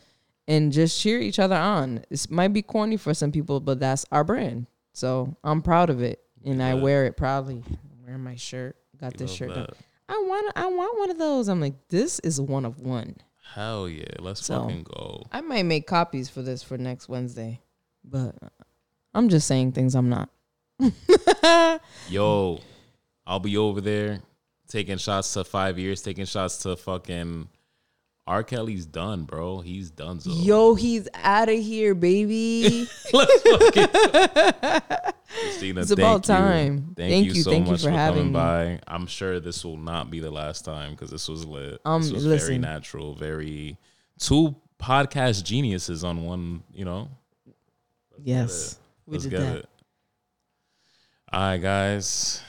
[0.48, 2.04] and just cheer each other on.
[2.10, 4.68] This might be corny for some people, but that's our brand.
[4.94, 6.22] So I'm proud of it.
[6.46, 7.64] And I wear it proudly.
[7.66, 8.76] I'm wearing my shirt.
[9.00, 9.50] Got this shirt.
[9.50, 9.68] done.
[10.08, 11.48] I want I want one of those.
[11.48, 13.16] I'm like, this is one of one.
[13.54, 14.04] Hell yeah.
[14.20, 15.24] Let's So- fucking go.
[15.32, 17.62] I might make copies for this for next Wednesday.
[18.04, 18.36] But
[19.16, 20.30] I'm just saying things I'm not.
[22.10, 22.60] Yo,
[23.26, 24.20] I'll be over there
[24.68, 27.48] taking shots to five years, taking shots to fucking
[28.28, 28.44] R.
[28.44, 29.60] Kelly's done, bro.
[29.62, 30.20] He's done.
[30.20, 32.88] So Yo, he's out of here, baby.
[33.14, 33.88] let's fucking.
[35.28, 36.34] Christina, It's thank about you.
[36.34, 36.94] time.
[36.96, 38.78] Thank, Thank you you, so thank you much for for, having coming me.
[38.78, 38.80] by.
[38.88, 41.80] I'm sure this will not be the last time because this was lit.
[41.86, 43.78] Um, this was very natural, very
[44.20, 46.64] two podcast geniuses on one.
[46.74, 47.10] You know,
[48.24, 48.78] yes.
[49.06, 49.58] We Let's did that.
[49.58, 49.70] it.
[51.36, 52.42] All right, guys.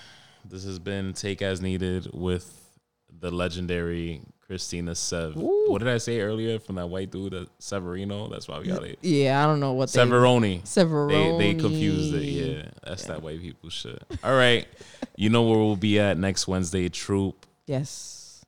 [0.49, 2.71] This has been Take As Needed with
[3.19, 5.37] the legendary Christina Sev.
[5.37, 5.73] Ooh.
[5.73, 8.29] What did I say earlier from that white dude, uh, Severino?
[8.29, 9.01] That's why we got it.
[9.03, 10.63] Yeah, I don't know what they Severoni.
[10.63, 11.37] Severoni.
[11.37, 12.27] They, they confused it.
[12.27, 14.01] Yeah, that's that white people shit.
[14.23, 14.69] All right.
[15.17, 17.45] you know where we'll be at next Wednesday, Troop.
[17.67, 18.45] Yes.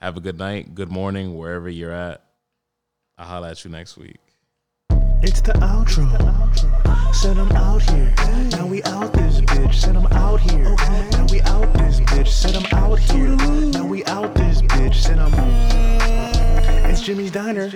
[0.00, 2.22] Have a good night, good morning, wherever you're at.
[3.18, 4.16] I'll holla at you next week.
[5.20, 6.85] It's the outro.
[7.16, 8.12] Said I'm out here.
[8.50, 9.74] Now we out this bitch.
[9.74, 10.76] Said I'm out here.
[11.12, 12.28] Now we out this bitch.
[12.28, 13.34] Said I'm out here.
[13.70, 14.94] Now we out this bitch.
[14.96, 15.32] Said I'm.
[16.90, 17.70] It's Jimmy's Diner.